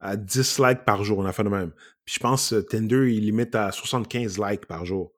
à 0.00 0.16
10 0.16 0.58
likes 0.58 0.84
par 0.84 1.04
jour, 1.04 1.18
on 1.18 1.24
a 1.24 1.32
fait 1.32 1.44
de 1.44 1.48
même. 1.48 1.72
Puis 2.04 2.16
je 2.16 2.20
pense 2.20 2.50
que 2.50 2.60
Tinder, 2.60 3.10
il 3.12 3.24
limite 3.24 3.54
à 3.54 3.72
75 3.72 4.38
likes 4.38 4.66
par 4.66 4.84
jour. 4.84 5.12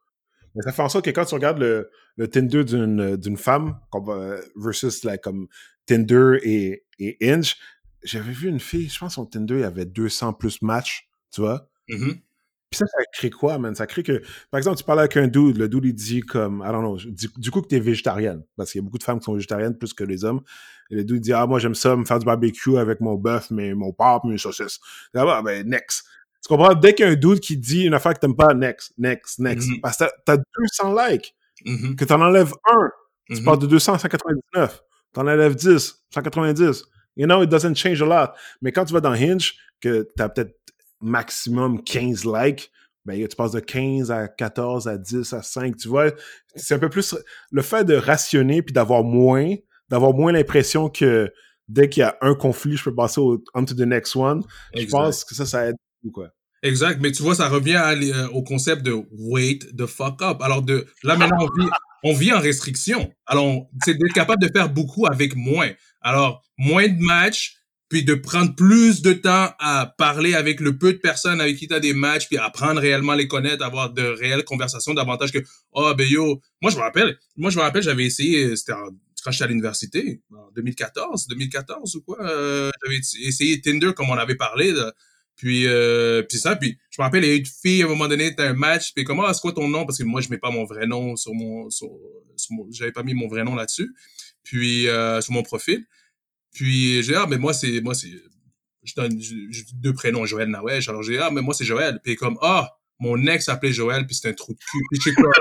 Mais 0.55 0.63
ça 0.63 0.73
fait 0.73 0.83
en 0.83 0.89
sorte 0.89 1.05
que 1.05 1.11
quand 1.11 1.25
tu 1.25 1.35
regardes 1.35 1.59
le, 1.59 1.91
le 2.17 2.29
Tinder 2.29 2.65
d'une, 2.65 3.17
d'une 3.17 3.37
femme 3.37 3.79
comme, 3.91 4.09
euh, 4.09 4.41
versus 4.57 5.05
like, 5.05 5.23
comme 5.23 5.49
Tinder 5.87 6.39
et, 6.43 6.85
et 6.99 7.17
Inge, 7.21 7.57
j'avais 8.03 8.33
vu 8.33 8.49
une 8.49 8.61
fille, 8.61 8.89
je 8.89 8.99
pense 8.99 9.15
son 9.15 9.27
Tinder, 9.27 9.55
il 9.55 9.61
y 9.61 9.65
avait 9.65 9.87
200 9.87 10.35
plus 10.35 10.63
matchs, 10.63 11.09
tu 11.33 11.41
vois? 11.41 11.69
Mm-hmm. 11.89 12.21
Puis 12.71 12.79
ça, 12.79 12.87
ça 12.87 12.99
crée 13.13 13.31
quoi, 13.31 13.59
man? 13.59 13.75
Ça 13.75 13.87
crée 13.87 14.03
que, 14.03 14.21
par 14.51 14.59
exemple, 14.59 14.79
tu 14.79 14.85
parles 14.85 14.99
avec 15.01 15.17
un 15.17 15.29
dude, 15.29 15.57
le 15.57 15.69
dude, 15.69 15.85
il 15.85 15.95
dit 15.95 16.21
comme, 16.21 16.65
I 16.67 16.73
don't 16.73 16.81
know, 16.81 16.97
du, 16.97 17.29
du 17.37 17.51
coup 17.51 17.63
que 17.63 17.69
t'es 17.69 17.79
végétarienne. 17.79 18.43
Parce 18.57 18.73
qu'il 18.73 18.81
y 18.81 18.83
a 18.83 18.85
beaucoup 18.85 18.99
de 18.99 19.05
femmes 19.05 19.19
qui 19.19 19.25
sont 19.25 19.35
végétariennes 19.35 19.79
plus 19.79 19.95
que 19.95 20.05
les 20.05 20.25
hommes. 20.25 20.41
Et 20.91 20.97
le 20.97 21.05
dude 21.05 21.21
dit, 21.21 21.33
ah, 21.33 21.47
moi, 21.47 21.59
j'aime 21.59 21.75
ça, 21.75 21.97
me 21.97 22.05
faire 22.05 22.19
du 22.19 22.27
barbecue 22.27 22.77
avec 22.77 23.01
mon 23.01 23.15
bœuf, 23.15 23.51
mais 23.51 23.75
mon 23.75 23.93
porc, 23.93 24.27
mes 24.27 24.39
saucisses. 24.39 24.81
Ah, 25.15 25.43
ben, 25.43 25.69
next. 25.69 26.05
Tu 26.43 26.49
comprends? 26.49 26.75
Dès 26.75 26.95
qu'il 26.95 27.07
y 27.07 27.09
a 27.09 27.13
un 27.13 27.17
dude 27.17 27.41
qui 27.41 27.57
dit 27.57 27.85
une 27.85 27.95
affaire 27.95 28.15
que 28.15 28.21
t'aimes 28.21 28.37
pas, 28.37 28.55
next, 28.55 28.93
next, 28.99 29.39
next. 29.39 29.69
Mm-hmm. 29.69 29.81
Parce 29.81 29.99
que 29.99 30.05
t'as 30.25 30.37
200 30.37 30.95
likes. 30.95 31.35
Mm-hmm. 31.65 31.97
Que 31.97 32.05
t'en 32.05 32.21
enlèves 32.21 32.53
un. 32.69 32.91
Tu 33.27 33.35
mm-hmm. 33.35 33.45
parles 33.45 33.59
de 33.61 33.67
200 33.67 33.95
à 33.95 33.99
199. 33.99 34.83
T'en 35.13 35.23
enlèves 35.23 35.55
10, 35.55 36.05
190. 36.11 36.85
You 37.17 37.27
know, 37.27 37.43
it 37.43 37.49
doesn't 37.49 37.75
change 37.77 38.03
a 38.03 38.07
lot. 38.07 38.33
Mais 38.61 38.73
quand 38.73 38.85
tu 38.85 38.93
vas 38.93 39.01
dans 39.01 39.13
Hinge, 39.13 39.55
que 39.81 40.09
t'as 40.17 40.29
peut-être 40.29 40.55
maximum 41.01 41.83
15 41.83 42.25
likes, 42.25 42.71
ben, 43.05 43.27
tu 43.29 43.37
passes 43.37 43.53
de 43.53 43.61
15 43.61 44.11
à 44.11 44.27
14 44.27 44.89
à 44.89 44.99
10 44.99 45.33
à 45.33 45.43
5, 45.43 45.77
tu 45.77 45.89
vois? 45.89 46.11
C'est 46.57 46.75
un 46.75 46.79
peu 46.79 46.89
plus 46.89 47.15
le 47.53 47.63
fait 47.63 47.85
de 47.85 47.95
rationner 47.95 48.63
puis 48.63 48.73
d'avoir 48.73 49.05
moins, 49.05 49.55
d'avoir 49.89 50.13
moins 50.13 50.33
l'impression 50.33 50.89
que 50.89 51.33
dès 51.69 51.89
qu'il 51.89 52.01
y 52.01 52.05
a 52.05 52.17
un 52.21 52.35
conflit, 52.35 52.77
je 52.77 52.85
peux 52.85 52.95
passer 52.95 53.21
au 53.21 53.43
on 53.55 53.65
to 53.65 53.75
the 53.75 53.81
next 53.81 54.17
one. 54.17 54.43
Je 54.75 54.87
pense 54.87 55.25
que 55.25 55.35
ça, 55.35 55.47
ça 55.47 55.69
aide 55.69 55.77
beaucoup, 56.03 56.21
quoi. 56.21 56.31
Exact, 56.63 57.01
mais 57.01 57.13
tu 57.13 57.23
vois, 57.23 57.35
ça 57.35 57.49
revient 57.49 57.77
euh, 57.77 58.29
au 58.29 58.43
concept 58.43 58.83
de 58.83 58.93
wait 59.13 59.61
the 59.77 59.87
fuck 59.87 60.21
up. 60.23 60.41
Alors, 60.41 60.63
de 60.63 60.87
là, 61.05 61.17
maintenant, 61.17 61.39
on 61.41 61.63
vit, 61.63 61.69
on 62.03 62.13
vit 62.13 62.33
en 62.33 62.41
restriction. 62.41 63.13
Alors, 63.27 63.69
c'est 63.85 63.95
d'être 63.95 64.15
capable 64.15 64.43
de 64.43 64.51
faire 64.53 64.69
beaucoup 64.69 65.07
avec 65.07 65.37
moins. 65.37 65.71
Alors, 66.01 66.43
moins 66.59 66.89
de 66.89 66.99
matchs, 66.99 67.56
puis 67.89 68.05
de 68.05 68.15
prendre 68.15 68.55
plus 68.55 69.03
de 69.03 69.13
temps 69.13 69.51
à 69.59 69.95
parler 69.99 70.35
avec 70.35 70.61
le 70.61 70.77
peu 70.77 70.93
de 70.93 70.99
personnes 70.99 71.41
avec 71.41 71.57
qui 71.57 71.69
tu 71.69 71.75
as 71.75 71.81
des 71.81 71.93
matchs, 71.93 72.27
puis 72.27 72.37
apprendre 72.37 72.81
réellement 72.81 73.13
à 73.13 73.17
les 73.17 73.29
connaître, 73.29 73.65
avoir 73.65 73.93
de 73.93 74.03
réelles 74.03 74.45
conversations 74.45 74.95
davantage 74.95 75.33
que 75.33 75.39
oh 75.73 75.93
ben 75.97 76.07
yo, 76.09 76.41
moi 76.61 76.71
je 76.71 76.77
me 76.77 76.83
rappelle, 76.83 77.19
moi 77.37 77.51
je 77.51 77.57
me 77.57 77.63
rappelle 77.63 77.83
j'avais 77.83 78.05
essayé 78.05 78.57
c'était 78.57 78.73
quand 79.25 79.31
j'étais 79.31 79.45
à 79.45 79.49
l'université 79.49 80.21
en 80.33 80.51
2014, 80.55 81.27
2014 81.29 81.97
ou 81.97 82.03
quoi, 82.03 82.19
euh, 82.21 82.71
j'avais 82.85 83.01
essayé 83.27 83.61
Tinder 83.61 83.93
comme 83.95 84.11
on 84.11 84.15
avait 84.15 84.37
parlé 84.37 84.73
puis 85.37 85.67
euh, 85.67 86.23
puis 86.23 86.39
ça 86.39 86.57
puis 86.57 86.79
je 86.91 87.01
me 87.01 87.05
rappelle 87.05 87.25
il 87.25 87.29
y 87.29 87.33
a 87.33 87.35
eu 87.35 87.39
une 87.39 87.47
fille 87.47 87.83
à 87.83 87.87
un 87.87 87.89
moment 87.89 88.09
donné 88.09 88.35
t'as 88.35 88.49
un 88.49 88.55
match 88.55 88.95
puis 88.95 89.05
comment 89.05 89.33
c'est 89.33 89.41
quoi 89.41 89.53
ton 89.53 89.69
nom? 89.69 89.85
Parce 89.85 89.99
que 89.99 90.05
moi 90.05 90.21
je 90.21 90.29
mets 90.31 90.39
pas 90.39 90.51
mon 90.51 90.65
vrai 90.65 90.87
nom 90.87 91.15
sur 91.15 91.35
mon 91.35 91.71
sur, 91.71 91.89
j'avais 92.71 92.93
pas 92.93 93.03
mis 93.03 93.15
mon 93.15 93.29
vrai 93.29 93.45
nom 93.45 93.55
là-dessus. 93.55 93.95
Puis 94.43 94.89
euh, 94.89 95.21
sur 95.21 95.35
mon 95.35 95.43
profil 95.43 95.85
puis 96.57 97.03
j'ai 97.03 97.15
ah, 97.15 97.27
mais 97.29 97.37
moi, 97.37 97.53
c'est, 97.53 97.83
moi, 97.83 97.95
c'est, 97.95 98.09
je 98.83 98.95
donne 98.97 99.21
deux 99.75 99.93
prénoms, 99.93 100.25
Joël 100.25 100.49
Nawesh. 100.49 100.89
Alors 100.89 101.03
j'ai 101.03 101.19
ah, 101.19 101.31
mais 101.31 101.43
moi, 101.43 101.53
c'est 101.53 101.67
Joël. 101.67 102.01
Puis 102.03 102.17
comme, 102.17 102.39
ah, 102.41 102.71
mon 102.99 103.27
ex 103.27 103.45
s'appelait 103.45 103.75
Joël, 103.75 104.07
puis 104.07 104.17
c'est 104.17 104.31
un 104.31 104.33
trou 104.33 104.55
de 104.55 104.59
cul. 104.59 104.79
Puis 104.91 104.99
je 104.99 105.11
suis 105.11 105.15
comme, 105.15 105.33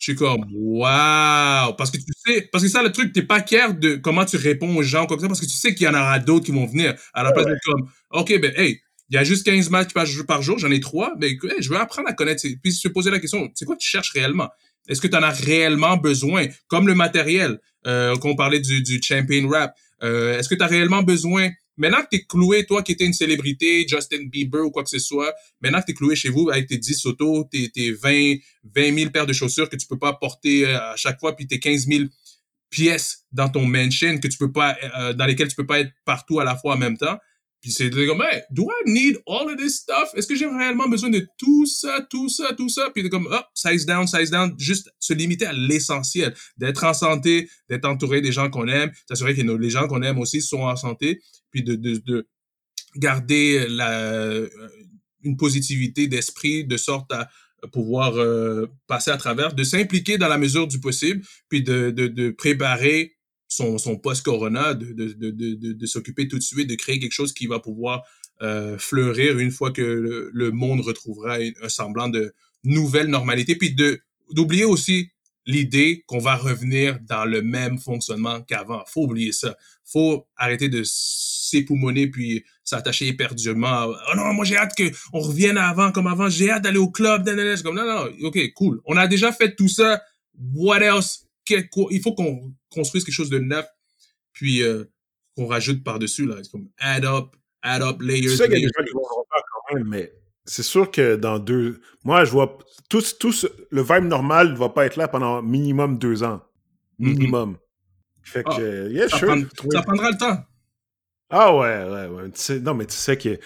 je 0.00 0.04
suis 0.04 0.14
comme, 0.16 0.44
waouh! 0.52 1.74
Parce 1.76 1.92
que 1.92 1.96
tu 1.98 2.12
sais, 2.26 2.48
parce 2.50 2.64
que 2.64 2.68
ça, 2.68 2.82
le 2.82 2.90
truc, 2.90 3.12
t'es 3.12 3.22
pas 3.22 3.40
clair 3.40 3.72
de 3.74 3.94
comment 3.94 4.24
tu 4.24 4.36
réponds 4.36 4.76
aux 4.76 4.82
gens 4.82 5.06
comme 5.06 5.20
ça, 5.20 5.28
parce 5.28 5.40
que 5.40 5.46
tu 5.46 5.56
sais 5.56 5.76
qu'il 5.76 5.86
y 5.86 5.88
en 5.88 5.94
aura 5.94 6.18
d'autres 6.18 6.46
qui 6.46 6.52
vont 6.52 6.66
venir. 6.66 6.94
À 7.12 7.22
la 7.22 7.30
place 7.30 7.46
de 7.46 7.56
comme, 7.64 7.88
OK, 8.10 8.36
ben, 8.40 8.52
hey, 8.56 8.80
il 9.10 9.14
y 9.14 9.18
a 9.18 9.22
juste 9.22 9.46
15 9.46 9.70
matchs 9.70 9.92
par 9.92 10.42
jour, 10.42 10.58
j'en 10.58 10.72
ai 10.72 10.80
trois, 10.80 11.14
mais 11.20 11.38
je 11.60 11.70
veux 11.70 11.76
apprendre 11.76 12.08
à 12.08 12.14
connaître. 12.14 12.44
Puis 12.64 12.72
se 12.72 12.88
poser 12.88 13.12
la 13.12 13.20
question, 13.20 13.48
c'est 13.54 13.64
quoi 13.64 13.76
tu 13.76 13.88
cherches 13.88 14.10
réellement? 14.10 14.50
Est-ce 14.88 15.00
que 15.00 15.08
tu 15.08 15.16
en 15.16 15.22
as 15.22 15.30
réellement 15.30 15.96
besoin? 15.96 16.46
Comme 16.68 16.86
le 16.86 16.94
matériel, 16.94 17.58
euh, 17.86 18.16
qu'on 18.16 18.34
parlait 18.34 18.60
du, 18.60 18.82
du 18.82 19.00
champion 19.02 19.48
rap. 19.48 19.74
Euh, 20.02 20.38
Est-ce 20.38 20.48
que 20.48 20.54
tu 20.54 20.62
as 20.62 20.66
réellement 20.66 21.02
besoin, 21.02 21.50
maintenant 21.76 22.02
que 22.02 22.08
tu 22.12 22.16
es 22.16 22.24
cloué, 22.24 22.64
toi 22.64 22.82
qui 22.82 22.92
étais 22.92 23.04
une 23.04 23.12
célébrité, 23.12 23.86
Justin 23.88 24.24
Bieber 24.24 24.64
ou 24.64 24.70
quoi 24.70 24.82
que 24.82 24.90
ce 24.90 24.98
soit, 24.98 25.32
maintenant 25.60 25.80
que 25.80 25.86
tu 25.86 25.92
es 25.92 25.94
cloué 25.94 26.16
chez 26.16 26.28
vous 26.28 26.50
avec 26.50 26.66
tes 26.66 26.78
10 26.78 27.06
autos, 27.06 27.44
tes, 27.44 27.70
tes 27.70 27.92
20, 27.92 28.36
20 28.74 28.98
000 28.98 29.10
paires 29.10 29.26
de 29.26 29.32
chaussures 29.32 29.68
que 29.68 29.76
tu 29.76 29.86
peux 29.86 29.98
pas 29.98 30.12
porter 30.14 30.66
euh, 30.66 30.92
à 30.92 30.96
chaque 30.96 31.20
fois, 31.20 31.36
puis 31.36 31.46
tes 31.46 31.58
15 31.58 31.86
000 31.86 32.04
pièces 32.70 33.24
dans 33.32 33.48
ton 33.48 33.66
mansion 33.66 34.18
que 34.18 34.28
tu 34.28 34.36
peux 34.36 34.52
pas, 34.52 34.76
euh, 34.98 35.12
dans 35.12 35.26
lesquelles 35.26 35.48
tu 35.48 35.56
peux 35.56 35.66
pas 35.66 35.80
être 35.80 35.92
partout 36.04 36.40
à 36.40 36.44
la 36.44 36.56
fois 36.56 36.74
en 36.74 36.78
même 36.78 36.98
temps, 36.98 37.18
Puis 37.64 37.72
c'est 37.72 37.88
comme, 37.88 38.20
hey, 38.20 38.42
do 38.50 38.64
I 38.64 38.90
need 38.90 39.16
all 39.26 39.48
of 39.48 39.56
this 39.56 39.76
stuff? 39.76 40.10
Est-ce 40.14 40.26
que 40.26 40.36
j'ai 40.36 40.44
réellement 40.44 40.86
besoin 40.86 41.08
de 41.08 41.26
tout 41.38 41.64
ça, 41.64 42.06
tout 42.10 42.28
ça, 42.28 42.52
tout 42.52 42.68
ça? 42.68 42.90
Puis 42.94 43.08
comme, 43.08 43.26
hop, 43.26 43.46
size 43.54 43.86
down, 43.86 44.06
size 44.06 44.30
down, 44.30 44.54
juste 44.58 44.90
se 44.98 45.14
limiter 45.14 45.46
à 45.46 45.54
l'essentiel, 45.54 46.34
d'être 46.58 46.84
en 46.84 46.92
santé, 46.92 47.48
d'être 47.70 47.86
entouré 47.86 48.20
des 48.20 48.32
gens 48.32 48.50
qu'on 48.50 48.68
aime, 48.68 48.92
s'assurer 49.08 49.34
que 49.34 49.40
les 49.40 49.70
gens 49.70 49.88
qu'on 49.88 50.02
aime 50.02 50.18
aussi 50.18 50.42
sont 50.42 50.60
en 50.60 50.76
santé, 50.76 51.22
puis 51.50 51.62
de, 51.62 51.74
de, 51.74 52.02
de 52.04 52.28
garder 52.96 53.66
la, 53.66 54.42
une 55.22 55.38
positivité 55.38 56.06
d'esprit 56.06 56.66
de 56.66 56.76
sorte 56.76 57.10
à 57.12 57.30
pouvoir 57.72 58.18
euh, 58.18 58.66
passer 58.88 59.10
à 59.10 59.16
travers, 59.16 59.54
de 59.54 59.64
s'impliquer 59.64 60.18
dans 60.18 60.28
la 60.28 60.36
mesure 60.36 60.66
du 60.66 60.80
possible, 60.80 61.24
puis 61.48 61.62
de, 61.62 61.90
de, 61.90 62.08
de 62.08 62.28
préparer 62.28 63.14
son, 63.48 63.78
son 63.78 63.96
post-corona, 63.96 64.74
de, 64.74 64.92
de, 64.92 65.30
de, 65.30 65.72
de, 65.72 65.86
s'occuper 65.86 66.28
tout 66.28 66.38
de 66.38 66.42
suite, 66.42 66.68
de 66.68 66.74
créer 66.74 66.98
quelque 66.98 67.12
chose 67.12 67.32
qui 67.32 67.46
va 67.46 67.60
pouvoir 67.60 68.02
euh, 68.42 68.78
fleurir 68.78 69.38
une 69.38 69.50
fois 69.50 69.70
que 69.70 70.30
le, 70.32 70.50
monde 70.50 70.80
retrouvera 70.80 71.38
un 71.62 71.68
semblant 71.68 72.08
de 72.08 72.34
nouvelle 72.64 73.08
normalité, 73.08 73.56
puis 73.56 73.74
de 73.74 74.00
d'oublier 74.30 74.64
aussi 74.64 75.10
l'idée 75.46 76.02
qu'on 76.06 76.18
va 76.18 76.36
revenir 76.36 76.98
dans 77.02 77.24
le 77.24 77.42
même 77.42 77.78
fonctionnement 77.78 78.40
qu'avant. 78.40 78.82
Faut 78.86 79.02
oublier 79.02 79.32
ça. 79.32 79.56
Faut 79.84 80.26
arrêter 80.36 80.68
de 80.68 80.82
s'époumoner 80.84 82.08
puis 82.08 82.44
s'attacher 82.64 83.06
éperdument. 83.08 83.86
oh 83.86 84.16
non, 84.16 84.32
moi 84.32 84.44
j'ai 84.44 84.56
hâte 84.56 84.74
que 84.74 84.90
on 85.12 85.20
revienne 85.20 85.58
avant 85.58 85.92
comme 85.92 86.06
avant. 86.06 86.28
J'ai 86.28 86.50
hâte 86.50 86.62
d'aller 86.62 86.78
au 86.78 86.90
club. 86.90 87.24
Comme 87.62 87.76
non, 87.76 87.86
non, 87.86 88.08
ok, 88.22 88.38
cool. 88.54 88.80
On 88.86 88.96
a 88.96 89.06
déjà 89.06 89.32
fait 89.32 89.54
tout 89.54 89.68
ça. 89.68 90.02
What 90.54 90.80
else? 90.80 91.23
Il 91.48 92.00
faut 92.02 92.14
qu'on 92.14 92.52
construise 92.70 93.04
quelque 93.04 93.14
chose 93.14 93.30
de 93.30 93.38
neuf, 93.38 93.66
puis 94.32 94.62
euh, 94.62 94.84
qu'on 95.36 95.46
rajoute 95.46 95.82
par-dessus, 95.84 96.26
là. 96.26 96.36
C'est 96.42 96.50
comme 96.50 96.68
add 96.78 97.04
up, 97.04 97.36
add 97.62 97.82
up, 97.82 98.00
layers. 98.00 98.28
C'est 98.28 98.36
ça 98.36 98.48
qu'il 98.48 98.58
y 98.58 98.64
a 98.64 98.66
des 98.66 98.72
gens 98.76 98.84
qui 98.84 98.92
vont 98.92 99.02
refaire 99.02 99.42
quand 99.52 99.74
même, 99.74 99.88
mais 99.88 100.12
c'est 100.44 100.62
sûr 100.62 100.90
que 100.90 101.16
dans 101.16 101.38
deux... 101.38 101.80
Moi, 102.04 102.24
je 102.24 102.30
vois... 102.30 102.58
Tout, 102.90 103.02
tout 103.18 103.32
le 103.70 103.82
vibe 103.82 104.04
normal 104.04 104.52
ne 104.52 104.56
va 104.56 104.68
pas 104.68 104.84
être 104.86 104.96
là 104.96 105.08
pendant 105.08 105.42
minimum 105.42 105.98
deux 105.98 106.22
ans. 106.22 106.42
Mm-hmm. 107.00 107.08
Minimum. 107.08 107.58
Fait 108.22 108.42
que, 108.42 108.86
ah, 108.86 108.88
yeah, 108.88 109.08
ça, 109.08 109.18
sure, 109.18 109.36
ça 109.70 109.82
prendra 109.82 110.10
le 110.10 110.16
temps. 110.16 110.38
Ah 111.30 111.54
ouais, 111.54 111.84
ouais, 111.84 112.06
ouais. 112.06 112.60
non, 112.60 112.74
mais 112.74 112.86
tu 112.86 112.94
sais 112.94 113.18
que 113.18 113.38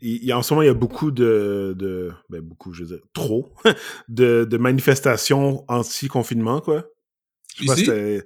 il, 0.00 0.32
en 0.34 0.42
ce 0.42 0.52
moment, 0.52 0.62
il 0.62 0.66
y 0.66 0.70
a 0.70 0.74
beaucoup 0.74 1.10
de, 1.10 1.74
de 1.78 2.12
ben 2.28 2.40
beaucoup, 2.40 2.72
je 2.72 2.82
veux 2.82 2.96
dire, 2.96 3.06
trop, 3.14 3.52
de, 4.08 4.44
de 4.44 4.56
manifestations 4.58 5.64
anti-confinement, 5.68 6.60
quoi. 6.60 6.84
Ici? 7.60 8.22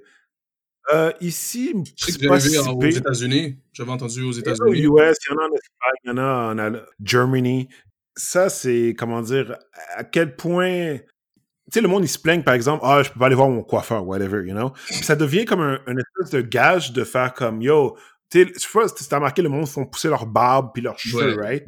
Euh, 0.91 1.11
ici, 1.21 1.73
c'est 1.95 2.27
pas 2.27 2.39
si 2.39 2.57
aux 2.57 2.81
États-Unis. 2.81 3.59
J'avais 3.71 3.91
entendu 3.91 4.23
aux 4.23 4.31
États-Unis. 4.31 4.87
Aux 4.87 4.99
US, 4.99 5.17
il 5.29 5.31
y 5.31 5.35
en 5.35 5.37
a 5.37 5.47
en 5.47 5.53
Espagne, 5.53 5.99
il 6.03 6.07
y 6.07 6.11
en 6.11 6.17
a 6.17 6.53
en 6.53 6.73
Germany. 7.03 7.69
Ça, 8.15 8.49
c'est, 8.49 8.95
comment 8.97 9.21
dire, 9.21 9.57
à 9.95 10.03
quel 10.03 10.35
point... 10.35 10.97
Tu 10.97 11.75
sais, 11.75 11.81
le 11.81 11.87
monde, 11.87 12.03
il 12.03 12.09
se 12.09 12.19
plaigne, 12.19 12.43
par 12.43 12.55
exemple, 12.55 12.83
«Ah, 12.85 13.01
je 13.03 13.09
peux 13.11 13.19
pas 13.19 13.27
aller 13.27 13.35
voir 13.35 13.47
mon 13.47 13.63
coiffeur, 13.63 14.05
whatever, 14.05 14.45
you 14.45 14.53
know?» 14.53 14.73
Ça 14.89 15.15
devient 15.15 15.45
comme 15.45 15.61
un, 15.61 15.97
espèce 15.97 16.31
de 16.31 16.41
gage 16.41 16.91
de 16.91 17.05
faire 17.05 17.33
comme 17.33 17.61
«Yo, 17.63 17.95
tu 18.29 18.45
sais, 18.45 18.51
tu 18.51 19.13
as 19.13 19.15
remarqué, 19.15 19.41
le 19.41 19.47
monde 19.47 19.67
font 19.67 19.85
pousser 19.85 20.09
leur 20.09 20.25
barbe 20.25 20.71
puis 20.73 20.81
leurs 20.81 20.99
cheveux, 20.99 21.37
right? 21.37 21.63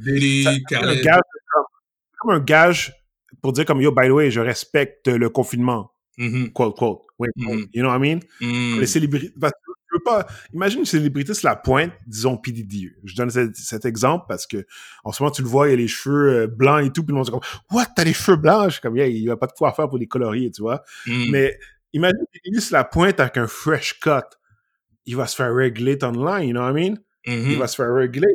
comme, 0.67 1.23
comme 2.17 2.31
un 2.31 2.39
gage 2.39 2.93
pour 3.41 3.53
dire 3.53 3.63
comme 3.63 3.79
«Yo, 3.81 3.93
by 3.93 4.07
the 4.07 4.11
way, 4.11 4.31
je 4.31 4.41
respecte 4.41 5.07
le 5.07 5.29
confinement. 5.29 5.92
Mm-hmm. 6.17 6.51
Quote, 6.51 6.77
quote. 6.77 7.01
Mm-hmm. 7.19 7.65
You 7.73 7.81
know 7.81 7.89
what 7.89 7.97
I 7.97 7.99
mean? 7.99 8.19
Mm. 8.41 8.79
Les 8.79 8.87
célébrités. 8.87 9.33
Je 9.35 9.99
veux 9.99 10.03
pas. 10.03 10.25
Imagine 10.53 10.79
une 10.79 10.85
célébrité 10.85 11.33
c'est 11.33 11.43
la 11.43 11.55
pointe, 11.55 11.91
disons 12.07 12.37
PDD. 12.37 12.93
Je 13.03 13.15
donne 13.15 13.29
cet, 13.29 13.85
exemple 13.85 14.25
parce 14.27 14.47
que 14.47 14.65
en 15.03 15.11
ce 15.11 15.21
moment, 15.21 15.31
tu 15.31 15.43
le 15.43 15.47
vois, 15.47 15.67
il 15.67 15.71
y 15.71 15.73
a 15.73 15.77
les 15.77 15.87
cheveux 15.87 16.41
euh, 16.41 16.47
blancs 16.47 16.83
et 16.83 16.91
tout, 16.91 17.03
puis 17.03 17.11
le 17.11 17.17
monde 17.17 17.27
se 17.27 17.31
comme 17.31 17.41
What, 17.71 17.85
t'as 17.95 18.03
les 18.03 18.13
cheveux 18.13 18.37
blancs? 18.37 18.65
Je 18.65 18.73
suis 18.73 18.81
comme, 18.81 18.97
yeah, 18.97 19.07
il 19.07 19.23
n'y 19.23 19.29
a 19.29 19.37
pas 19.37 19.47
de 19.47 19.51
quoi 19.51 19.71
faire 19.71 19.87
pour 19.87 19.99
les 19.99 20.07
colorier, 20.07 20.49
tu 20.49 20.61
vois. 20.61 20.83
Mm. 21.05 21.29
Mais 21.29 21.59
imagine 21.93 22.25
PDD 22.31 22.59
c'est 22.59 22.73
la 22.73 22.83
pointe 22.83 23.19
avec 23.19 23.37
un 23.37 23.47
fresh 23.47 23.99
cut. 23.99 24.25
Il 25.05 25.15
va 25.15 25.27
se 25.27 25.35
faire 25.35 25.53
régler 25.53 25.97
online, 26.03 26.47
you 26.47 26.53
know 26.53 26.61
what 26.61 26.71
I 26.71 26.73
mean? 26.73 26.97
Mm-hmm. 27.27 27.51
Il 27.51 27.57
va 27.57 27.67
se 27.67 27.75
faire 27.75 27.93
régler. 27.93 28.27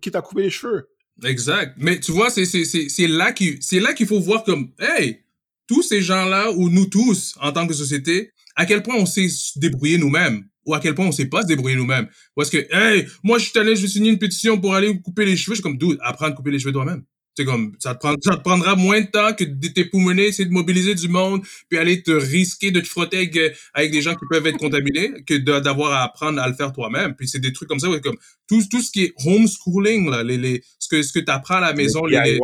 Qui 0.00 0.10
t'a 0.10 0.20
coupé 0.22 0.42
les 0.42 0.50
cheveux? 0.50 0.88
Exact. 1.24 1.74
Mais 1.76 2.00
tu 2.00 2.12
vois, 2.12 2.30
c'est 2.30 3.08
là 3.08 3.32
qu'il 3.32 4.06
faut 4.06 4.20
voir 4.20 4.44
comme, 4.44 4.72
hey, 4.78 5.22
tous 5.68 5.82
ces 5.82 6.02
gens-là, 6.02 6.50
ou 6.52 6.70
nous 6.70 6.86
tous, 6.86 7.36
en 7.40 7.52
tant 7.52 7.66
que 7.66 7.74
société, 7.74 8.32
à 8.56 8.66
quel 8.66 8.82
point 8.82 8.96
on 8.96 9.06
sait 9.06 9.28
se 9.28 9.58
débrouiller 9.58 9.98
nous-mêmes, 9.98 10.44
ou 10.66 10.74
à 10.74 10.80
quel 10.80 10.94
point 10.94 11.06
on 11.06 11.12
sait 11.12 11.26
pas 11.26 11.42
se 11.42 11.46
débrouiller 11.46 11.76
nous-mêmes. 11.76 12.08
Parce 12.34 12.50
que, 12.50 12.66
hey, 12.72 13.06
moi, 13.22 13.38
je 13.38 13.44
suis 13.44 13.58
allé, 13.58 13.76
je 13.76 13.82
vais 13.82 13.88
signer 13.88 14.10
une 14.10 14.18
pétition 14.18 14.60
pour 14.60 14.74
aller 14.74 15.00
couper 15.00 15.24
les 15.24 15.36
cheveux. 15.36 15.54
Je 15.54 15.60
suis 15.60 15.62
comme, 15.62 15.78
dude, 15.78 15.98
apprends 16.02 16.26
à 16.26 16.32
couper 16.32 16.50
les 16.50 16.58
cheveux 16.58 16.72
toi-même. 16.72 17.04
C'est 17.36 17.44
comme, 17.44 17.76
ça 17.78 17.94
te, 17.94 18.04
ça 18.20 18.36
te 18.36 18.42
prendra 18.42 18.74
moins 18.74 19.00
de 19.00 19.06
temps 19.06 19.32
que 19.32 19.44
de 19.44 19.68
t'époumoner, 19.68 20.26
essayer 20.26 20.44
de 20.48 20.52
mobiliser 20.52 20.96
du 20.96 21.06
monde, 21.06 21.42
puis 21.68 21.78
aller 21.78 22.02
te 22.02 22.10
risquer 22.10 22.72
de 22.72 22.80
te 22.80 22.88
frotter 22.88 23.18
avec, 23.18 23.38
avec 23.74 23.92
des 23.92 24.02
gens 24.02 24.14
qui 24.14 24.24
peuvent 24.28 24.44
être 24.44 24.58
contaminés, 24.58 25.12
que 25.24 25.36
d'avoir 25.36 25.92
à 25.92 26.02
apprendre 26.02 26.42
à 26.42 26.48
le 26.48 26.54
faire 26.54 26.72
toi-même. 26.72 27.14
Puis 27.14 27.28
c'est 27.28 27.38
des 27.38 27.52
trucs 27.52 27.68
comme 27.68 27.78
ça, 27.78 27.86
comme 28.02 28.16
tout, 28.48 28.60
tout 28.68 28.82
ce 28.82 28.90
qui 28.90 29.04
est 29.04 29.12
homeschooling, 29.24 30.10
là, 30.10 30.24
les, 30.24 30.36
les, 30.36 30.64
ce 30.80 30.88
que, 30.88 31.00
ce 31.00 31.12
que 31.12 31.20
tu 31.20 31.30
apprends 31.30 31.58
à 31.58 31.60
la 31.60 31.74
maison, 31.74 32.04
les, 32.06 32.40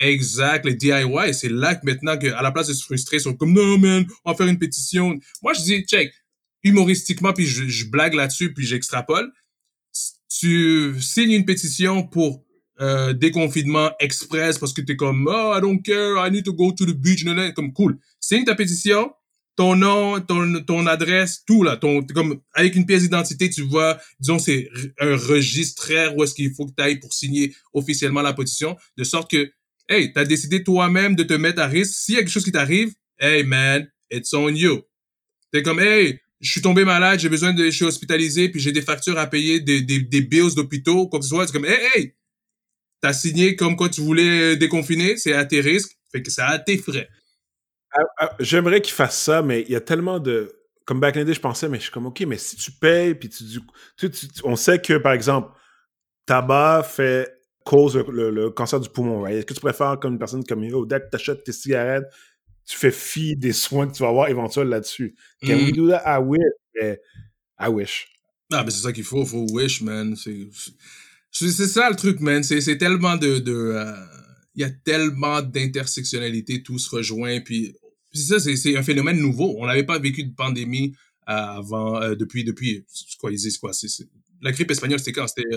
Exact, 0.00 0.66
les 0.66 0.74
DIY, 0.74 1.32
c'est 1.32 1.48
là 1.48 1.74
que 1.76 1.86
maintenant, 1.86 2.18
que, 2.18 2.26
à 2.26 2.42
la 2.42 2.50
place 2.50 2.66
de 2.66 2.72
se 2.72 2.82
frustrer, 2.84 3.18
ils 3.18 3.20
sont 3.20 3.34
comme, 3.34 3.52
non, 3.52 3.78
man, 3.78 4.04
on 4.24 4.32
va 4.32 4.36
faire 4.36 4.48
une 4.48 4.58
pétition. 4.58 5.16
Moi, 5.42 5.52
je 5.54 5.62
dis, 5.62 5.84
check, 5.84 6.12
humoristiquement, 6.64 7.32
puis 7.32 7.46
je, 7.46 7.88
blague 7.88 8.14
là-dessus, 8.14 8.52
puis 8.52 8.66
j'extrapole. 8.66 9.30
Tu 10.28 11.00
signes 11.00 11.30
une 11.30 11.44
pétition 11.44 12.02
pour 12.02 12.44
euh, 12.80 13.12
déconfinement 13.12 13.92
express 14.00 14.58
parce 14.58 14.72
que 14.72 14.80
t'es 14.80 14.96
comme, 14.96 15.28
oh, 15.28 15.54
I 15.56 15.60
don't 15.60 15.80
care, 15.80 16.26
I 16.26 16.30
need 16.30 16.44
to 16.44 16.52
go 16.52 16.72
to 16.72 16.84
the 16.84 16.96
beach, 16.96 17.24
comme 17.54 17.72
cool. 17.72 17.98
Signe 18.18 18.44
ta 18.44 18.56
pétition, 18.56 19.12
ton 19.54 19.76
nom, 19.76 20.20
ton, 20.20 20.60
ton 20.64 20.86
adresse, 20.86 21.44
tout 21.46 21.62
là, 21.62 21.76
ton, 21.76 22.02
comme 22.02 22.40
avec 22.52 22.74
une 22.74 22.86
pièce 22.86 23.02
d'identité, 23.02 23.48
tu 23.48 23.62
vois, 23.62 23.98
disons 24.18 24.40
c'est 24.40 24.68
un 24.98 25.16
registraire 25.16 26.16
où 26.16 26.24
est-ce 26.24 26.34
qu'il 26.34 26.52
faut 26.52 26.66
que 26.66 26.72
tu 26.76 26.82
ailles 26.82 26.98
pour 26.98 27.12
signer 27.12 27.54
officiellement 27.72 28.22
la 28.22 28.32
pétition, 28.32 28.76
de 28.96 29.04
sorte 29.04 29.30
que 29.30 29.52
hey, 29.88 30.12
t'as 30.12 30.24
décidé 30.24 30.62
toi-même 30.62 31.14
de 31.14 31.22
te 31.22 31.34
mettre 31.34 31.60
à 31.60 31.66
risque. 31.66 31.94
S'il 31.94 32.14
y 32.14 32.18
a 32.18 32.20
quelque 32.20 32.30
chose 32.30 32.44
qui 32.44 32.52
t'arrive, 32.52 32.94
hey 33.18 33.44
man, 33.44 33.88
it's 34.10 34.32
on 34.32 34.48
you. 34.48 34.82
T'es 35.52 35.62
comme, 35.62 35.80
hey, 35.80 36.20
je 36.40 36.50
suis 36.50 36.62
tombé 36.62 36.84
malade, 36.84 37.20
j'ai 37.20 37.28
besoin 37.28 37.52
de, 37.52 37.64
je 37.64 37.70
suis 37.70 37.84
hospitalisé, 37.84 38.48
puis 38.48 38.60
j'ai 38.60 38.72
des 38.72 38.82
factures 38.82 39.18
à 39.18 39.26
payer, 39.26 39.60
des, 39.60 39.80
des, 39.82 40.00
des 40.00 40.20
bills 40.20 40.54
d'hôpitaux, 40.54 41.08
quoi 41.08 41.18
que 41.18 41.24
ce 41.24 41.30
soit. 41.30 41.46
C'est 41.46 41.52
comme, 41.52 41.64
hey, 41.64 41.78
hey, 41.94 42.14
t'as 43.00 43.12
signé 43.12 43.56
comme 43.56 43.76
quoi 43.76 43.88
tu 43.88 44.00
voulais 44.00 44.56
déconfiner, 44.56 45.16
c'est 45.16 45.32
à 45.32 45.44
tes 45.44 45.60
risques, 45.60 45.96
fait 46.10 46.22
que 46.22 46.30
c'est 46.30 46.42
à 46.42 46.58
tes 46.58 46.78
frais. 46.78 47.08
Ah, 47.92 48.02
ah, 48.18 48.36
j'aimerais 48.40 48.80
qu'ils 48.80 48.94
fassent 48.94 49.20
ça, 49.20 49.42
mais 49.42 49.62
il 49.62 49.70
y 49.70 49.76
a 49.76 49.80
tellement 49.80 50.18
de. 50.18 50.52
Comme 50.84 51.00
back 51.00 51.16
in 51.16 51.22
the 51.22 51.26
day, 51.26 51.34
je 51.34 51.40
pensais, 51.40 51.68
mais 51.68 51.78
je 51.78 51.84
suis 51.84 51.92
comme, 51.92 52.06
OK, 52.06 52.20
mais 52.22 52.36
si 52.36 52.56
tu 52.56 52.70
payes, 52.72 53.14
puis 53.14 53.30
tu, 53.30 53.44
tu, 53.96 54.10
tu 54.10 54.26
on 54.42 54.56
sait 54.56 54.80
que, 54.80 54.98
par 54.98 55.12
exemple, 55.12 55.50
tabac 56.26 56.82
fait 56.82 57.33
cause 57.64 57.96
le, 57.96 58.50
cancer 58.50 58.78
du 58.78 58.88
poumon. 58.88 59.26
Est-ce 59.26 59.46
que 59.46 59.54
tu 59.54 59.60
préfères 59.60 59.98
comme 59.98 60.12
une 60.12 60.18
personne 60.18 60.44
comme 60.44 60.62
yo, 60.62 60.86
dès 60.86 61.00
que 61.00 61.08
tu 61.10 61.16
achètes 61.16 61.44
tes 61.44 61.52
cigarettes, 61.52 62.06
tu 62.66 62.76
fais 62.76 62.90
fi 62.90 63.36
des 63.36 63.52
soins 63.52 63.88
que 63.88 63.94
tu 63.94 64.02
vas 64.02 64.10
avoir 64.10 64.28
éventuels 64.28 64.68
là-dessus? 64.68 65.16
Can 65.42 65.56
we 65.56 65.72
mm. 65.72 65.76
do 65.76 65.88
that? 65.88 66.02
I 66.06 66.22
wish. 66.22 67.00
I 67.58 67.68
wish. 67.68 68.08
Ah, 68.52 68.62
mais 68.64 68.70
c'est 68.70 68.82
ça 68.82 68.92
qu'il 68.92 69.04
faut, 69.04 69.24
faut 69.24 69.46
wish, 69.50 69.80
man. 69.80 70.14
C'est 70.16 71.50
ça 71.50 71.90
le 71.90 71.96
truc, 71.96 72.20
man. 72.20 72.42
C'est 72.42 72.78
tellement 72.78 73.16
de. 73.16 73.42
euh, 73.46 73.94
il 74.56 74.60
y 74.60 74.64
a 74.64 74.70
tellement 74.70 75.42
d'intersectionnalité, 75.42 76.62
tout 76.62 76.78
se 76.78 76.88
rejoint. 76.88 77.40
Puis, 77.40 77.74
c'est 78.12 78.38
ça, 78.38 78.56
c'est 78.56 78.76
un 78.76 78.84
phénomène 78.84 79.18
nouveau. 79.18 79.56
On 79.58 79.66
n'avait 79.66 79.82
pas 79.82 79.98
vécu 79.98 80.22
de 80.22 80.32
pandémie 80.32 80.94
euh, 81.28 81.32
avant, 81.32 82.00
euh, 82.00 82.14
depuis, 82.14 82.44
depuis, 82.44 82.84
quoi, 83.18 83.32
ils 83.32 83.38
disent 83.38 83.58
quoi? 83.58 83.72
la 84.42 84.52
grippe 84.52 84.70
espagnole, 84.70 85.00
c'était 85.00 85.12
quand? 85.12 85.26
C'était 85.26 85.48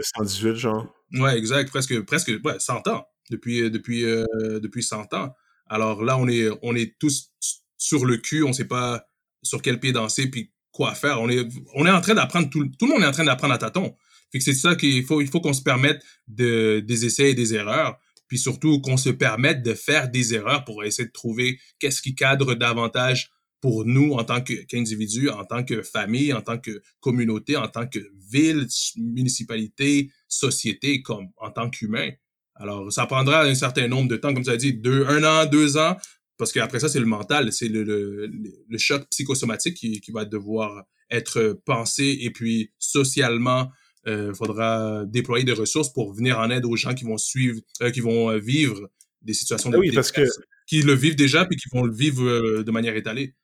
118, 0.00 0.54
genre. 0.56 0.94
Ouais, 1.14 1.36
exact. 1.36 1.70
Presque, 1.70 2.00
presque 2.02 2.32
ouais, 2.44 2.58
100 2.58 2.88
ans. 2.88 3.06
Depuis, 3.30 3.62
euh, 3.62 3.70
depuis, 3.70 4.04
euh, 4.04 4.24
depuis 4.60 4.82
100 4.82 5.12
ans. 5.14 5.34
Alors 5.66 6.02
là, 6.02 6.16
on 6.18 6.28
est, 6.28 6.48
on 6.62 6.74
est 6.74 6.98
tous 6.98 7.30
sur 7.76 8.04
le 8.06 8.16
cul. 8.16 8.42
On 8.42 8.52
sait 8.52 8.64
pas 8.64 9.04
sur 9.42 9.62
quel 9.62 9.80
pied 9.80 9.92
danser 9.92 10.30
puis 10.30 10.52
quoi 10.72 10.94
faire. 10.94 11.20
On 11.20 11.28
est, 11.28 11.46
on 11.74 11.86
est 11.86 11.90
en 11.90 12.00
train 12.00 12.14
d'apprendre, 12.14 12.48
tout, 12.50 12.64
tout 12.78 12.86
le 12.86 12.92
monde 12.92 13.02
est 13.02 13.06
en 13.06 13.12
train 13.12 13.24
d'apprendre 13.24 13.54
à 13.54 13.58
tâtons. 13.58 13.94
Fait 14.32 14.40
c'est 14.40 14.54
ça 14.54 14.76
qu'il 14.76 15.04
faut, 15.04 15.20
il 15.20 15.28
faut 15.28 15.40
qu'on 15.40 15.54
se 15.54 15.62
permette 15.62 16.02
de, 16.26 16.80
des 16.80 17.06
essais 17.06 17.30
et 17.30 17.34
des 17.34 17.54
erreurs. 17.54 17.98
Puis 18.28 18.38
surtout 18.38 18.80
qu'on 18.80 18.98
se 18.98 19.08
permette 19.08 19.62
de 19.62 19.72
faire 19.72 20.10
des 20.10 20.34
erreurs 20.34 20.64
pour 20.64 20.84
essayer 20.84 21.06
de 21.08 21.12
trouver 21.12 21.58
qu'est-ce 21.78 22.02
qui 22.02 22.14
cadre 22.14 22.54
davantage 22.54 23.30
pour 23.60 23.84
nous 23.84 24.12
en 24.12 24.24
tant 24.24 24.40
qu'individus, 24.40 25.30
en 25.30 25.44
tant 25.44 25.64
que 25.64 25.82
famille, 25.82 26.32
en 26.32 26.42
tant 26.42 26.58
que 26.58 26.82
communauté, 27.00 27.56
en 27.56 27.68
tant 27.68 27.86
que 27.86 27.98
ville, 28.30 28.66
municipalité, 28.96 30.10
société, 30.28 31.02
comme 31.02 31.28
en 31.36 31.50
tant 31.50 31.68
qu'humain. 31.68 32.10
Alors, 32.54 32.92
ça 32.92 33.06
prendra 33.06 33.44
un 33.44 33.54
certain 33.54 33.88
nombre 33.88 34.08
de 34.08 34.16
temps, 34.16 34.34
comme 34.34 34.44
tu 34.44 34.50
as 34.50 34.56
dit, 34.56 34.74
deux, 34.74 35.06
un 35.06 35.22
an, 35.24 35.46
deux 35.46 35.76
ans, 35.76 35.96
parce 36.36 36.52
qu'après 36.52 36.80
ça, 36.80 36.88
c'est 36.88 37.00
le 37.00 37.06
mental, 37.06 37.52
c'est 37.52 37.68
le, 37.68 37.82
le, 37.82 38.30
le, 38.68 38.78
choc 38.78 39.08
psychosomatique 39.10 39.74
qui, 39.74 40.00
qui 40.00 40.12
va 40.12 40.24
devoir 40.24 40.84
être 41.10 41.60
pensé 41.64 42.18
et 42.20 42.30
puis 42.30 42.70
socialement 42.78 43.70
il 44.06 44.32
faudra 44.34 45.04
déployer 45.04 45.44
des 45.44 45.52
ressources 45.52 45.92
pour 45.92 46.14
venir 46.14 46.38
en 46.38 46.48
aide 46.48 46.64
aux 46.64 46.76
gens 46.76 46.94
qui 46.94 47.04
vont 47.04 47.18
suivre, 47.18 47.60
qui 47.92 48.00
vont 48.00 48.38
vivre 48.38 48.88
des 49.20 49.34
situations 49.34 49.68
de 49.68 49.76
ah 49.76 49.80
oui, 49.80 49.90
parce 49.92 50.12
que 50.12 50.22
qui 50.66 50.82
le 50.82 50.94
vivent 50.94 51.16
déjà 51.16 51.44
puis 51.44 51.56
qui 51.56 51.68
vont 51.72 51.84
le 51.84 51.92
vivre 51.92 52.62
de 52.62 52.70
manière 52.70 52.96
étalée. 52.96 53.34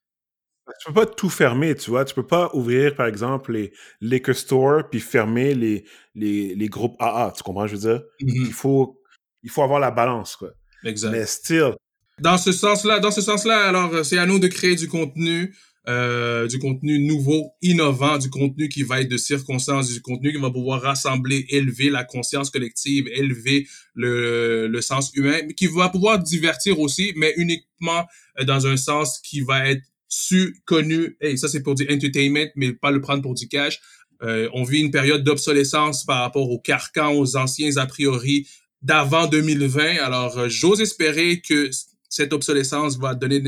Tu 0.81 0.87
peux 0.87 0.95
pas 0.95 1.07
tout 1.07 1.29
fermer, 1.29 1.75
tu 1.75 1.91
vois. 1.91 2.05
Tu 2.05 2.15
peux 2.15 2.27
pas 2.27 2.51
ouvrir, 2.55 2.95
par 2.95 3.07
exemple, 3.07 3.53
les 3.53 3.73
liquor 4.01 4.35
stores 4.35 4.89
puis 4.91 5.01
fermer 5.01 5.55
les, 5.55 5.85
les, 6.15 6.55
les 6.55 6.69
groupes 6.69 6.97
AA. 7.01 7.33
Tu 7.37 7.43
comprends, 7.43 7.67
je 7.67 7.77
veux 7.77 7.81
dire? 7.81 8.03
Mm-hmm. 8.21 8.47
Il 8.47 8.53
faut, 8.53 9.01
il 9.43 9.51
faut 9.51 9.63
avoir 9.63 9.81
la 9.81 9.91
balance, 9.91 10.37
quoi. 10.37 10.51
Exact. 10.85 11.11
Mais 11.11 11.27
still. 11.27 11.73
Dans 12.21 12.39
ce 12.39 12.53
sens-là, 12.53 13.01
dans 13.01 13.11
ce 13.11 13.21
sens-là, 13.21 13.69
alors, 13.69 13.93
euh, 13.95 14.03
c'est 14.05 14.19
à 14.19 14.27
nous 14.27 14.39
de 14.39 14.47
créer 14.47 14.77
du 14.77 14.89
contenu, 14.89 15.55
euh, 15.89 16.47
du 16.47 16.59
contenu 16.59 17.01
nouveau, 17.01 17.51
innovant, 17.61 18.19
du 18.19 18.31
contenu 18.31 18.69
qui 18.69 18.85
va 18.85 19.01
être 19.01 19.11
de 19.11 19.17
circonstances, 19.17 19.93
du 19.93 20.01
contenu 20.01 20.33
qui 20.33 20.41
va 20.41 20.51
pouvoir 20.51 20.81
rassembler, 20.81 21.45
élever 21.51 21.91
la 21.91 22.05
conscience 22.05 22.51
collective, 22.51 23.09
élever 23.09 23.67
le, 23.95 24.69
le 24.69 24.81
sens 24.81 25.11
humain, 25.15 25.41
qui 25.57 25.67
va 25.67 25.89
pouvoir 25.89 26.21
divertir 26.21 26.79
aussi, 26.79 27.13
mais 27.17 27.35
uniquement 27.37 28.07
euh, 28.39 28.45
dans 28.45 28.67
un 28.67 28.77
sens 28.77 29.19
qui 29.21 29.41
va 29.41 29.69
être 29.69 29.83
su, 30.15 30.57
connu, 30.65 31.17
et 31.21 31.37
ça 31.37 31.49
c'est 31.49 31.63
pour 31.63 31.75
du 31.75 31.85
entertainment, 31.91 32.49
mais 32.55 32.73
pas 32.73 32.93
le 32.93 33.01
prendre 33.01 33.23
pour 33.23 33.35
du 33.35 33.49
cash. 33.49 33.81
Euh, 34.23 34.49
on 34.53 34.63
vit 34.63 34.81
une 34.81 34.93
période 34.93 35.25
d'obsolescence 35.25 36.05
par 36.05 36.21
rapport 36.21 36.49
aux 36.49 36.61
carcans, 36.61 37.13
aux 37.13 37.37
anciens 37.37 37.77
a 37.77 37.87
priori 37.87 38.47
d'avant 38.81 39.27
2020. 39.27 39.99
Alors, 39.99 40.39
euh, 40.39 40.49
j'ose 40.49 40.81
espérer 40.81 41.41
que 41.41 41.71
cette 42.09 42.33
obsolescence 42.33 42.97
va 42.97 43.15
donner 43.15 43.43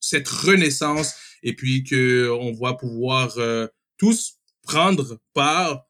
cette 0.00 0.28
renaissance 0.28 1.14
et 1.44 1.54
puis 1.54 1.84
que 1.84 2.28
on 2.30 2.52
va 2.52 2.74
pouvoir 2.74 3.34
euh, 3.38 3.68
tous 3.96 4.38
prendre 4.62 5.18
part, 5.34 5.84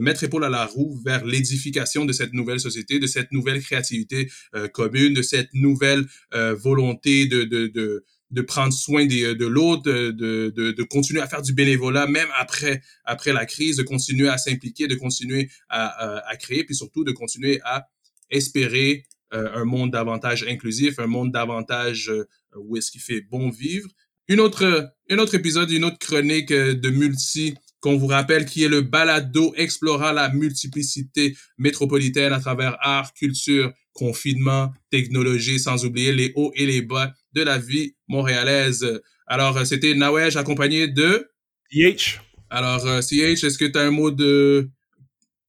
mettre 0.00 0.24
épaule 0.24 0.44
à 0.44 0.50
la 0.50 0.66
roue 0.66 1.00
vers 1.04 1.24
l'édification 1.24 2.04
de 2.04 2.12
cette 2.12 2.34
nouvelle 2.34 2.60
société, 2.60 2.98
de 2.98 3.06
cette 3.06 3.32
nouvelle 3.32 3.62
créativité 3.62 4.30
commune, 4.74 5.14
de 5.14 5.22
cette 5.22 5.48
nouvelle 5.54 6.04
volonté 6.32 7.26
de, 7.26 7.44
de, 7.44 7.68
de 7.68 8.04
de 8.30 8.42
prendre 8.42 8.72
soin 8.72 9.06
des, 9.06 9.34
de 9.34 9.46
l'autre, 9.46 9.82
de, 9.84 10.10
de, 10.10 10.50
de, 10.50 10.82
continuer 10.82 11.20
à 11.20 11.28
faire 11.28 11.42
du 11.42 11.52
bénévolat 11.52 12.06
même 12.06 12.28
après 12.38 12.82
après 13.04 13.32
la 13.32 13.46
crise, 13.46 13.76
de 13.76 13.82
continuer 13.82 14.28
à 14.28 14.38
s'impliquer, 14.38 14.88
de 14.88 14.96
continuer 14.96 15.48
à, 15.68 16.18
à, 16.28 16.36
créer, 16.36 16.64
puis 16.64 16.74
surtout 16.74 17.04
de 17.04 17.12
continuer 17.12 17.60
à 17.64 17.86
espérer 18.30 19.04
euh, 19.32 19.48
un 19.54 19.64
monde 19.64 19.90
davantage 19.90 20.44
inclusif, 20.48 20.98
un 20.98 21.06
monde 21.06 21.32
davantage 21.32 22.10
euh, 22.10 22.26
où 22.56 22.76
est-ce 22.76 22.90
qu'il 22.90 23.00
fait 23.00 23.20
bon 23.20 23.50
vivre. 23.50 23.88
Une 24.28 24.40
autre, 24.40 24.92
un 25.10 25.18
autre 25.18 25.34
épisode, 25.34 25.70
une 25.70 25.84
autre 25.84 25.98
chronique 25.98 26.50
euh, 26.50 26.74
de 26.74 26.90
multi 26.90 27.54
qu'on 27.80 27.96
vous 27.96 28.06
rappelle 28.06 28.46
qui 28.46 28.64
est 28.64 28.68
le 28.68 28.80
balado 28.80 29.52
explorant 29.56 30.12
la 30.12 30.32
multiplicité 30.32 31.36
métropolitaine 31.58 32.32
à 32.32 32.40
travers 32.40 32.76
art, 32.80 33.12
culture, 33.14 33.72
confinement, 33.92 34.72
technologie, 34.90 35.58
sans 35.58 35.84
oublier 35.84 36.12
les 36.12 36.32
hauts 36.36 36.52
et 36.54 36.66
les 36.66 36.82
bas 36.82 37.12
de 37.36 37.42
la 37.42 37.58
vie 37.58 37.94
montréalaise. 38.08 38.84
Alors, 39.26 39.56
euh, 39.58 39.64
c'était 39.64 39.94
Nawej 39.94 40.36
accompagné 40.36 40.88
de... 40.88 41.28
CH. 41.70 42.20
Alors, 42.48 42.80
CH, 43.02 43.44
euh, 43.44 43.46
est-ce 43.46 43.58
que 43.58 43.66
tu 43.66 43.78
as 43.78 43.82
un 43.82 43.90
mot 43.90 44.10
de, 44.10 44.68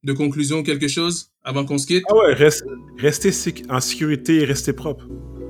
de 0.03 0.13
conclusion, 0.13 0.63
quelque 0.63 0.87
chose, 0.87 1.31
avant 1.43 1.63
qu'on 1.63 1.77
se 1.77 1.87
quitte? 1.87 2.03
Ah 2.09 2.15
ouais, 2.15 2.33
restez 2.97 3.31
en 3.69 3.79
sécurité 3.79 4.41
et 4.41 4.45
restez 4.45 4.73
propre. 4.73 5.07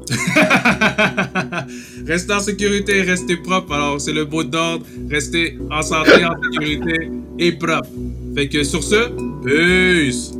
restez 2.06 2.34
en 2.34 2.40
sécurité 2.40 2.98
et 2.98 3.02
restez 3.02 3.38
propre. 3.38 3.74
Alors, 3.74 4.00
c'est 4.00 4.14
le 4.14 4.26
mot 4.26 4.44
d'ordre. 4.44 4.86
Restez 5.10 5.58
en 5.72 5.82
santé, 5.82 6.24
en 6.24 6.36
sécurité 6.44 7.10
et 7.40 7.52
propre. 7.54 7.90
Fait 8.36 8.48
que 8.48 8.64
sur 8.64 8.84
ce, 8.84 9.10
peace! 9.44 10.38